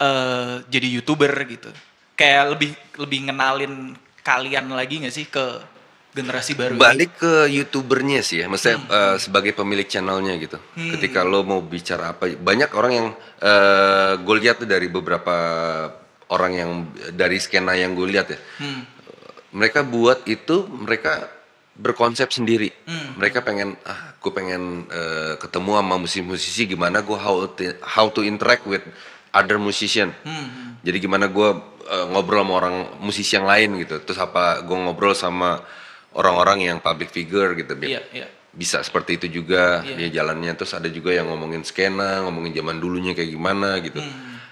[0.00, 1.68] eh, jadi youtuber gitu
[2.16, 3.92] kayak lebih lebih ngenalin
[4.24, 5.60] kalian lagi nggak sih ke
[6.10, 6.80] generasi baru ini?
[6.82, 10.58] Balik ke youtubernya sih ya, maksudnya eh, sebagai pemilik channelnya gitu.
[10.74, 13.08] Ketika lo mau bicara apa, banyak orang yang
[13.40, 15.34] eh gue lihat tuh dari beberapa
[16.30, 16.70] orang yang
[17.14, 18.82] dari skena yang gue lihat ya, Hmm.
[19.54, 21.26] mereka buat itu mereka
[21.80, 22.70] berkonsep sendiri.
[22.84, 23.16] Hmm.
[23.16, 28.20] Mereka pengen ah gue pengen eh, ketemu sama musisi-musisi gimana gue how to, how to
[28.20, 28.84] interact with
[29.32, 30.12] other musician.
[30.22, 30.76] Hmm.
[30.84, 31.50] Jadi gimana gue
[31.88, 33.96] eh, ngobrol sama orang musisi yang lain gitu.
[34.04, 35.64] Terus apa gue ngobrol sama
[36.14, 37.74] orang-orang yang public figure gitu.
[37.80, 38.26] Iya, iya.
[38.50, 39.94] Bisa seperti itu juga Iya.
[39.94, 40.52] dia jalannya.
[40.58, 44.02] Terus ada juga yang ngomongin skena, ngomongin zaman dulunya kayak gimana gitu.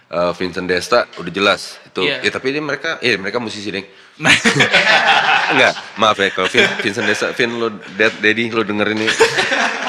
[0.09, 2.01] Eh, Vincent Desta udah jelas itu.
[2.01, 2.09] Hmm.
[2.09, 2.17] Iya.
[2.25, 3.85] Ya tapi dia mereka, eh mereka musisi ding.
[5.53, 9.09] Enggak, maaf ya kalau Vin, Vincent Desa, Vin lo Dad, Daddy lo dengerin ini.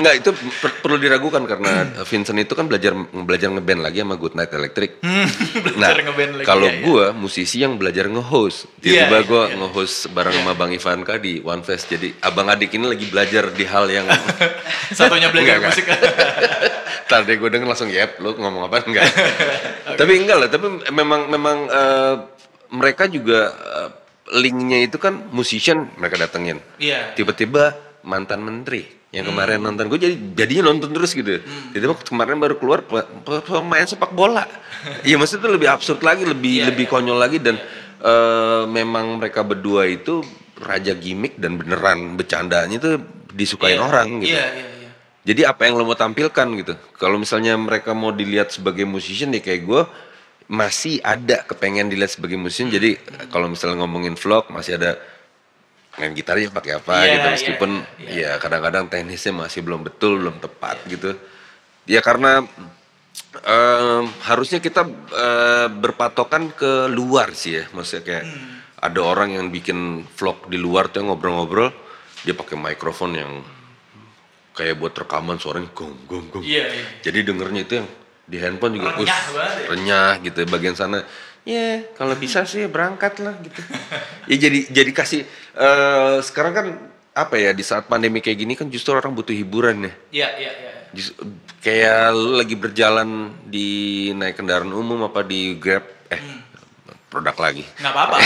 [0.00, 4.34] Enggak, itu per- perlu diragukan karena Vincent itu kan belajar belajar ngeband lagi sama Good
[4.34, 4.90] Night Electric.
[5.80, 6.84] nah, ngeband lagi, kalau iya, iya.
[6.88, 8.80] gua musisi yang belajar nge-host.
[8.80, 9.56] Tiba-tiba iya, gua iya.
[9.60, 11.92] nge-host bareng sama Bang Ivanka di One Fest.
[11.92, 14.06] Jadi abang adik ini lagi belajar di hal yang
[14.96, 15.86] satunya belajar Enggak, musik
[17.10, 19.10] Ntar deh gue denger langsung yep, lu ngomong apa enggak?
[19.98, 22.14] Tapi enggak lah, tapi memang memang eh,
[22.70, 23.88] mereka juga eh,
[24.38, 26.62] linknya itu kan musician mereka datengin.
[26.78, 27.18] Iya.
[27.18, 27.74] Tiba-tiba
[28.06, 31.42] mantan menteri yang kemarin nonton gue jadi jadinya nonton terus gitu.
[31.74, 34.46] Tiba-tiba kemarin baru keluar pe- pe- pemain sepak bola.
[35.04, 36.92] Iya maksudnya itu lebih absurd lagi, lebih Iya, lebih iya.
[36.94, 37.58] konyol lagi dan
[38.00, 40.24] eh, memang mereka berdua itu
[40.56, 42.96] raja gimmick dan beneran bercandanya itu
[43.30, 44.32] disukain Iya, orang gitu.
[44.32, 44.90] iya iya iya
[45.20, 46.74] Jadi apa yang lo mau tampilkan gitu.
[46.96, 49.82] Kalau misalnya mereka mau dilihat sebagai musician ya kayak gue
[50.48, 52.72] masih ada kepengen dilihat sebagai musician.
[52.72, 52.96] Jadi
[53.28, 54.96] kalau misalnya ngomongin vlog masih ada
[56.00, 57.70] main gitarnya pakai apa Iya, gitu iya, meskipun
[58.00, 61.12] iya, ya kadang-kadang teknisnya masih belum betul, belum tepat gitu.
[61.84, 62.40] Ya karena
[63.44, 64.82] em, harusnya kita
[65.12, 67.64] eh, berpatokan ke luar sih ya.
[67.70, 68.56] Maksudnya kayak Hmm.
[68.80, 69.78] ada orang yang bikin
[70.16, 71.68] vlog di luar tuh ngobrol-ngobrol
[72.20, 73.32] dia pakai mikrofon yang
[74.52, 76.44] kayak buat rekaman suaranya gong gong gong.
[76.44, 76.84] Iya, iya.
[77.00, 77.88] Jadi dengernya itu yang
[78.30, 79.66] di handphone juga Renyah us, ya.
[79.68, 81.02] renyah gitu bagian sana.
[81.48, 83.60] Ya kalau bisa sih berangkat lah gitu.
[84.30, 85.22] ya jadi jadi kasih
[85.56, 86.66] eh, sekarang kan
[87.10, 89.92] apa ya di saat pandemi kayak gini kan justru orang butuh hiburan ya.
[90.14, 90.72] iya iya iya
[91.60, 93.68] kayak lu lagi berjalan di
[94.14, 96.22] naik kendaraan umum apa di Grab eh
[97.10, 97.66] produk lagi.
[97.66, 98.16] nggak apa-apa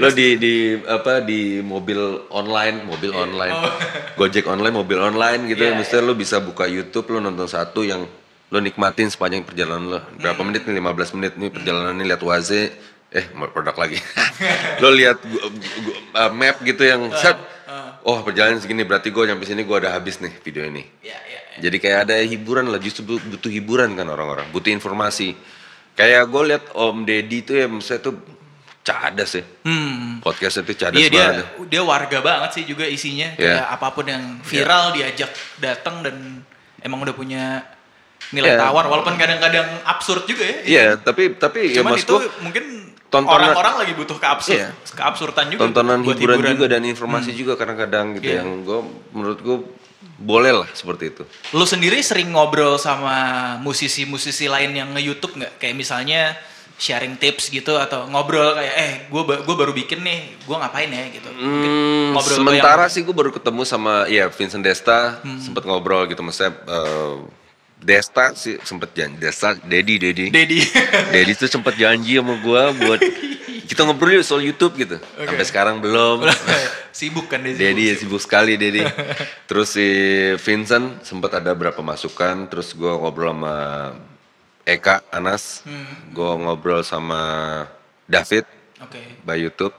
[0.00, 0.54] Lo di di
[0.88, 2.00] apa di mobil
[2.32, 3.72] online, mobil online, Oh.
[4.16, 5.68] Gojek online, mobil online gitu.
[5.68, 8.08] Iya, Misalnya lo bisa buka YouTube, lo nonton satu yang
[8.46, 10.00] lo nikmatin sepanjang perjalanan lo.
[10.14, 10.76] Berapa menit nih?
[10.76, 12.70] 15 menit nih perjalanan ini lihat waze,
[13.08, 13.98] eh mau produk lagi.
[14.82, 15.18] lo lihat
[16.12, 17.34] uh, map gitu yang set.
[18.02, 20.86] Oh perjalanan segini berarti gue nyampe sini gue udah habis nih video ini.
[21.02, 21.58] iya iya iya.
[21.58, 25.34] Jadi kayak ada hiburan lah, justru bu- butuh hiburan kan orang-orang, butuh informasi.
[25.92, 28.14] Kayak gue lihat Om Deddy tuh ya, misalnya tuh
[28.80, 29.44] cadas ya.
[29.64, 31.34] hmm Podcastnya tuh cadas Iya dia banget.
[31.34, 31.46] ya.
[31.66, 33.58] dia warga banget sih juga isinya Iya.
[33.58, 36.46] kayak apa pun yang viral diajak datang dan
[36.78, 37.66] emang udah punya
[38.30, 38.60] nilai Iya.
[38.60, 40.58] tawar walaupun kadang-kadang absurd juga ya.
[40.64, 42.64] Iya, tapi tapi ya Cuman mas itu gua- mungkin
[43.06, 44.68] Tontonan- orang-orang lagi butuh keabsurd, Iya.
[44.92, 45.60] keabsurdan juga.
[45.62, 48.42] tontonan buat hiburan, juga dan informasi juga kadang-kadang gitu Iya.
[48.42, 48.80] yang gue
[49.12, 49.56] menurut gue
[50.18, 51.22] boleh lah seperti itu.
[51.52, 53.14] Lu sendiri sering ngobrol sama
[53.60, 55.52] musisi-musisi lain yang nge-YouTube nggak?
[55.56, 56.20] Kayak misalnya
[56.76, 61.04] sharing tips gitu atau ngobrol kayak eh gue gue baru bikin nih, gue ngapain ya
[61.08, 61.30] gitu.
[61.30, 65.38] Hmm, ngobrol sementara yang- sih gue baru ketemu sama ya Vincent Desta Hmm.
[65.38, 67.14] sempet ngobrol gitu maksudnya eh,
[67.76, 70.58] Desta sih sempet janji Desta Dedi Dedi Dedi.
[71.14, 73.00] Dedi tuh sempet janji sama gue buat
[73.66, 76.24] kita ngobrol yuk soal YouTube gitu sampai sekarang belum
[76.96, 77.60] Sibuk kan Dedi.
[77.60, 78.80] Dedi ya sibuk sekali Dedi
[79.48, 79.86] terus si
[80.40, 83.56] Vincent sempet ada berapa masukan terus gue ngobrol sama
[84.64, 85.60] Eka Anas
[86.10, 87.20] gue ngobrol sama
[88.06, 88.46] David
[88.80, 89.00] Oke.
[89.24, 89.74] by YouTube.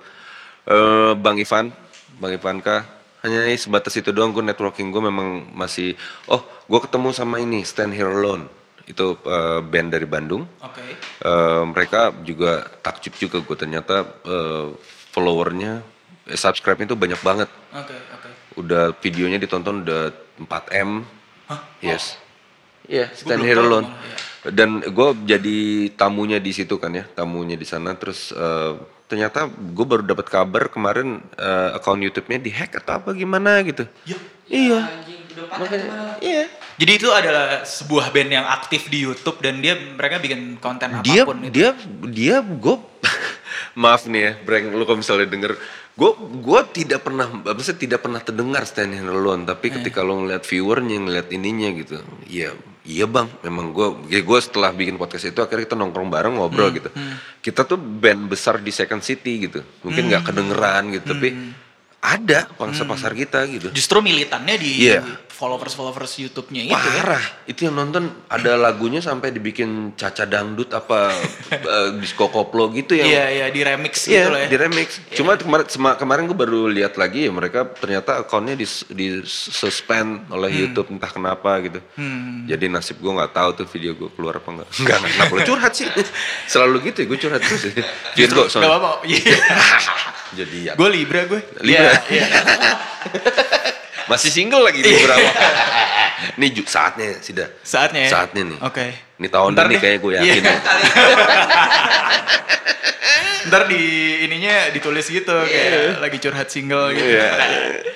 [0.67, 1.71] Eh Bang Ivan,
[2.19, 2.83] Bang Ivanka,
[3.27, 5.93] hanya ini sebatas itu doang gue networking gue memang masih
[6.31, 8.47] oh gue ketemu sama ini Stand Here Alone
[8.87, 10.79] itu eh, band dari Bandung Oke.
[11.19, 14.65] Eh, mereka juga takjub juga gue ternyata eh,
[15.11, 15.83] followernya
[16.25, 18.29] eh, subscribe itu banyak banget Oke, oke.
[18.63, 20.47] udah videonya ditonton udah 4
[20.87, 21.03] m
[21.51, 21.61] Hah?
[21.83, 22.15] yes
[22.87, 23.87] Iya, stand belum here alone.
[23.91, 24.17] iya.
[24.47, 25.57] Dan gue jadi
[25.99, 27.91] tamunya di situ kan ya, tamunya di sana.
[27.99, 28.73] Terus eh,
[29.07, 33.87] ternyata gue baru dapat kabar kemarin eh, akun YouTube-nya dihack atau apa gimana gitu.
[34.03, 34.19] Ya.
[34.47, 34.79] Iya.
[35.37, 36.43] Makanya, iya.
[36.77, 41.23] Jadi itu adalah sebuah band yang aktif di YouTube dan dia mereka bikin konten Dia
[41.23, 41.53] apa pun gitu.
[41.53, 41.69] dia
[42.09, 42.75] dia gue
[43.81, 45.57] maaf nih ya, Breng, lu kalau misalnya denger
[45.97, 46.11] gue
[46.45, 51.27] gue tidak pernah maksudnya tidak pernah terdengar stand alone tapi ketika lo ngeliat viewernya ngeliat
[51.33, 51.97] ininya gitu
[52.29, 52.53] iya
[52.85, 56.69] iya bang memang gue ya gue setelah bikin podcast itu akhirnya kita nongkrong bareng ngobrol
[56.69, 56.93] gitu.
[57.41, 61.29] kita tuh band besar di second city gitu mungkin nggak kedengeran gitu tapi
[61.97, 63.73] ada pangsa pasar kita gitu.
[63.73, 65.01] Justru militannya di Iya.
[65.37, 66.81] Followers-followers YouTube-nya itu ya.
[66.97, 71.13] parah itu yang nonton ada lagunya sampai dibikin caca dangdut apa
[71.53, 74.47] eh, disco koplo gitu yang Iya, iya, di remix Iya, gitu loh ya.
[74.47, 74.87] di remix.
[75.11, 80.25] Cuma kemarin sema- kemarin gue baru lihat lagi ya mereka ternyata akunnya di di suspend
[80.27, 80.59] oleh Hmm.
[80.59, 81.79] YouTube entah kenapa gitu.
[82.47, 84.67] Jadi nasib gue nggak tahu tuh video gue keluar apa enggak.
[84.75, 85.85] Enggak, kenapa lu curhat sih.
[86.51, 87.61] Selalu gitu ya gue curhat terus.
[87.61, 87.81] Jadi
[88.27, 89.05] gue Gak apa-apa.
[89.07, 89.37] Iya.
[90.35, 90.73] Jadi ya.
[90.73, 91.41] gue Libra gue.
[91.61, 91.93] Libra.
[92.09, 92.27] Iya, iya.
[94.07, 95.29] Masih single lagi di berapa?
[96.35, 97.47] Nih ju- saatnya sudah.
[97.61, 98.09] Saatnya ya.
[98.09, 98.59] Saatnya nih.
[98.61, 98.85] Oke.
[99.17, 99.81] Ini tahun Ntar ini deh.
[99.81, 100.27] kayak gue yakin.
[100.37, 100.43] Iya.
[100.47, 100.57] ya.
[103.47, 103.81] Ntar di
[104.23, 107.07] ininya ditulis gitu kayak lagi curhat single gitu.
[107.09, 107.29] Iya.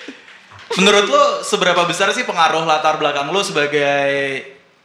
[0.79, 4.39] Menurut lo seberapa besar sih pengaruh latar belakang lo sebagai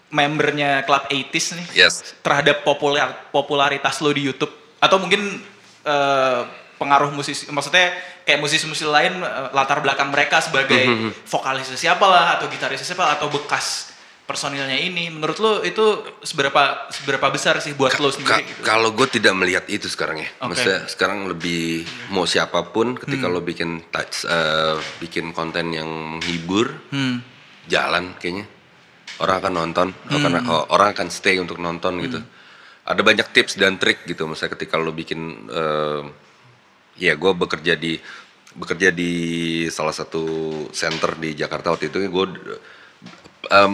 [0.06, 2.14] membernya Club 80s nih Yes.
[2.20, 5.38] terhadap populer popularitas lo di YouTube atau mungkin
[5.82, 6.40] eh,
[6.76, 12.36] pengaruh musisi maksudnya kayak musisi-musisi lain eh, latar belakang mereka sebagai Mhm, vokalisnya siapa lah
[12.36, 15.84] atau gitarisnya siapa atau bekas personilnya ini menurut lo itu
[16.20, 18.60] seberapa seberapa besar sih buat lo Ka- sendiri gitu?
[18.60, 20.50] Kalau gue tidak melihat itu sekarang ya, Oke.
[20.50, 23.32] maksudnya sekarang lebih mau siapa pun ketika Hmm.
[23.32, 27.22] lo bikin touch, eh, bikin konten yang menghibur, Hmm.
[27.66, 28.50] jalan kayaknya
[29.16, 30.18] orang akan nonton, Hmm.
[30.18, 32.18] akan- orang akan stay untuk nonton gitu.
[32.82, 36.02] Ada banyak tips dan trik gitu, misalnya ketika lo bikin, eh,
[36.96, 38.00] ya gue bekerja di
[38.52, 39.12] bekerja di
[39.68, 40.24] salah satu
[40.70, 42.26] center di Jakarta waktu itu gue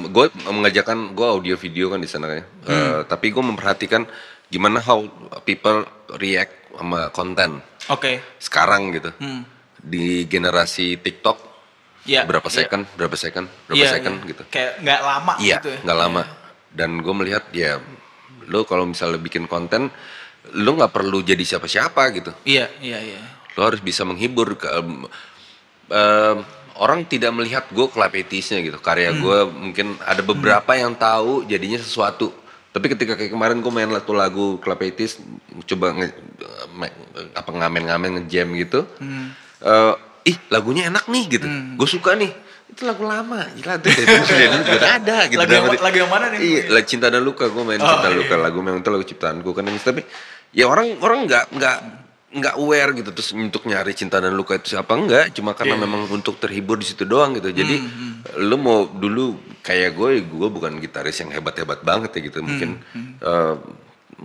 [0.04, 2.46] gue mengajarkan gue audio video kan di sana kan ya.
[2.66, 4.04] Eh, tapi gue memperhatikan
[4.46, 5.00] gimana how
[5.42, 5.86] people
[6.18, 8.20] react sama konten Oke.
[8.36, 9.42] sekarang gitu Hmm.
[9.78, 11.52] di generasi TikTok
[12.02, 12.56] Ya, berapa iya.
[12.58, 14.28] second berapa second berapa Iya, second iya.
[14.28, 15.78] gitu Kayak nggak lama iya gitu ya.
[15.80, 16.22] nggak lama
[16.68, 17.78] dan gue melihat ya
[18.44, 19.86] lo kalau misalnya bikin konten
[20.50, 22.30] lo nggak perlu jadi siapa-siapa gitu.
[22.42, 23.20] Iya, iya, iya.
[23.52, 25.04] lo harus bisa menghibur ke em,
[25.88, 26.36] em,
[26.80, 28.78] orang tidak melihat gue club nya gitu.
[28.80, 32.32] Karya gue mungkin ada beberapa yang tahu jadinya sesuatu.
[32.72, 35.20] Tapi ketika kayak kemarin gue main satu lagu 80s
[35.68, 36.08] coba nge,
[36.72, 36.96] me-
[37.36, 38.80] apa ngamen-ngamen ngejam gitu.
[39.62, 39.94] Eh,
[40.32, 41.46] ih lagunya enak nih gitu.
[41.76, 42.32] Gue suka nih
[42.72, 44.08] itu lagu lama gila tuh dari
[44.48, 46.38] dulu ada gitu Lagu yang- lagu yang mana nih?
[46.40, 48.20] iya lagu cinta dan luka gue main Oh, cinta dan iya.
[48.20, 50.02] luka lagu memang itu lagu ciptaanku kan tapi
[50.50, 51.76] ya orang orang nggak nggak
[52.32, 55.84] nggak aware gitu terus untuk nyari cinta dan luka itu siapa enggak cuma karena Iya.
[55.84, 57.76] memang untuk terhibur di situ doang gitu jadi
[58.40, 62.80] lu mau dulu kayak gue gue bukan gitaris yang hebat hebat banget ya gitu mungkin
[63.20, 63.54] eh,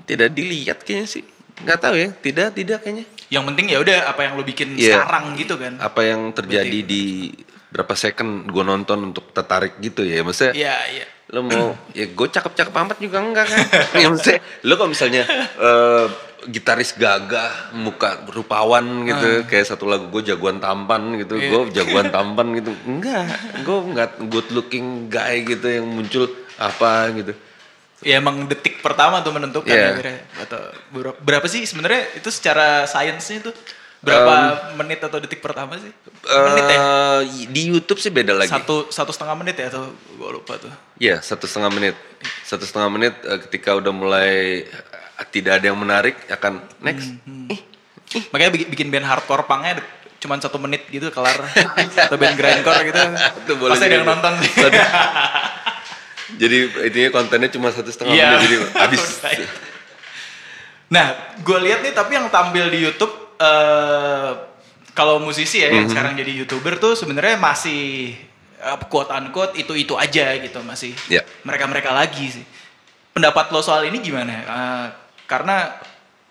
[0.05, 1.23] tidak dilihat kayaknya sih
[1.57, 5.03] nggak tahu ya tidak tidak kayaknya Yang penting ya udah apa yang lo bikin Iya.
[5.03, 5.73] sekarang gitu kan.
[5.77, 7.35] apa yang terjadi di
[7.67, 11.05] berapa second gue nonton untuk tertarik gitu ya maksudnya Iya, iya.
[11.27, 13.59] lo mau ya gue cakep-cakep amat juga enggak kan
[14.01, 15.23] ya maksudnya lo kalau misalnya
[15.59, 16.05] eh,
[16.47, 22.55] gitaris gagah muka rupawan gitu kayak satu lagu gue jagoan tampan gitu gue jagoan tampan
[22.55, 23.27] gitu enggak
[23.61, 27.35] gue enggak good looking guy gitu yang muncul apa gitu
[27.97, 29.97] Ya emang detik pertama tuh menentukan Iya.
[29.97, 30.21] ya.
[30.45, 30.61] Atau
[31.17, 33.49] berapa, sih sebenarnya itu secara sainsnya itu
[33.97, 34.33] berapa
[34.75, 35.89] menit atau detik pertama sih?
[36.23, 36.77] Menit ya?
[36.77, 38.47] Eh, di YouTube sih beda lagi.
[38.47, 40.69] Satu satu setengah menit ya atau gue lupa tuh.
[40.97, 41.95] Iya, satu setengah menit.
[42.41, 47.17] Satu setengah menit eh, ketika udah mulai eh, tidak ada yang menarik akan next.
[47.23, 47.49] Hmm.
[47.49, 47.61] Ih,
[48.31, 51.37] Makanya bikin, bikin band hardcore punknya de- cuman satu menit gitu kelar
[52.05, 53.01] atau band grindcore gitu.
[53.43, 54.33] Itu boleh Pasti ada yang nonton.
[56.37, 58.27] Jadi intinya kontennya cuma satu setengah Iya.
[58.29, 59.01] menit jadi habis.
[60.87, 61.05] Nah,
[61.37, 64.31] gue lihat nih tapi yang tampil di YouTube eh
[64.97, 65.77] kalau musisi ya Mhm.
[65.77, 68.17] yang sekarang jadi youtuber tuh sebenarnya masih
[68.57, 71.21] uh, quote unquote itu itu aja gitu masih Iya.
[71.45, 72.45] mereka mereka lagi sih.
[73.13, 74.33] Pendapat lo soal ini gimana?
[74.33, 74.85] Eh,
[75.25, 75.73] karena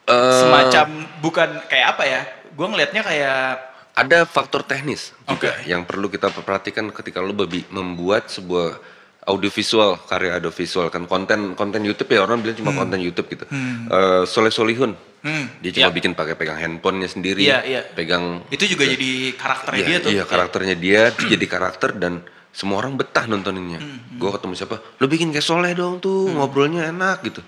[0.06, 0.86] Eh, semacam
[1.18, 2.22] bukan kayak apa ya?
[2.54, 3.58] Gue ngelihatnya kayak
[3.96, 5.66] ada faktor teknis juga Oke.
[5.66, 7.34] yang perlu kita perhatikan ketika lo
[7.74, 8.78] membuat sebuah
[9.26, 13.44] audiovisual karya audiovisual kan konten konten YouTube ya orang bilang cuma konten YouTube gitu.
[13.46, 14.94] Eh, Soleh Solihun
[15.26, 15.96] Hmm, dia cuma iya.
[15.96, 17.82] bikin pakai pegang handphonenya sendiri, Iya, iya.
[17.82, 20.10] pegang itu juga jadi karakternya Iya, dia tuh.
[20.14, 22.22] Iya, karakternya dia jadi karakter dan
[22.54, 23.82] semua orang betah nontoninnya.
[23.82, 27.42] Hmm, Gue ketemu siapa, lo bikin kayak Soleh dong tuh, ngobrolnya enak gitu.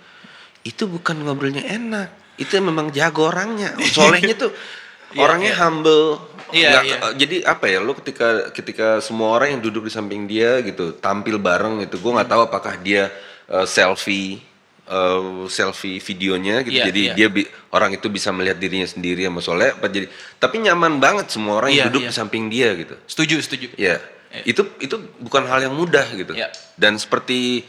[0.67, 3.79] Itu bukan ngobrolnya enak, itu memang jago orangnya.
[3.79, 4.51] Solehnya tuh
[5.11, 5.61] Iya, orangnya iya.
[5.63, 6.07] humble.
[6.49, 6.97] Iya, Nggak- iya.
[7.17, 11.37] Jadi apa ya, lo ketika ketika semua orang yang duduk di samping dia gitu tampil
[11.37, 13.13] bareng gitu, gue nggak tahu apakah dia
[13.49, 14.41] uh, selfie
[14.89, 16.81] uh, selfie videonya gitu.
[16.81, 17.15] Iya, jadi iya.
[17.15, 21.29] dia bi- orang itu bisa melihat dirinya sendiri sama Soleh apa jadi tapi nyaman banget
[21.29, 22.11] semua orang yang Iya, duduk iya.
[22.13, 22.97] di samping dia gitu.
[23.05, 23.67] Setuju, setuju.
[23.77, 24.01] Ya,
[24.45, 26.33] itu itu bukan hal yang mudah gitu.
[26.33, 26.49] Iya.
[26.77, 27.65] Dan seperti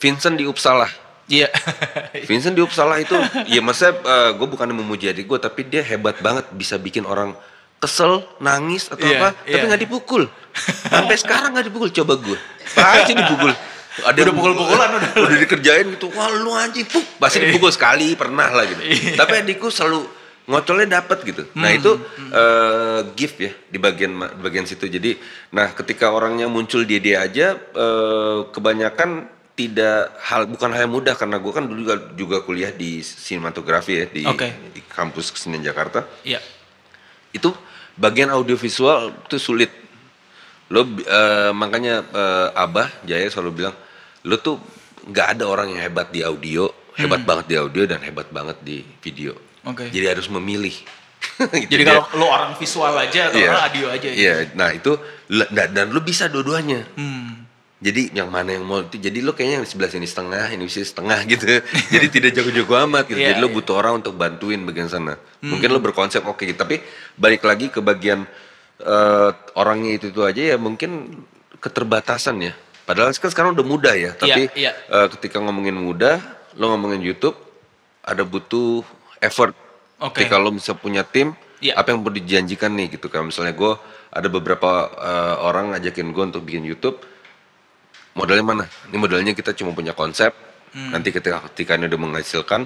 [0.00, 0.88] Vincent di Uppsala.
[1.30, 1.48] Iya.
[2.28, 3.14] Vincent di Uppsala itu,
[3.46, 3.94] ya maksudnya
[4.34, 7.34] gue bukan memuji adik gue, tapi dia hebat banget bisa bikin orang
[7.78, 9.58] kesel, nangis atau Iya, apa, iya.
[9.58, 10.22] tapi nggak dipukul.
[10.86, 12.38] Sampai sekarang nggak dipukul, coba gue.
[12.74, 13.50] Pasti dipukul.
[13.92, 15.10] Ada Udah pukul-pukulan udah.
[15.20, 18.80] udah dikerjain gitu, wah lu anjing, puk, pasti dipukul sekali pernah lah gitu.
[18.80, 19.20] Iya.
[19.20, 20.08] Tapi adikku selalu
[20.48, 21.42] ngocolnya dapat gitu.
[21.54, 21.92] Nah Hmm, itu
[22.32, 24.88] eh, gift ya di bagian di bagian situ.
[24.88, 25.20] Jadi,
[25.52, 31.12] nah ketika orangnya muncul dia dia aja, eh, kebanyakan tidak hal bukan hal yang mudah
[31.12, 34.48] karena gue kan dulu juga, juga kuliah di sinematografi ya di, Oke.
[34.72, 36.08] di kampus kesenian Jakarta.
[36.24, 36.40] Iya.
[37.36, 37.52] Itu
[37.96, 39.68] bagian audiovisual itu sulit.
[40.72, 43.76] Lo eh, makanya eh, Abah Jaya selalu bilang,
[44.24, 44.56] lo tuh
[45.04, 48.80] nggak ada orang yang hebat di audio, hebat banget di audio dan hebat banget di
[49.04, 49.36] video.
[49.68, 49.92] Oke.
[49.92, 50.72] Jadi harus memilih.
[51.38, 53.50] Gitu Jadi kalau lo orang visual aja atau Iya.
[53.52, 54.18] orang audio aja gitu.
[54.18, 54.92] Iya, nah itu
[55.54, 56.82] dan, dan lo bisa dua-duanya.
[56.98, 57.41] Hmm.
[57.82, 60.86] Jadi yang mana yang mau itu jadi lo kayaknya yang sebelah sini setengah, ini sini
[60.86, 61.44] setengah gitu.
[61.98, 63.18] jadi tidak jago-jago amat gitu.
[63.18, 63.56] Iya, jadi lo iya.
[63.58, 65.18] butuh orang untuk bantuin bagian sana.
[65.42, 66.78] Mungkin lo berkonsep oke gitu, tapi
[67.18, 68.22] balik lagi ke bagian
[68.78, 71.26] eh, orangnya itu itu aja ya mungkin
[71.58, 72.54] keterbatasan ya.
[72.86, 74.78] Padahal kan sekarang udah mudah ya, tapi iya.
[74.86, 76.22] eh, ketika ngomongin mudah,
[76.54, 77.34] lo ngomongin YouTube
[78.06, 78.86] ada butuh
[79.18, 79.58] effort.
[79.98, 80.22] Oke.
[80.22, 81.78] Ketika lo bisa punya tim, Iya.
[81.78, 83.22] apa yang perlu dijanjikan nih gitu kan.
[83.22, 83.72] Misalnya gue
[84.10, 86.98] ada beberapa eh, orang ngajakin gue untuk bikin YouTube,
[88.12, 88.64] modalnya mana?
[88.88, 90.32] Ini modalnya kita cuma punya konsep.
[90.72, 90.88] Hmm.
[90.96, 92.64] Nanti ketika ketika ini udah menghasilkan,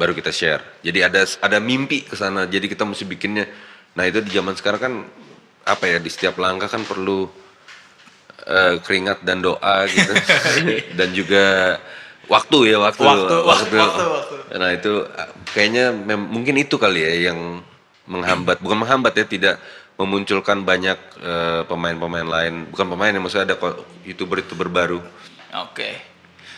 [0.00, 0.64] baru kita share.
[0.80, 2.48] Jadi ada ada mimpi ke sana.
[2.48, 3.44] Jadi kita mesti bikinnya.
[3.92, 4.94] Nah itu di zaman sekarang kan
[5.64, 7.28] apa ya di setiap langkah kan perlu
[8.48, 10.12] eh, keringat dan doa gitu,
[10.98, 11.44] dan juga
[12.32, 13.04] waktu ya waktu.
[13.04, 14.04] Waktu, waktu, waktu.
[14.56, 17.60] Nah itu eh, kayaknya mem- mungkin itu kali ya yang
[18.08, 19.56] menghambat, bukan menghambat ya tidak
[19.96, 24.98] memunculkan banyak eh, pemain-pemain lain, bukan pemain yang maksudnya ada ko- youtuber-youtuber baru.
[25.62, 25.94] Oke.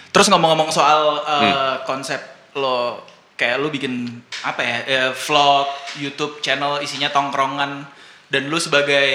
[0.08, 1.52] Terus ngomong-ngomong soal uh, Hmm.
[1.84, 2.16] konsep
[2.54, 3.04] lo
[3.36, 4.08] kayak lu bikin
[4.40, 7.84] apa ya eh, vlog YouTube channel isinya tongkrongan
[8.26, 9.08] dan lu sebagai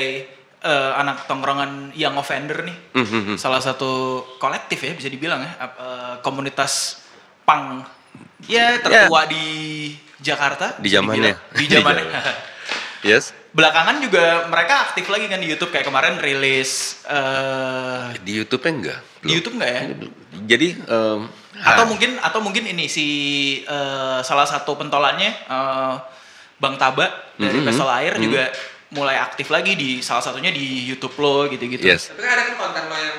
[0.61, 3.89] eh, anak tongkrongan yang offender nih Hmm, salah satu
[4.37, 7.01] kolektif ya bisa dibilang ya eh, komunitas
[7.41, 7.81] pang
[8.45, 9.45] ya tertua di
[10.15, 11.33] Jakarta Di zamannya.
[11.51, 12.05] di zamannya
[13.09, 13.33] Yes.
[13.51, 18.99] Belakangan juga mereka aktif lagi kan di YouTube kayak kemarin rilis eh, Di YouTube enggak.
[19.19, 19.81] di YouTube nggak ya
[20.47, 21.19] Jadi em,
[21.61, 23.07] atau ah, mungkin atau mungkin ini si
[23.61, 25.93] eh, salah satu pentolannya eh,
[26.57, 28.23] Bang Taba dari Mhm, Pesol Air mhm.
[28.23, 28.43] juga
[28.91, 31.81] mulai aktif lagi di salah satunya di YouTube lo gitu-gitu.
[31.81, 32.07] Yes.
[32.07, 33.17] Tapi kan ada kan konten lo yang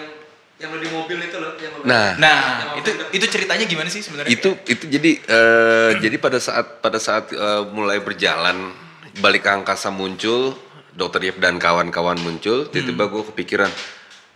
[0.59, 3.07] yang lo di mobil itu loh, yang lo Nah, Nah, Yang itu offender.
[3.13, 4.31] itu ceritanya gimana sih sebenarnya?
[4.31, 8.71] itu itu jadi eh, jadi pada saat pada saat eh, mulai berjalan
[9.21, 10.57] balik angkasa muncul
[10.93, 13.71] dokter Yip dan kawan-kawan muncul tiba-tiba gue kepikiran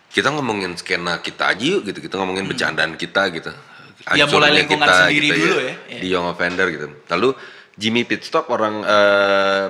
[0.08, 2.00] kita ngomongin skena kita aja yuk gitu.
[2.00, 3.52] Kita ngomongin bercandaan kita gitu.
[4.16, 5.74] Ya, mulai lingkungan sendiri dulu ya.
[5.92, 6.00] Iya.
[6.00, 6.86] di Young Offender gitu.
[7.12, 7.28] Lalu
[7.76, 9.64] Jimmy Pitstop orang eh,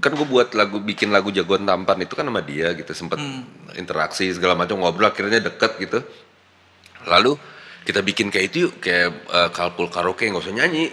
[0.00, 2.88] kan gue buat lagu bikin lagu jagoan tampan itu kan sama dia gitu.
[2.96, 3.44] Sempat Hmm.
[3.76, 6.00] interaksi segala macam ngobrol akhirnya deket gitu.
[7.04, 7.36] Lalu
[7.84, 10.88] kita bikin kayak itu yuk kayak eh, carpool karaoke nggak usah nyanyi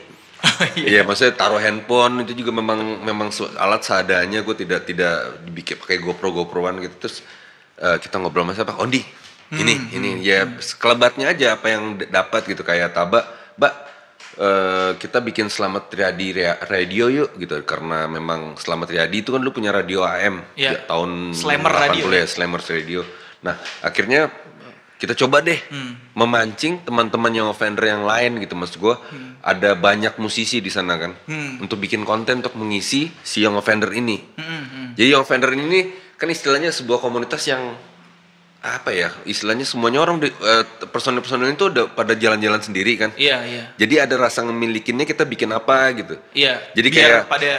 [0.76, 4.40] Iya, maksudnya taruh handphone itu juga memang memang alat seadanya.
[4.42, 6.96] Gue tidak tidak dibikin pakai GoPro GoProan gitu.
[7.08, 7.24] Terus
[7.76, 8.76] eh, kita ngobrol sama siapa?
[8.80, 9.04] Ondi.
[9.50, 13.26] Ini ini ya sekelebatnya aja apa yang dapat gitu kayak Taba,
[13.58, 13.74] Mbak
[14.38, 19.42] eh, kita bikin Selamat Triadi Rea- Radio yuk gitu karena memang Selamat Triadi itu kan
[19.42, 20.78] lu punya radio AM Iya.
[20.78, 22.06] ya, tahun Slammer 80 Radio.
[22.14, 23.02] ya Slammer Radio.
[23.40, 24.30] Nah, akhirnya
[25.00, 25.56] kita coba deh
[26.12, 29.00] memancing teman-teman yang offender yang lain gitu maksud gua.
[29.40, 31.16] Ada banyak musisi di sana kan
[31.58, 34.20] untuk bikin konten untuk mengisi si young offender ini.
[34.94, 37.80] Jadi young offender ini kan istilahnya sebuah komunitas yang
[38.60, 43.16] apa ya istilahnya semuanya orang di- eh, personil-personil itu udah pada jalan-jalan sendiri kan.
[43.16, 43.64] Iya, iya.
[43.80, 46.20] jadi ada rasa ngemilikinnya kita bikin apa gitu.
[46.36, 46.60] Iya.
[46.76, 47.52] Jadi biar kayak- pada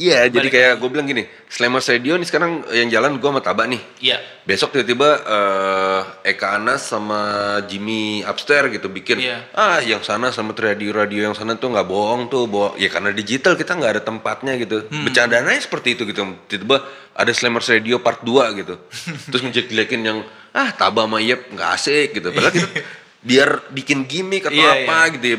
[0.00, 3.68] Iya, jadi kayak gue bilang gini, Slammers Radio nih sekarang yang jalan gue sama Taba
[3.68, 3.80] nih.
[4.00, 4.18] Iya.
[4.42, 6.00] Besok tiba-tiba eh,
[6.32, 7.20] Eka Anas sama
[7.68, 9.52] Jimmy Upstairs gitu bikin, Iya.
[9.52, 12.74] ah yang sana sama radio-radio yang sana tuh nggak bohong tuh, bohong.
[12.80, 14.88] ya karena digital kita nggak ada tempatnya gitu.
[14.88, 15.04] Hmm.
[15.04, 16.24] Bercandaan aja seperti itu gitu.
[16.48, 16.82] Tiba-tiba
[17.12, 18.74] ada Slammers Radio part 2 gitu.
[19.30, 20.18] Terus ngejek-jelekin yang,
[20.56, 22.32] ah Taba sama Yep nggak asik gitu.
[22.32, 22.68] Padahal kita
[23.28, 25.38] biar bikin gimmick atau Iya, apa gitu ya.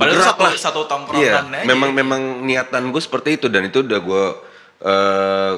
[0.00, 0.52] Padahal satu- lah.
[0.56, 1.66] satu tongkrongan Iya, aja.
[1.66, 4.24] memang memang niatan gue seperti itu dan itu udah gue
[4.80, 5.54] eh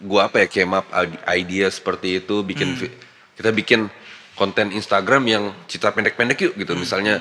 [0.00, 2.96] gue apa ya came up ide- idea seperti itu bikin vi-
[3.36, 3.92] kita bikin
[4.32, 6.72] konten Instagram yang citra pendek-pendek yuk gitu.
[6.72, 7.20] Misalnya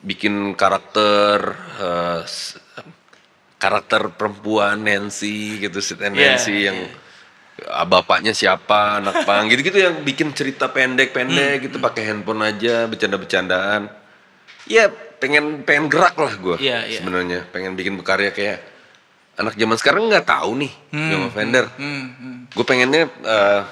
[0.00, 1.38] bikin karakter
[1.78, 2.58] eh, s-
[3.56, 6.64] karakter perempuan Nancy gitu si Iya, Nancy iya.
[6.68, 6.78] yang
[7.64, 13.88] ah, bapaknya siapa anak pang gitu-gitu yang bikin cerita pendek-pendek gitu pakai handphone aja bercanda-bercandaan.
[14.66, 16.98] Ya pengen pengen gerak lah gue Iya, iya.
[16.98, 18.58] sebenarnya pengen bikin berkarya kayak
[19.34, 22.36] anak zaman sekarang nggak tahu nih yang offender hmm, hmm.
[22.50, 23.62] gue pengennya eh,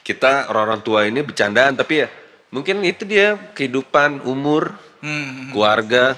[0.00, 2.08] kita orang-orang tua ini bercandaan tapi ya
[2.48, 6.16] mungkin itu dia kehidupan umur Hmm, keluarga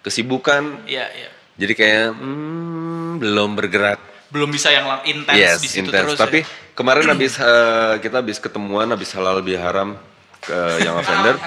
[0.00, 1.30] kesibukan Iya, iya.
[1.54, 6.18] jadi kayak hmm, belum bergerak Belum bisa yang intens yes di situ intens terus.
[6.18, 6.74] tapi ya.
[6.74, 9.94] kemarin habis eh, kita habis ketemuan habis halal biharam
[10.40, 11.38] ke yang offender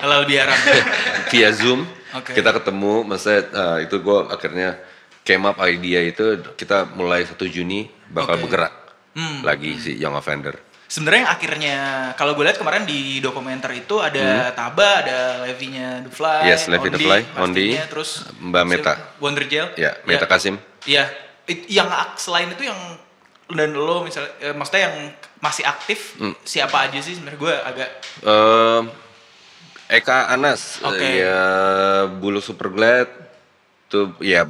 [0.00, 0.56] Halal biharam.
[1.30, 2.32] via zoom Oke.
[2.32, 4.68] kita ketemu maksudnya eh, itu gue akhirnya
[5.20, 8.42] came up idea itu kita mulai 1 Juni bakal Oke.
[8.44, 8.74] bergerak
[9.10, 9.42] Hmm.
[9.42, 10.54] lagi si young offender
[10.86, 11.76] Sebenarnya yang akhirnya
[12.14, 16.48] kalau gue lihat kemarin di dokumenter itu ada Taba, ada Levi-nya The Fly, Hmm.
[16.48, 18.92] Yes, Levi The Fly, Ondi, terus Mbak Meta.
[19.18, 19.70] Wonder Gel.
[19.76, 21.06] ya Meta Kasim Iya.
[21.66, 22.78] Yang selain itu yang
[23.48, 24.96] dan lo misalnya eh, maksudnya yang
[25.38, 26.34] masih aktif Hmm.
[26.42, 27.90] siapa aja sih sebenarnya gue agak
[28.22, 28.80] Eh,
[29.90, 31.02] Eka Anas Oke.
[31.02, 31.40] eh, ya
[32.08, 33.10] Bulu Superglad
[33.86, 34.46] tuh ya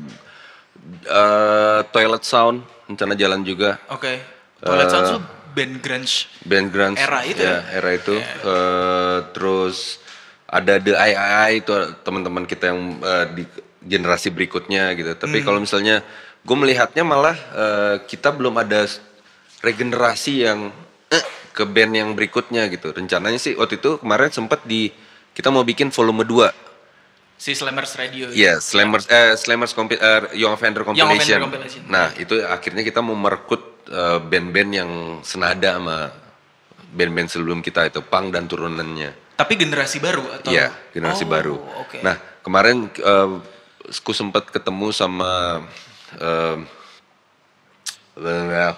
[1.07, 4.13] eh, Toilet Sound rencana jalan juga oke.
[4.61, 5.21] Toilet Eh, Sound tuh
[5.51, 6.15] band grunge.
[6.43, 7.61] band grunge Era itu ya, ya?
[7.73, 9.99] era itu Eh, terus
[10.45, 11.17] ada The II
[11.57, 11.73] itu
[12.03, 13.43] teman-teman kita yang eh, di
[13.81, 15.47] generasi berikutnya gitu tapi Hmm.
[15.47, 16.05] kalau misalnya
[16.41, 18.85] gue melihatnya malah eh, kita belum ada
[19.59, 20.69] regenerasi yang
[21.09, 24.93] eh, ke band yang berikutnya gitu rencananya sih waktu itu kemarin sempat di
[25.33, 26.71] kita mau bikin volume 2
[27.37, 28.29] Si Slammers Radio.
[28.29, 31.41] Iya, Slammers eh Slammers compi- eh, Young Offender Young Offender Compilation.
[31.41, 31.83] Compilation.
[31.89, 34.91] Nah, itu akhirnya kita mau merekrut eh, band-band yang
[35.23, 36.13] senada sama
[36.93, 39.17] band-band sebelum kita itu Pang dan turunannya.
[39.35, 40.53] Tapi generasi baru atau?
[40.53, 41.57] Iya, generasi Oh, baru.
[41.81, 42.05] Oke.
[42.05, 42.13] Nah,
[42.45, 43.31] kemarin eh,
[43.89, 45.65] aku sempat ketemu sama
[46.21, 46.57] eh,
[48.21, 48.73] eh,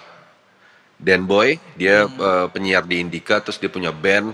[0.95, 2.15] Dan Boy, dia Hmm.
[2.15, 4.31] eh, penyiar di Indika, terus dia punya band,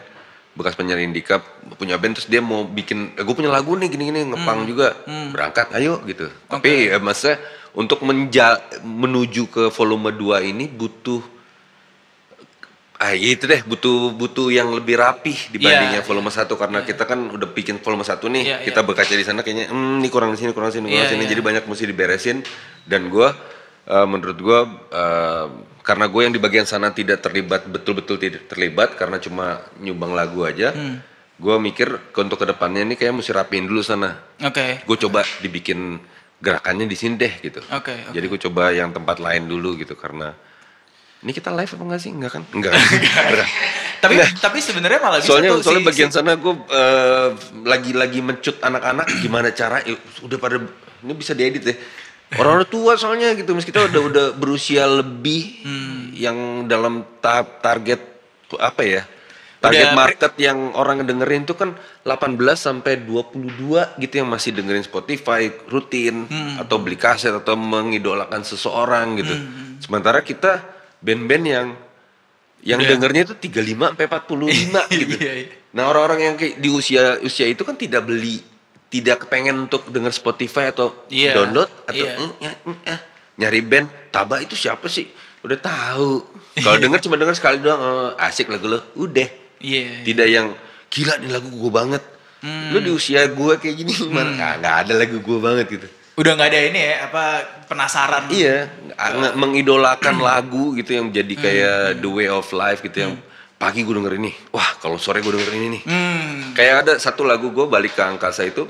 [0.60, 1.40] bekas penyiar Indika,
[1.80, 4.36] punya band, terus dia mau bikin, gue punya lagu nih gini-gini, Hmm.
[4.36, 4.92] ngepang juga,
[5.32, 6.28] berangkat, ayo gitu.
[6.52, 7.40] Tapi eh, maksudnya
[7.72, 11.24] untuk menja menuju ke volume 2 ini butuh,
[13.00, 17.32] ah itu deh, butuh butuh yang lebih rapih dibandingnya Iya, volume 1 karena kita kan
[17.32, 18.88] udah bikin volume 1 nih, Iya, kita iya.
[18.92, 21.14] berkaca di sana kayaknya, hmm, ini kurang di sini, kurang di sini, kurang di Iya,
[21.16, 21.32] sini, iya.
[21.32, 22.38] jadi banyak mesti diberesin
[22.84, 23.30] dan gue
[23.90, 24.60] eh, menurut gue
[24.92, 25.46] eh,
[25.82, 30.44] karena gue yang di bagian sana tidak terlibat betul-betul tidak terlibat karena cuma nyumbang lagu
[30.44, 31.02] aja Hmm.
[31.36, 34.12] gue mikir ke untuk ke depannya ini kayak mesti rapiin dulu sana.
[34.40, 34.84] Oke.
[34.84, 35.98] gue coba dibikin
[36.38, 37.60] gerakannya di sini deh gitu.
[37.70, 38.12] Oke, oke.
[38.12, 40.36] jadi gue coba yang tempat lain dulu gitu karena
[41.20, 42.12] ini kita live apa enggak sih?
[42.12, 42.44] Enggak kan?
[42.54, 42.72] Enggak.
[43.32, 43.48] Enggak.
[44.00, 47.28] Tapi tapi sebenarnya malah bisa soalnya tuh soalnya si- bagian si- sana gue eh,
[47.66, 49.84] lagi-lagi mencut anak-anak gimana cara?
[49.84, 50.60] Eh, udah pada
[51.00, 51.76] ini bisa diedit ya
[52.36, 56.14] orang-orang tua soalnya gitu meski kita udah udah berusia lebih Hmm.
[56.14, 58.02] yang dalam tahap target
[58.54, 59.02] apa ya
[59.58, 64.82] target Udah- market yang orang dengerin tuh kan 18 sampai 22 gitu yang masih dengerin
[64.82, 66.62] Spotify rutin Hmm.
[66.62, 69.34] atau beli kaset atau mengidolakan seseorang gitu
[69.80, 70.62] sementara kita
[71.00, 71.68] band-band yang
[72.60, 72.92] yang Udah.
[72.92, 75.16] dengernya itu 35 sampai 45 gitu.
[75.16, 75.48] Iya, iya.
[75.72, 78.44] Nah orang-orang yang kayak di usia usia itu kan tidak beli,
[78.90, 82.14] tidak kepengen untuk dengar Spotify atau Iya, download atau iya.
[82.16, 83.00] "Mm, ya, mm, eh."
[83.38, 83.88] nyari band.
[84.10, 85.08] Taba itu siapa sih?
[85.40, 86.26] Udah tahu.
[86.58, 89.30] Kalau denger cuma denger sekali doang, oh, asik lagu lo, udah.
[89.62, 90.04] Iya.
[90.04, 90.52] Tidak yang
[90.90, 92.04] gila nih lagu gue banget.
[92.40, 92.72] Hmm.
[92.72, 95.88] Lu di usia gue kayak gini mana Ah, nggak ada lagu gue banget gitu.
[96.16, 97.24] Udah nggak ada ini ya apa
[97.68, 98.28] penasaran.
[98.28, 103.14] Iya, nge- mengidolakan lagu gitu yang jadi kayak the way of life gitu yang
[103.60, 105.84] pagi gue denger ini, wah kalau sore gue denger ini nih.
[105.84, 106.56] Hmm.
[106.56, 108.66] Kayak ada satu lagu gue balik ke angkasa itu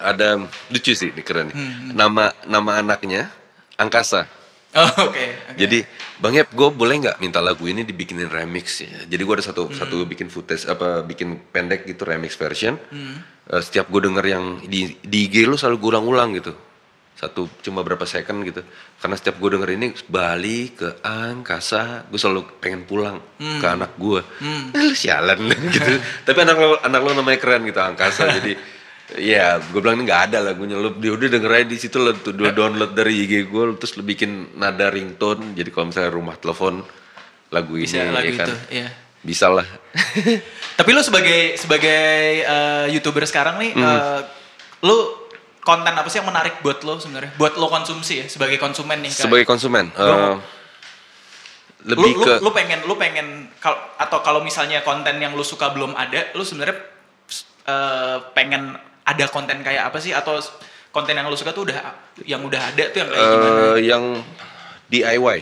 [0.00, 0.40] ada
[0.72, 1.56] lucu sih, ini keren nih.
[1.92, 3.28] Nama nama anaknya
[3.76, 4.24] angkasa.
[4.72, 5.12] Oh, oke.
[5.12, 5.26] oke.
[5.60, 5.84] Jadi
[6.16, 9.04] Bang Yep, gue boleh nggak minta lagu ini dibikinin remix ya?
[9.04, 12.80] Jadi gue ada satu satu bikin footage apa bikin pendek gitu remix version.
[13.52, 16.56] Eh, setiap gue denger yang di di IG lu selalu gue ulang-ulang gitu.
[17.12, 18.66] Satu cuma berapa second gitu.
[18.98, 24.20] Karena setiap gue denger ini balik ke angkasa, gue selalu pengen pulang ke anak gue.
[24.74, 25.38] Eh, lu sialan
[25.74, 25.92] gitu.
[26.22, 28.26] Tapi anak lo anak lo namanya keren gitu angkasa.
[28.32, 28.54] jadi
[29.12, 30.72] Ya, gue bilang ini nggak ada lagunya.
[30.74, 33.92] Lu dia udah denger aja di situ lo tuh lu download dari IG gue, terus
[33.92, 35.52] lu bikin nada ringtone.
[35.52, 36.80] Jadi kalau misalnya rumah telepon
[37.52, 38.48] lagu ini, Bisa lagu ya kan?
[38.48, 38.88] itu, iya.
[39.20, 39.68] Bisa lah.
[40.80, 42.00] Tapi lu sebagai sebagai
[42.40, 43.84] eh, youtuber sekarang nih, Hmm.
[43.84, 44.20] eh,
[44.80, 45.21] lu
[45.62, 47.32] konten apa sih yang menarik buat lo sebenarnya?
[47.38, 49.10] Buat lo konsumsi ya sebagai konsumen nih.
[49.10, 49.26] Kak.
[49.26, 50.38] Sebagai konsumen, Lu- lu,
[51.82, 55.74] lebih lu, ke lu pengen lu pengen kal atau kalau misalnya konten yang lu suka
[55.74, 56.78] belum ada, lu sebenarnya
[57.66, 60.38] eh, pengen ada konten kayak apa sih atau
[60.94, 61.78] konten yang lu suka tuh udah
[62.22, 63.50] yang udah ada tuh yang kayak gimana?
[63.58, 64.04] eh, yang
[64.86, 65.38] DIY.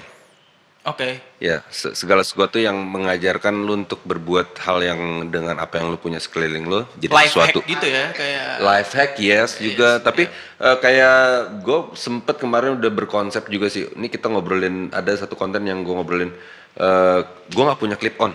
[0.81, 1.21] Oke.
[1.37, 6.01] Ya, se- segala sesuatu yang mengajarkan lu untuk berbuat hal yang dengan apa yang lu
[6.01, 7.59] punya sekeliling lu jadi Life hack sesuatu.
[7.69, 10.25] gitu ya kayak Life hack yes juga, tapi
[10.57, 11.21] eh, kayak
[11.61, 13.93] gue sempet kemarin udah berkonsep juga sih.
[13.93, 16.33] Ini kita ngobrolin ada satu konten yang gue ngobrolin.
[16.73, 18.33] eh gue nggak punya clip on,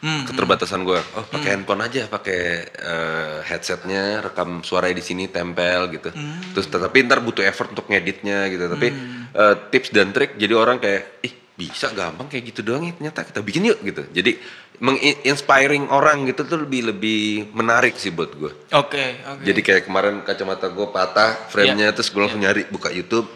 [0.00, 0.98] Hmm, keterbatasan gue.
[0.98, 6.10] Oh pakai handphone aja, pakai eh, headsetnya, rekam suaranya di sini tempel gitu.
[6.10, 6.42] Hmm.
[6.52, 8.66] Terus tetapi ntar butuh effort untuk ngeditnya gitu.
[8.66, 8.88] Tapi
[9.30, 13.22] eh, tips dan trik jadi orang kayak ih bisa gampang kayak gitu doang ya ternyata
[13.22, 14.02] kita bikin yuk gitu.
[14.10, 14.38] Jadi
[14.78, 18.52] menginspiring orang gitu tuh lebih lebih menarik sih buat gue.
[18.72, 19.42] Oke, oke.
[19.42, 21.94] Jadi kayak kemarin kacamata gue patah, frame-nya Iya.
[21.94, 23.30] terus gue langsung nyari buka YouTube,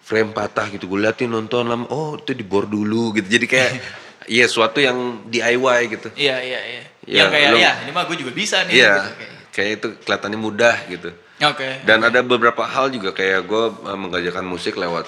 [0.00, 3.26] frame patah gitu, gue liatin nonton lama, oh itu dibor dulu gitu.
[3.26, 3.70] Jadi kayak
[4.30, 6.08] iya suatu yang DIY gitu.
[6.14, 6.82] Iya, iya, iya.
[7.04, 8.72] Iya, yang kayak lu- ya, ini mah gue juga bisa nih.
[8.72, 9.32] Iya, gitu, kayak.
[9.50, 11.10] kayak itu kelihatannya mudah gitu.
[11.42, 11.68] Oke.
[11.82, 15.04] Dan ada beberapa hal juga kayak gue mengajarkan musik lewat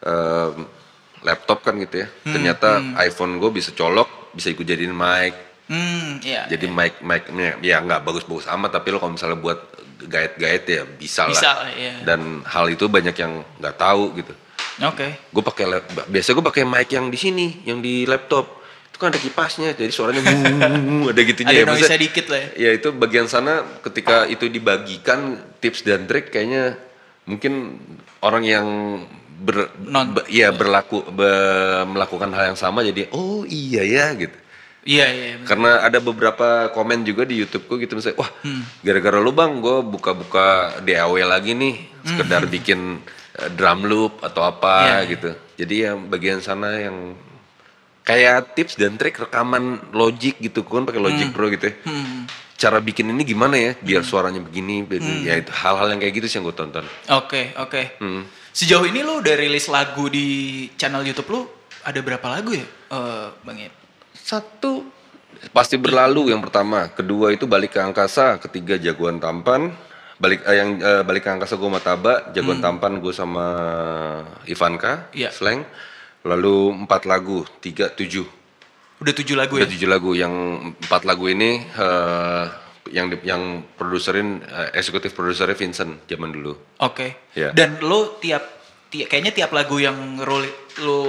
[0.00, 0.66] em,
[1.22, 2.08] laptop kan gitu ya.
[2.24, 2.68] Hmm, Ternyata
[3.00, 5.34] iPhone gue bisa colok, bisa ikut jadiin mic.
[5.68, 6.48] Hmm, iya.
[6.48, 9.58] Jadi mic mic-nya ya nggak bagus-bagus amat tapi lo kalau misalnya buat
[9.98, 11.68] gait-gait ya bisa, Bisa lah.
[11.74, 12.00] iya.
[12.00, 14.32] Dan hal itu banyak yang nggak tahu gitu.
[14.80, 15.06] Oke.
[15.28, 15.64] Gue pakai
[16.06, 18.62] biasa gue pakai mic yang di sini, yang di laptop.
[18.88, 21.66] Itu kan ada kipasnya, jadi suaranya wuh, ada gitunya Ada ya.
[21.66, 22.48] Noise dikit lah ya.
[22.56, 26.78] Ya itu bagian sana ketika itu dibagikan tips dan trik kayaknya
[27.28, 27.76] mungkin
[28.22, 28.66] orang yang
[29.38, 34.34] ber, Non- be- ya berlaku be- melakukan hal yang sama jadi oh iya ya gitu.
[34.82, 35.32] Iya, iya.
[35.36, 35.44] bener.
[35.44, 38.64] Karena ada beberapa komen juga di YouTubeku gitu misalnya, wah Hmm.
[38.80, 40.46] gara-gara lu bang, gue buka-buka
[40.80, 42.52] DAW lagi nih, sekedar Hmm.
[42.56, 42.80] bikin
[43.36, 45.10] eh, drum loop atau apa Iya, iya.
[45.10, 45.30] gitu.
[45.56, 47.14] Jadi yang bagian sana yang
[48.02, 51.74] kayak tips dan trik rekaman Logic gitu, kan pakai Logic Pro gitu ya.
[51.84, 52.24] Hmm.
[52.56, 55.22] Cara bikin ini gimana ya, biar suaranya begini, begini.
[55.22, 56.82] ya itu hal-hal yang kayak gitu sih yang gue tonton.
[57.12, 58.00] Oke, oke.
[58.00, 58.24] Hmm.
[58.58, 60.26] Sejauh ini lu udah rilis lagu di
[60.74, 61.46] channel YouTube lu
[61.86, 62.66] ada berapa lagu ya?
[62.90, 63.70] Eh, Bang Yep?
[64.18, 64.82] Satu
[65.54, 69.70] pasti berlalu yang pertama, kedua itu balik ke angkasa, ketiga jagoan tampan,
[70.18, 73.46] balik eh, yang eh, balik ke angkasa gue sama Taba, jagoan tampan gue sama
[74.50, 75.30] Ivanka, Iya.
[75.30, 75.62] slang,
[76.26, 78.26] lalu empat lagu, tiga tujuh,
[78.98, 79.74] Udah tujuh lagu udah ya?
[79.78, 80.34] tujuh lagu, yang
[80.82, 82.44] empat lagu ini eh,
[82.90, 86.52] yang yang produserin eh, eksekutif produsernya Vincent zaman dulu.
[86.78, 87.30] Oke.
[87.32, 87.52] Iya.
[87.52, 88.44] Dan lu tiap
[88.86, 90.38] ti- kayaknya tiap lagu yang lu,
[90.78, 91.00] lu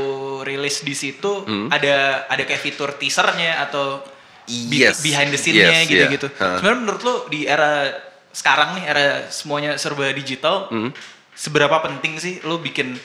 [0.42, 1.68] rilis di situ Hmm.
[1.70, 4.04] ada ada kayak fitur teasernya atau
[4.46, 5.00] be- Yes.
[5.00, 6.28] behind the scene-nya Yes, gitu-gitu.
[6.32, 6.58] yeah.
[6.58, 7.88] Sebenarnya menurut lu di era
[8.30, 10.92] sekarang nih era semuanya serba digital, Hmm.
[11.32, 13.00] seberapa penting sih lu bikin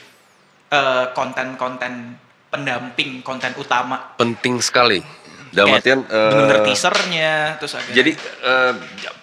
[0.66, 2.18] eh, konten-konten
[2.49, 4.14] pendamping, konten utama?
[4.14, 4.99] Penting sekali.
[5.55, 7.32] Dalam Kayak artian eh, bener-bener teasernya
[7.62, 8.72] terus agak Jadi eh,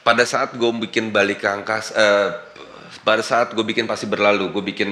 [0.01, 2.29] pada saat gue bikin balik ke angkas, eh,
[3.03, 4.89] pada saat gue bikin pasti berlalu, gue bikin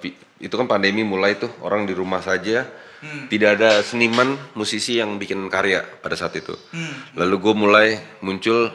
[0.00, 2.64] vi- itu kan pandemi mulai tuh orang di rumah saja,
[3.28, 6.56] tidak ada seniman musisi yang bikin karya pada saat itu.
[7.16, 7.88] Lalu gue mulai
[8.24, 8.72] muncul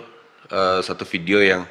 [0.49, 1.65] eh, satu video yang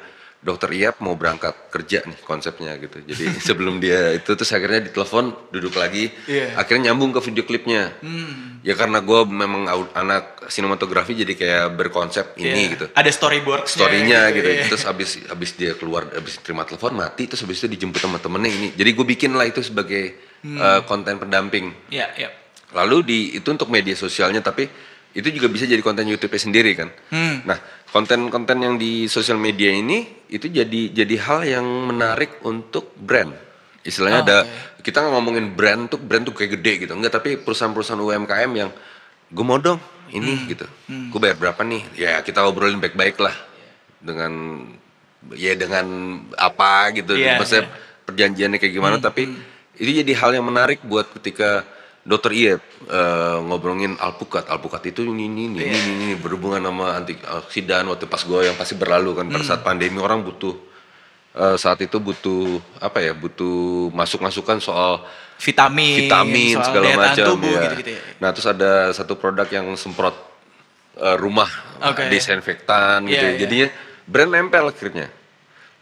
[0.45, 3.01] dokter Iap mau berangkat kerja nih konsepnya gitu.
[3.01, 6.53] Jadi sebelum dia itu terus akhirnya ditelepon duduk lagi, Iya.
[6.53, 7.97] akhirnya nyambung ke video klipnya.
[8.61, 12.71] Ya karena gue memang anak sinematografi jadi kayak berkonsep ini Iya.
[12.77, 12.85] gitu.
[12.93, 14.45] Ada storyboard Storynya gitu.
[14.45, 14.69] Iya.
[14.69, 18.53] Terus abis abis dia keluar, abis terima telepon mati, terus abis itu dijemput sama temennya
[18.53, 18.67] ini.
[18.71, 20.13] Jadi gue bikin lah itu sebagai
[20.45, 20.61] Hmm.
[20.61, 21.73] eh, konten pendamping.
[21.89, 22.29] Iya, iya.
[22.69, 24.69] Lalu di itu untuk media sosialnya tapi
[25.09, 26.91] itu juga bisa jadi konten YouTube sendiri kan.
[27.09, 27.41] Hmm.
[27.41, 27.57] Nah,
[27.95, 33.31] konten-konten yang di sosial media ini itu jadi jadi hal yang menarik untuk brand.
[33.87, 34.83] Istilahnya Oh, ada oke.
[34.83, 36.91] kita nggak ngomongin brand tuh brand tuh kayak gede gitu.
[36.91, 38.69] Enggak, tapi perusahaan-perusahaan UMKM yang
[39.31, 39.79] gue mau dong
[40.11, 40.47] ini Hmm.
[40.51, 40.65] gitu.
[41.07, 41.81] Gue bayar berapa nih?
[41.95, 43.31] Ya kita obrolin baik-baik lah
[44.03, 44.59] dengan
[45.31, 45.85] ya dengan
[46.35, 47.15] apa gitu.
[47.15, 48.03] Iya, Maksudnya iya.
[48.03, 49.31] perjanjiannya kayak gimana tapi
[49.79, 51.63] itu jadi hal yang menarik buat ketika
[52.05, 57.01] Dokter Iep eh, ngobrolin alpukat, alpukat itu ini ini ini, ini ini ini berhubungan sama
[57.01, 60.53] antioksidan waktu pas gue yang pasti berlalu kan pada saat pandemi orang butuh
[61.33, 65.01] eh, saat itu butuh apa ya butuh masuk masukan soal
[65.35, 67.61] Vitamin, vitamin soal segala macam tubuh ya.
[67.67, 68.01] gitu-gitu ya.
[68.23, 70.15] Nah terus ada satu produk yang semprot
[71.01, 71.49] eh, rumah
[71.83, 72.07] Oke.
[72.07, 73.17] disinfektan gitu.
[73.17, 73.29] Iya, ya.
[73.33, 73.39] iya.
[73.41, 73.67] Jadinya
[74.07, 75.09] brand nempel akhirnya.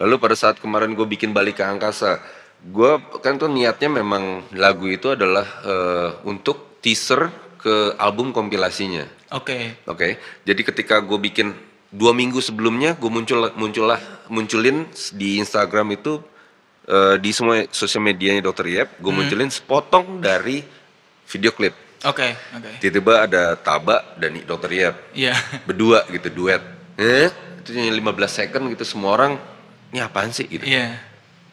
[0.02, 2.18] Lalu pada saat kemarin gue bikin balik ke angkasa,
[2.64, 7.28] gue kan tuh niatnya memang lagu itu adalah eh, untuk teaser
[7.60, 9.04] ke album kompilasinya.
[9.32, 9.84] Oke.
[9.88, 11.52] Oke, jadi ketika gue bikin
[11.92, 16.20] dua minggu sebelumnya, gue muncul muncullah munculin di Instagram itu
[16.88, 20.64] eh, di semua sosial medianya Dokter Iep, gue munculin sepotong dari
[21.28, 21.76] video klip.
[22.04, 22.84] Oke, oke.
[22.84, 25.36] Tiba-tiba ada Taba dan Dokter Iep Iya.
[25.64, 26.60] berdua gitu duet.
[27.00, 27.32] Eh,
[27.64, 29.34] itu hanya 15 second gitu semua orang
[29.96, 30.68] ini apaan sih gitu.
[30.68, 31.00] Iya.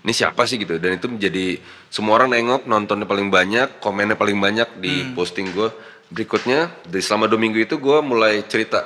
[0.01, 1.61] Ini siapa sih gitu dan itu menjadi
[1.93, 5.13] semua orang nengok nontonnya paling banyak, komennya paling banyak di Hmm.
[5.13, 5.69] posting gue.
[6.09, 8.81] Berikutnya dari selama dua minggu itu gue mulai cerita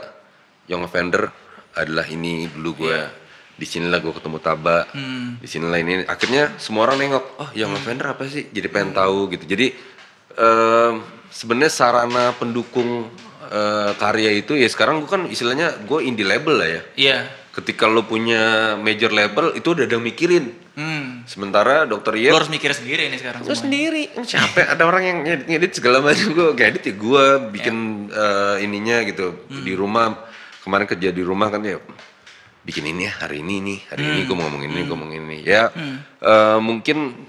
[0.66, 1.30] Young Offender
[1.72, 2.98] adalah ini dulu gue.
[2.98, 3.08] Iya.
[3.54, 4.90] Di sinilah gue ketemu Taba.
[4.90, 5.38] Hmm.
[5.38, 6.02] Di sinilah ini.
[6.04, 8.50] Akhirnya semua orang nengok, oh Young Offender apa sih?
[8.50, 9.46] Jadi pengen tahu gitu.
[9.46, 9.70] Jadi
[10.34, 10.94] em,
[11.30, 13.06] sebenarnya sarana pendukung
[13.44, 16.82] eh, karya itu ya sekarang gue kan istilahnya gue indie label lah ya.
[16.98, 17.18] Iya.
[17.54, 20.63] Ketika lo punya major label itu udah ada mikirin.
[21.24, 21.32] Hmm.
[21.32, 24.12] Sementara dokter Lo harus mikir sendiri ini sekarang gue sendiri.
[24.12, 26.28] Siapa ada orang yang ngedit, ngedit segala macam.
[26.36, 27.76] Gue kayak edit ya gue bikin
[28.12, 30.28] eh, ininya gitu di rumah.
[30.60, 31.80] Kemarin kerja di rumah kan ya
[32.64, 35.38] bikin ini ya hari ini nih hari ini gue mau ngomongin ini gue ngomongin ini
[35.48, 35.72] ya.
[36.20, 37.24] Eh, mungkin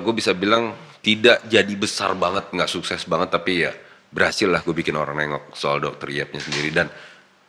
[0.00, 0.72] gue bisa bilang
[1.04, 3.76] tidak jadi besar banget nggak sukses banget tapi ya
[4.08, 6.72] berhasil lah gue bikin orang nengok soal dokter Iepnya sendiri.
[6.72, 6.88] Dan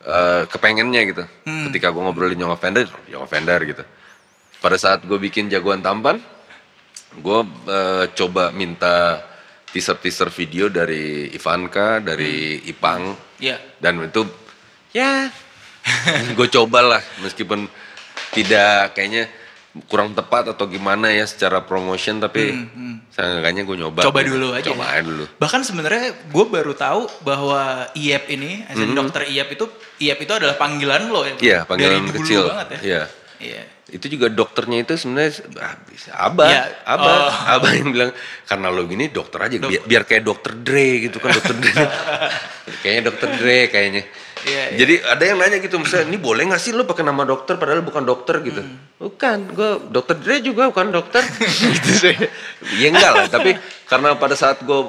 [0.04, 1.24] eh, kepengennya gitu.
[1.72, 3.84] Ketika gue ngobrolin Young Offender Young Offender gitu
[4.66, 6.18] pada saat gue bikin jagoan tampan
[7.22, 7.40] gue
[7.70, 9.22] eh, coba minta
[9.70, 13.62] teaser-teaser video dari Ivanka, dari Ipang, Iya.
[13.78, 14.26] dan itu
[14.90, 15.30] ya
[16.34, 17.70] gue cobalah meskipun
[18.34, 19.30] tidak kayaknya
[19.86, 22.56] kurang tepat atau gimana ya secara promotion tapi
[23.12, 24.00] seenggaknya gue nyoba.
[24.02, 24.32] Hmm, Coba gitu.
[24.34, 24.66] dulu aja.
[24.72, 24.90] Coba ya.
[24.98, 25.24] aja dulu.
[25.38, 29.68] Bahkan sebenarnya gue baru tahu bahwa IEP ini, as in dokter IEP itu
[30.00, 31.36] IEP itu adalah panggilan lo ya.
[31.36, 31.44] Hmm.
[31.44, 32.42] Iya, panggilan Dari dulu kecil.
[32.50, 32.80] banget ya.
[32.82, 33.02] Iya.
[33.36, 33.62] Iya.
[33.86, 35.78] Itu juga dokternya itu sebenarnya ah,
[36.26, 36.62] abah, Iya.
[36.90, 37.54] abah, Oh.
[37.54, 38.10] abah yang bilang
[38.42, 41.70] karena lo gini dokter aja biar, biar kayak dokter Dre gitu kan dokter Dre.
[42.82, 44.02] kayaknya dokter Dre kayaknya.
[44.46, 44.78] Iya, iya.
[44.82, 47.86] Jadi ada yang nanya gitu misalnya ini boleh nggak sih lo pakai nama dokter padahal
[47.86, 48.58] bukan dokter gitu.
[48.58, 48.78] Hmm.
[48.98, 51.22] Bukan, gue dokter Dre juga bukan dokter.
[51.78, 52.16] gitu sih.
[52.82, 53.54] Ya enggak lah, tapi
[53.86, 54.80] karena pada saat gue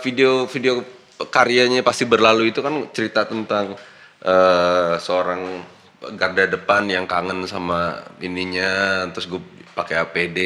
[0.00, 0.80] video-video
[1.28, 3.76] karyanya pasti berlalu itu kan cerita tentang
[4.24, 5.60] eh, seorang
[6.00, 9.40] garda depan yang kangen sama ininya, terus gue
[9.70, 10.38] pakai APD.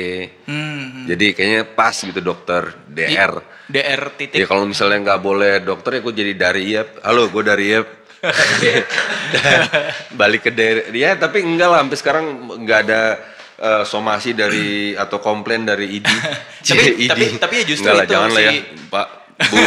[0.47, 1.07] Hmm.
[1.07, 3.39] Jadi kayaknya pas gitu dokter DR.
[3.67, 4.37] DR titik.
[4.37, 6.89] Ya kalau misalnya nggak boleh dokter ya gue jadi dari IEP.
[7.03, 7.89] Halo, gue dari IEP.
[10.21, 12.25] Balik ke dari ya tapi enggak lah sampai sekarang
[12.65, 13.01] nggak ada
[13.61, 14.69] eh, somasi dari
[15.03, 16.09] atau komplain dari ID.
[16.65, 17.11] Tapi- ID.
[17.11, 18.53] tapi- tapi ya justru Enggak lah, itu jangan lah ya,
[18.91, 19.07] Pak.
[19.35, 19.59] Bu,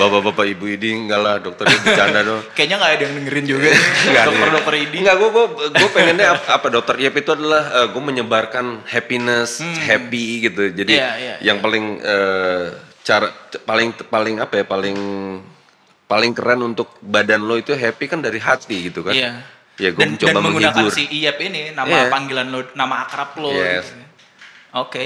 [0.00, 2.40] bapak-bapak ibu ID enggak lah dokternya bercanda dong.
[2.56, 3.68] Kayaknya nggak ada yang dengerin juga.
[4.08, 4.96] Enggak, Dokter-dokter ini.
[5.04, 10.48] Enggak, gue gue gue pengennya apa, apa dokter IEP itu adalah gue menyebarkan happiness, happy
[10.48, 10.72] gitu.
[10.72, 11.00] Jadi Hmm.
[11.00, 12.64] Iya, iya, yang paling eh,
[13.00, 13.28] cara
[13.60, 14.98] paling paling apa ya paling
[16.04, 19.12] paling keren untuk badan lo itu happy kan dari hati gitu kan.
[19.12, 19.44] Iya.
[19.76, 20.96] Ya gue dan, mencoba dan menggunakan menghibur.
[20.96, 22.08] si IEP ini nama Iya.
[22.08, 23.52] panggilan lo, nama akrab lo.
[23.52, 23.92] Yes.
[23.92, 24.04] gitu.
[24.72, 25.04] Oke.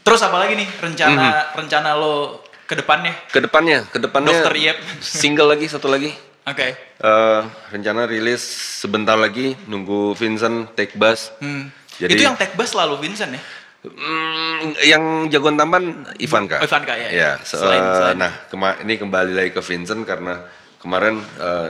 [0.00, 1.56] Terus apa lagi nih rencana Mhm.
[1.56, 3.14] rencana lo ke depannya?
[3.26, 4.76] Ke depannya, ke depannya Dokter Iep.
[5.00, 6.12] single lagi satu lagi.
[6.44, 6.68] Oke.
[6.98, 7.40] Eh,
[7.70, 8.40] rencana rilis
[8.78, 11.32] sebentar lagi nunggu Vincent take bus.
[11.38, 11.72] Hmm.
[11.96, 13.42] Jadi- Itu yang tag bass selalu Vincent ya?
[13.78, 16.58] Hmm, yang jagoan tampan Ivanka.
[16.58, 17.10] Oh, Ivanka, ya, ya.
[17.10, 20.44] Ya, se- Selain- selain- nah kema- ini kembali lagi ke Vincent karena
[20.78, 21.68] kemarin eh,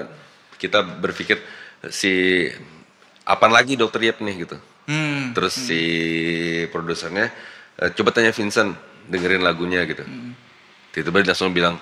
[0.57, 1.38] kita berpikir
[1.86, 2.44] si
[3.22, 4.57] apaan lagi dokter Yep nih gitu.
[4.84, 5.30] Hmm.
[5.32, 5.80] Terus si
[6.66, 7.28] produsernya
[7.76, 8.72] "Eh, coba tanya Vincent
[9.05, 10.03] dengerin lagunya gitu.
[11.01, 11.76] Tiba-tiba dia langsung bilang,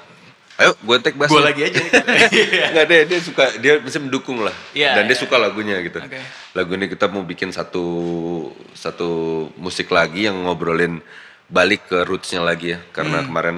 [0.56, 1.28] ayo gue take bass.
[1.28, 1.80] Gue lu." lagi aja.
[2.72, 5.22] Nggak dia dia suka dia bisa mendukung lah Iya, dan dia iya.
[5.22, 5.98] suka lagunya gitu.
[5.98, 6.20] Oke.
[6.52, 7.84] Lagu ini kita mau bikin satu
[8.72, 9.08] satu
[9.56, 11.00] musik lagi yang ngobrolin
[11.46, 13.26] balik ke rootsnya lagi ya karena Hmm.
[13.30, 13.56] kemarin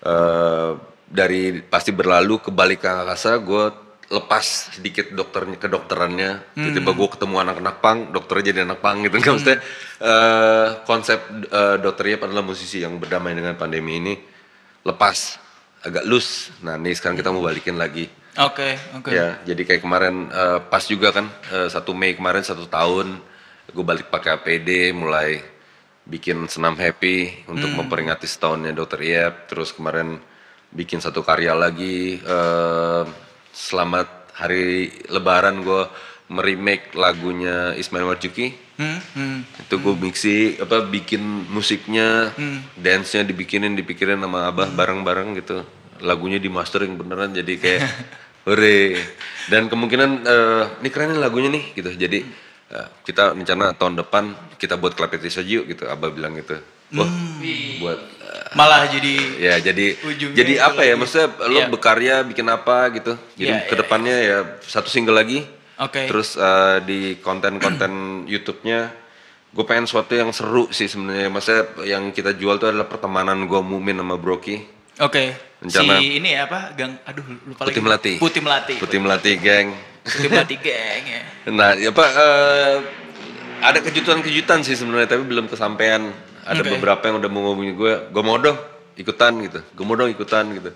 [0.00, 0.70] eh,
[1.06, 3.64] dari pasti berlalu ke balik ke angkasa gue
[4.10, 4.42] lepas
[4.74, 6.68] sedikit dokternya kedokterannya Hmm.
[6.68, 9.58] tiba-tiba gue ketemu anak-anak pang dokternya jadi anak pang gitu kan maksudnya
[10.00, 14.14] eh, konsep eh, dokternya adalah musisi yang berdamai dengan pandemi ini
[14.86, 15.40] lepas
[15.84, 18.08] agak loose nah ini sekarang kita mau balikin lagi
[18.38, 19.10] Oke, oke.
[19.10, 23.18] Ya, jadi kayak kemarin eh, pas juga kan eh, satu Mei kemarin satu tahun
[23.70, 25.42] gue balik pakai APD mulai
[26.06, 29.50] bikin senam happy untuk memperingati setahunnya Dokter Iep.
[29.50, 30.22] Terus kemarin
[30.70, 33.04] bikin satu karya lagi eh,
[33.50, 35.82] selamat hari Lebaran gue
[36.30, 38.54] meremake lagunya Ismail Marzuki.
[38.78, 39.38] Hmm, hmm.
[39.66, 41.20] Itu gue mixi apa bikin
[41.50, 42.32] musiknya,
[42.78, 45.66] dance-nya dibikinin, dipikirin sama Abah bareng-bareng gitu.
[46.00, 47.82] Lagunya di mastering beneran jadi kayak
[48.48, 48.96] hore.
[49.50, 51.90] Dan kemungkinan eh, ini keren nih lagunya nih gitu.
[51.92, 52.24] Jadi
[52.72, 54.96] eh, kita rencana tahun depan kita buat
[55.28, 55.84] saja yuk gitu.
[55.90, 56.56] Abah bilang gitu.
[56.90, 57.10] Wah,
[57.78, 59.94] buat eh, Malah jadi ya jadi
[60.34, 61.66] jadi apa ya maksudnya lo Iya.
[61.68, 63.12] berkarya bikin apa gitu.
[63.36, 65.59] Jadi Iya, iya, ke depannya ya satu single lagi.
[65.80, 66.06] Oke.
[66.06, 67.92] Terus eh, di konten-konten
[68.24, 68.80] YouTube-nya
[69.50, 71.26] gue pengen sesuatu yang seru sih sebenarnya.
[71.26, 74.60] Maksudnya yang kita jual tuh adalah pertemanan gue Mumin sama Broki.
[75.00, 75.32] Oke.
[75.60, 76.72] Rencana- Si ini ya apa?
[76.72, 77.84] Gang aduh lupa Putih lagi.
[77.84, 78.12] Melati.
[78.16, 78.74] Putih Melati.
[78.76, 79.68] Putih Melati geng.
[80.00, 81.22] Putih Melati geng ya.
[81.56, 82.76] Nah, ya apa eh,
[83.60, 86.12] ada kejutan-kejutan sih sebenarnya tapi belum kesampaian.
[86.40, 86.72] Ada Oke.
[86.76, 88.56] beberapa yang udah mau ngomongin gue, gue mau dong
[88.96, 89.60] ikutan gitu.
[89.72, 90.72] Gue mau dong ikutan gitu.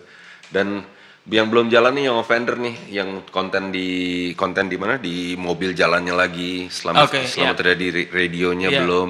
[0.49, 0.85] Dan
[1.25, 3.89] yang belum jalan nih yang offender nih, yang konten di
[4.37, 7.57] konten di mana di mobil jalannya lagi selama Oke, selama iya.
[7.57, 8.81] terjadi di radionya Iya.
[8.85, 9.09] belum.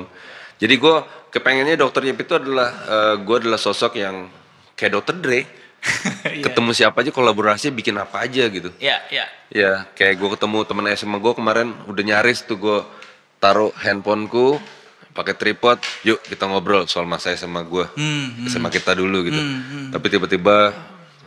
[0.62, 0.96] Jadi gue
[1.34, 4.30] kepengennya dokter Yip itu adalah eh, gue adalah sosok yang
[4.74, 5.40] kayak dokter Dre.
[6.24, 6.48] Iya.
[6.50, 8.72] Ketemu siapa aja kolaborasi bikin apa aja gitu.
[8.80, 9.28] Ya, ya.
[9.52, 12.78] Ya, kayak gue ketemu temen SMA gue kemarin udah nyaris tuh gue
[13.36, 14.56] taruh handphoneku
[15.12, 19.38] pakai tripod, yuk kita ngobrol soal masa SMA gue, Hmm, SMA kita dulu gitu.
[19.92, 20.72] Tapi tiba-tiba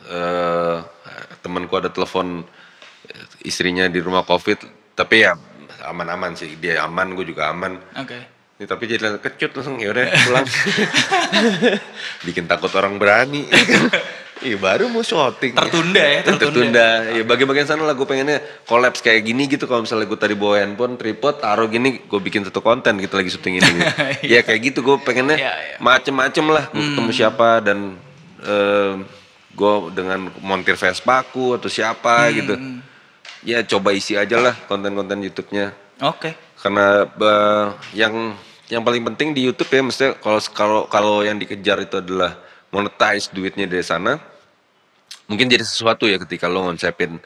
[0.08, 0.78] eh
[1.44, 2.44] temanku ada telepon
[3.08, 4.60] eh, istrinya di rumah covid,
[4.96, 5.36] tapi ya
[5.88, 7.80] aman-aman sih, dia aman, gue juga aman.
[7.96, 8.36] Oke.
[8.58, 10.48] Ini tapi jadi kecut langsung ya udah pulang.
[12.26, 13.46] Bikin takut orang berani.
[14.42, 15.54] Iya baru mau syuting.
[15.54, 16.50] Tertunda ya, tertunda.
[16.50, 16.88] Tertunda.
[17.14, 19.70] Ya bagian-bagian sana lah gue pengennya kolaps kayak gini gitu.
[19.70, 23.30] Kalau misalnya gue tadi bawa handphone, tripod, taruh gini, gue bikin satu konten kita lagi
[23.30, 23.82] syuting ini.
[24.34, 25.78] ya kayak gitu gue pengennya Iya, iya.
[25.78, 26.66] macem-macem lah.
[26.74, 27.94] Gue ketemu siapa dan
[29.58, 32.54] gue dengan montir Vespa aku atau siapa gitu.
[33.42, 35.74] Ya coba isi aja lah konten-konten YouTube-nya.
[36.06, 36.38] Oke.
[36.58, 38.34] karena eh, yang
[38.70, 42.38] yang paling penting di YouTube ya mestinya kalau kalau kalau yang dikejar itu adalah
[42.70, 44.22] monetize duitnya dari sana.
[45.26, 47.18] Mungkin jadi sesuatu ya ketika lo ngonsepin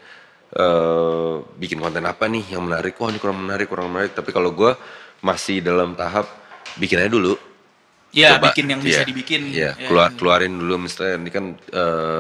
[0.55, 2.95] eh, bikin konten apa nih yang menarik.
[2.99, 4.15] Wah ini kurang menarik kurang menarik.
[4.15, 4.71] Tapi kalau gue
[5.19, 6.27] masih dalam tahap
[6.79, 7.35] bikin aja dulu
[8.11, 9.41] Ya, Coba, bikin yang bisa iya, dibikin.
[9.47, 9.87] iya, Ya.
[9.87, 11.45] keluar keluarin dulu misalnya ini kan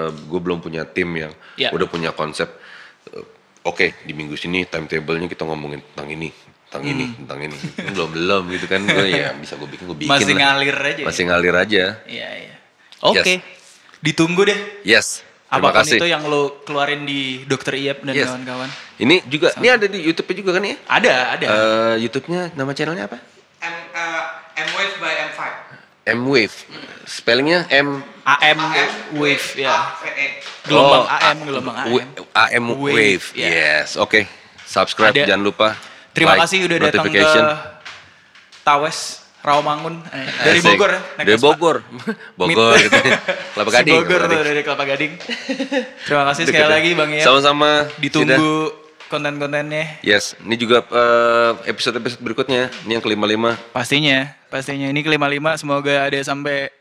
[0.07, 1.69] gue belum punya tim yang Iya.
[1.69, 2.47] udah punya konsep
[3.09, 3.23] eh,
[3.61, 6.31] oke di minggu sini timetable-nya kita ngomongin tentang ini
[6.63, 7.57] tentang ini tentang ini
[7.89, 10.39] belum belum gitu kan gue ya bisa gue bikin gue bikin Masih lah.
[10.47, 11.03] ngalir aja.
[11.03, 12.55] masih ngalir aja Iya, iya.
[13.01, 13.43] Oke.
[13.99, 14.59] Ditunggu deh.
[14.81, 18.31] yes terima Apa pun kasih itu yang lo keluarin di Dokter Iep dan Yes.
[18.31, 18.71] kawan-kawan.
[18.97, 21.45] ini juga ini ada di YouTube juga kan ya Ada, ada.
[21.45, 23.19] Eh, YouTube-nya nama channelnya apa
[23.59, 24.23] M uh,
[24.55, 25.41] M Wave by M5.
[26.11, 26.55] M Wave
[27.03, 28.59] spellingnya M AM
[29.17, 29.97] Wave ya.
[30.63, 32.07] Gelombang Oh, AM, A- gelombang AM.
[32.31, 33.47] AM Wave, Wave, ya.
[33.49, 34.23] yes oke
[34.61, 35.25] subscribe Ada.
[35.27, 35.69] jangan lupa
[36.11, 37.43] Terima like, kasih udah datang ke notification.
[38.61, 38.99] Tawes
[39.41, 40.59] Rawamangun Eh, dari.
[40.61, 41.01] Bogor ya.
[41.17, 41.33] Dari.
[41.39, 41.77] Bogor.
[42.37, 42.93] Bogor gitu.
[43.57, 43.95] Kelapa Si Gading.
[43.97, 44.45] Bogor Kelapa Gading.
[44.45, 45.13] dari Kelapa Gading.
[46.05, 46.75] Terima kasih Deket sekali ya.
[46.77, 47.25] lagi Bang Iep.
[47.25, 47.71] Sama-sama.
[47.97, 48.37] Sida.
[49.11, 49.99] Konten-kontennya.
[49.99, 52.71] Yes, ini juga eh, episode-episode berikutnya.
[52.87, 53.59] Ini yang kelima-lima.
[53.75, 56.71] Pastinya, pastinya ini ke 55 semoga ada sampai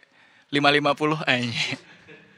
[0.55, 1.62] 550 aja.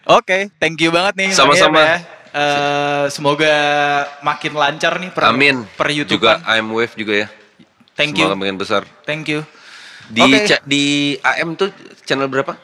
[0.09, 1.31] Oke, thank you banget nih.
[1.37, 1.85] Sama-sama.
[1.85, 1.97] Ya.
[2.33, 3.55] Eh, semoga
[4.25, 5.69] makin lancar nih per Amin.
[5.77, 6.17] per YouTube.
[6.17, 7.29] Juga AM Wave juga ya.
[7.93, 8.25] Thank you.
[8.25, 8.83] Semoga makin besar.
[9.05, 9.45] Thank you.
[10.09, 11.69] Di ca- di AM tuh
[12.09, 12.57] channel berapa?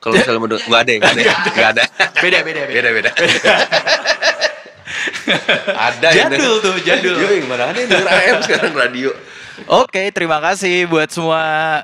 [0.00, 0.98] Kalau misalnya mau nggak ada, ya?
[1.04, 1.34] nggak ada, ya?
[1.60, 1.82] nggak ada.
[2.24, 2.72] Beda, beda, beda.
[2.72, 3.10] Beda, beda.
[5.90, 7.16] ada Jadul tuh, jadul.
[7.18, 9.10] Yo, yang mana ada yang denger AM sekarang radio.
[9.68, 11.42] Oke, terima kasih buat semua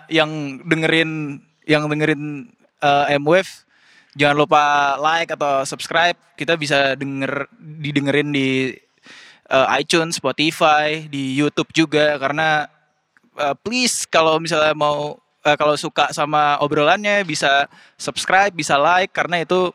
[0.09, 2.49] yang dengerin yang dengerin
[2.81, 3.67] eh, M-Wave.
[4.17, 6.17] Jangan lupa like atau subscribe.
[6.41, 8.73] Kita bisa denger didengerin di
[9.51, 12.65] eh, iTunes, Spotify, di YouTube juga karena
[13.37, 17.69] eh, please kalau misalnya mau eh, kalau suka sama obrolannya bisa
[18.01, 19.71] subscribe, bisa like karena itu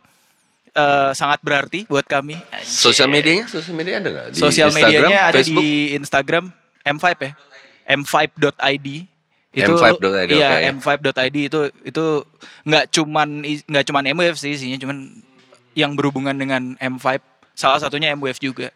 [0.76, 2.40] eh, sangat berarti buat kami.
[2.64, 4.28] Sosial medianya, sosial media ada nggak?
[4.36, 5.64] Di Sosial Instagram, medianya ada Facebook?
[5.64, 6.44] di Instagram
[6.86, 7.32] M5 ya.
[7.92, 8.88] M5.id
[9.52, 10.72] itu M5.id, iya oke, ya.
[10.72, 12.06] M5.id itu itu
[12.64, 15.12] nggak cuman nggak cuman MWF sih isinya cuman
[15.76, 17.20] yang berhubungan dengan M5
[17.52, 18.72] salah satunya MWF juga.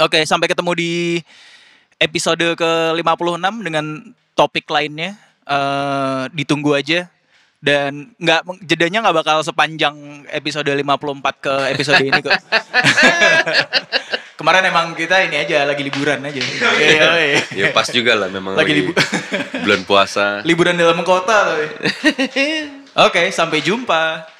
[0.00, 0.92] Oke, sampai ketemu di
[2.00, 3.84] episode ke-56 dengan
[4.34, 5.14] topik lainnya.
[5.44, 7.12] Eh ditunggu aja
[7.64, 9.96] dan nggak jedanya nggak bakal sepanjang
[10.28, 10.84] episode 54
[11.40, 12.36] ke episode ini kok.
[14.34, 16.42] Kemarin emang kita ini aja lagi liburan aja.
[16.42, 17.28] Oke, oke.
[17.56, 18.96] Ya pas juga lah memang Lagi lagi, libu-
[19.64, 20.44] bulan puasa.
[20.44, 21.54] liburan dalam kota.
[23.08, 24.33] Oke, sampai jumpa.